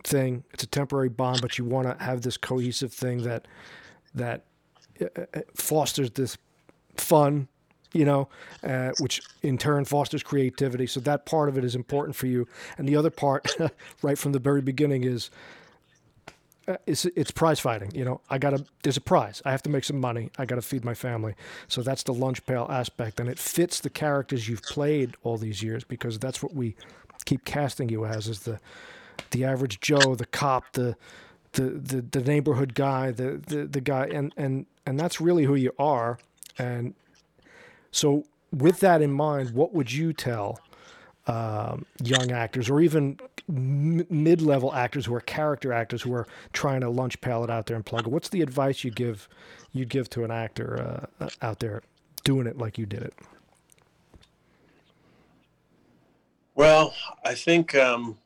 [0.04, 0.44] thing.
[0.52, 3.48] It's a temporary bond, but you want to have this cohesive thing that
[4.16, 4.46] that
[5.00, 6.38] uh, uh, fosters this
[6.98, 7.48] fun,
[7.94, 8.30] you know,
[8.64, 10.88] uh, which in turn fosters creativity.
[10.88, 12.48] So that part of it is important for you.
[12.78, 13.48] And the other part,
[14.02, 15.30] right from the very beginning, is
[16.68, 17.92] uh, it's, it's prize fighting.
[17.94, 18.66] You know, I gotta.
[18.84, 19.42] There's a prize.
[19.46, 20.30] I have to make some money.
[20.38, 21.36] I gotta feed my family.
[21.68, 25.64] So that's the lunch pail aspect, and it fits the characters you've played all these
[25.64, 26.76] years because that's what we
[27.26, 28.60] keep casting you as is the
[29.32, 30.96] the average Joe, the cop, the
[31.54, 35.56] the the, the neighborhood guy, the, the the guy, and and and that's really who
[35.56, 36.20] you are.
[36.58, 36.94] And
[37.92, 40.60] so, with that in mind, what would you tell
[41.28, 46.82] um, young actors, or even m- mid-level actors who are character actors who are trying
[46.82, 48.12] to lunch pail it out there and plug it?
[48.12, 49.30] What's the advice you give
[49.72, 51.82] you'd give to an actor uh, out there
[52.24, 53.14] doing it like you did it?
[56.56, 56.94] Well,
[57.24, 58.18] I think um,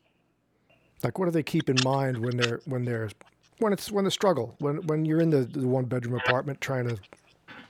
[1.03, 3.09] Like, what do they keep in mind when they're when they're
[3.59, 6.87] when it's when the struggle when when you're in the, the one bedroom apartment trying
[6.87, 6.97] to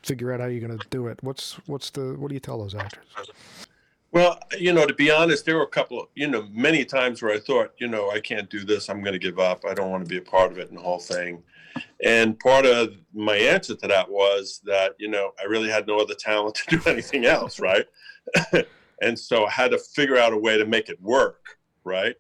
[0.05, 1.19] figure out how you're going to do it?
[1.21, 3.05] What's what's the what do you tell those actors?
[4.11, 7.21] Well, you know, to be honest, there were a couple of, you know, many times
[7.21, 8.87] where I thought, you know, I can't do this.
[8.87, 9.65] I'm going to give up.
[9.65, 11.43] I don't want to be a part of it and the whole thing.
[12.01, 15.99] And part of my answer to that was that, you know, I really had no
[15.99, 17.85] other talent to do anything else, right?
[19.01, 22.15] and so I had to figure out a way to make it work, right?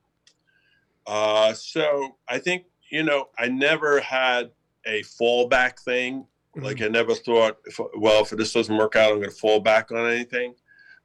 [1.07, 4.51] Uh, so I think, you know, I never had
[4.85, 6.25] a fallback thing.
[6.55, 9.59] Like I never thought, if, well, if this doesn't work out, I'm going to fall
[9.59, 10.55] back on anything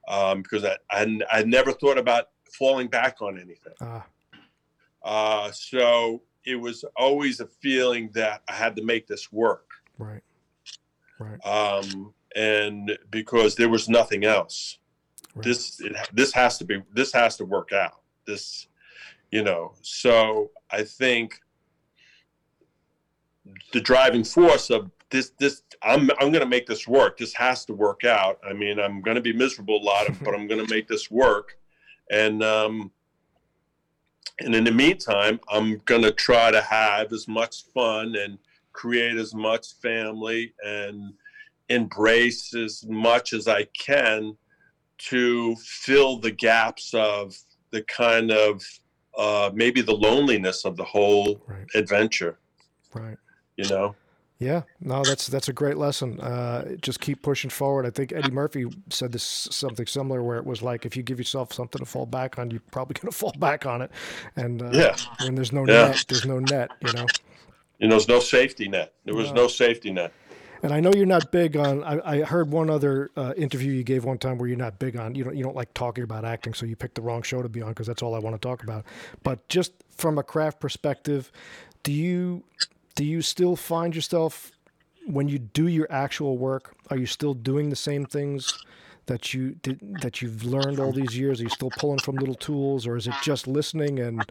[0.09, 3.75] um, because I, I I never thought about falling back on anything.
[3.81, 4.07] Ah,
[5.03, 10.23] Uh, so it was always a feeling that I had to make this work, right,
[11.19, 14.79] right, um, and because there was nothing else.
[15.35, 15.45] Right.
[15.45, 18.01] This it, this has to be this has to work out.
[18.27, 18.69] This,
[19.31, 19.75] you know.
[19.83, 21.41] So I think
[23.73, 27.19] the driving force of this this I'm I'm going to make this work.
[27.19, 28.39] This has to work out.
[28.49, 31.11] I mean, I'm going to be miserable a lot, but I'm going to make this
[31.11, 31.57] work.
[32.11, 32.91] And um,
[34.41, 38.39] and in the meantime, I'm going to try to have as much fun and
[38.73, 41.13] create as much family and
[41.69, 44.37] embrace as much as I can
[44.99, 47.37] to fill the gaps of
[47.71, 48.63] the kind of
[49.17, 52.39] uh, maybe the loneliness of the whole right, adventure.
[52.95, 53.17] right.
[53.57, 53.95] You know.
[54.41, 56.19] Yeah, no, that's that's a great lesson.
[56.19, 57.85] Uh, just keep pushing forward.
[57.85, 61.19] I think Eddie Murphy said this something similar, where it was like, if you give
[61.19, 63.91] yourself something to fall back on, you're probably going to fall back on it.
[64.37, 64.97] And uh, Yeah.
[65.19, 65.89] when there's no Yeah.
[65.89, 67.07] net, there's no net, you know.
[67.79, 68.95] You know, there's no safety net.
[69.05, 69.43] There was No.
[69.43, 70.11] no safety net.
[70.63, 71.85] And I know you're not big on.
[71.85, 74.97] I, I heard one other uh, interview you gave one time where you're not big
[74.97, 75.15] on.
[75.15, 77.49] You don't you don't like talking about acting, so you picked the wrong show to
[77.49, 78.85] be on because that's all I want to talk about.
[79.23, 81.31] But just from a craft perspective,
[81.83, 82.45] do you
[82.95, 84.53] do you still find yourself
[85.07, 88.65] when you do your actual work are you still doing the same things
[89.07, 91.41] that you did that you've learned all these years?
[91.41, 94.31] Are you still pulling from little tools, or is it just listening and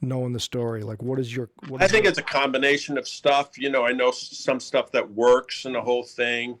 [0.00, 0.82] knowing the story?
[0.82, 1.50] Like, what is your?
[1.68, 3.58] What I think your- it's a combination of stuff.
[3.58, 6.58] You know, I know some stuff that works and the whole thing.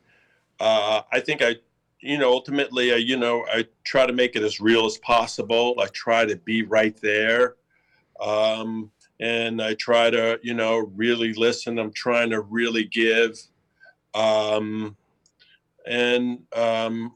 [0.60, 1.56] Uh, I think I,
[2.00, 5.74] you know, ultimately, I, you know, I try to make it as real as possible.
[5.80, 7.56] I try to be right there.
[8.20, 8.90] Um,
[9.20, 11.78] and I try to, you know, really listen.
[11.78, 13.38] I'm trying to really give.
[14.14, 14.96] Um,
[15.86, 17.14] and um,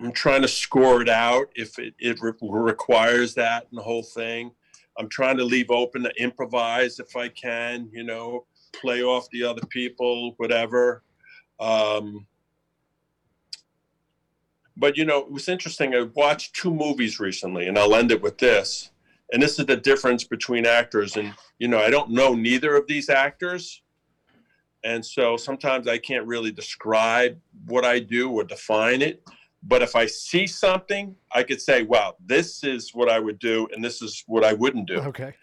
[0.00, 4.02] I'm trying to score it out if it, it re- requires that and the whole
[4.02, 4.52] thing.
[4.98, 9.44] I'm trying to leave open to improvise if I can, you know, play off the
[9.44, 11.02] other people, whatever.
[11.60, 12.26] Um,
[14.76, 15.94] but you know, it was interesting.
[15.94, 18.90] I watched two movies recently, and I'll end it with this.
[19.32, 21.16] And this is the difference between actors.
[21.16, 23.82] And you know, I don't know neither of these actors,
[24.84, 29.22] and so sometimes I can't really describe what I do or define it.
[29.62, 33.68] But if I see something, I could say, "Wow, this is what I would do,
[33.72, 35.34] and this is what I wouldn't do." okay?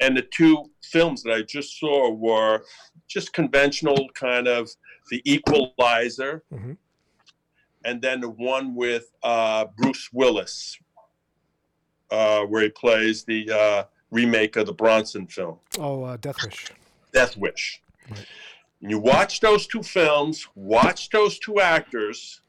[0.00, 2.64] and the two films that I just saw were
[3.08, 4.68] just conventional kind of
[5.08, 6.76] The Equalizer, Mhm.
[7.84, 10.76] and then the one with uh, Bruce Willis,
[12.10, 16.66] uh, where he plays the uh, remake of the Bronson film, Oh, uh, Death Wish.
[17.12, 17.82] Death Wish.
[18.10, 18.26] Right.
[18.80, 22.40] And you watch those two films, watch those two actors,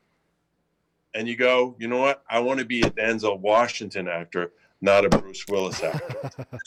[1.14, 2.24] and you go, you know what?
[2.30, 4.52] I want to be a Denzel Washington actor,
[4.82, 6.30] not a Bruce Willis actor.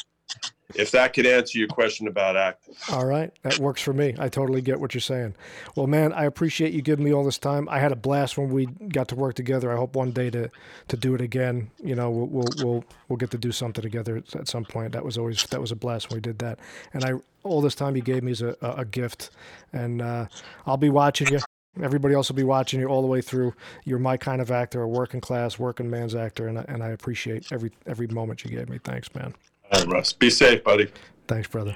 [0.74, 2.74] if that could answer your question about acting.
[2.92, 4.14] All right, that works for me.
[4.18, 5.34] I totally get what you're saying.
[5.76, 7.68] Well, man, I appreciate you giving me all this time.
[7.70, 9.72] I had a blast when we got to work together.
[9.72, 10.50] I hope one day to
[10.88, 11.70] to do it again.
[11.82, 14.92] You know, we'll we'll we'll, we'll get to do something together at some point.
[14.92, 16.58] That was always that was a blast when we did that.
[16.92, 17.14] And I
[17.44, 19.30] all this time you gave me is a, a, gift,
[19.72, 20.26] and uh,
[20.66, 21.38] I'll be watching you.
[21.82, 23.54] Everybody else will be watching you all the way through.
[23.84, 26.88] You're my kind of actor, a working class, working man's actor, and I, and I
[26.88, 28.78] appreciate every every moment you gave me.
[28.82, 29.34] Thanks, man.
[29.72, 30.12] All right, Russ.
[30.12, 30.88] Be safe, buddy.
[31.26, 31.74] Thanks, brother.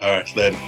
[0.00, 0.58] All right, later.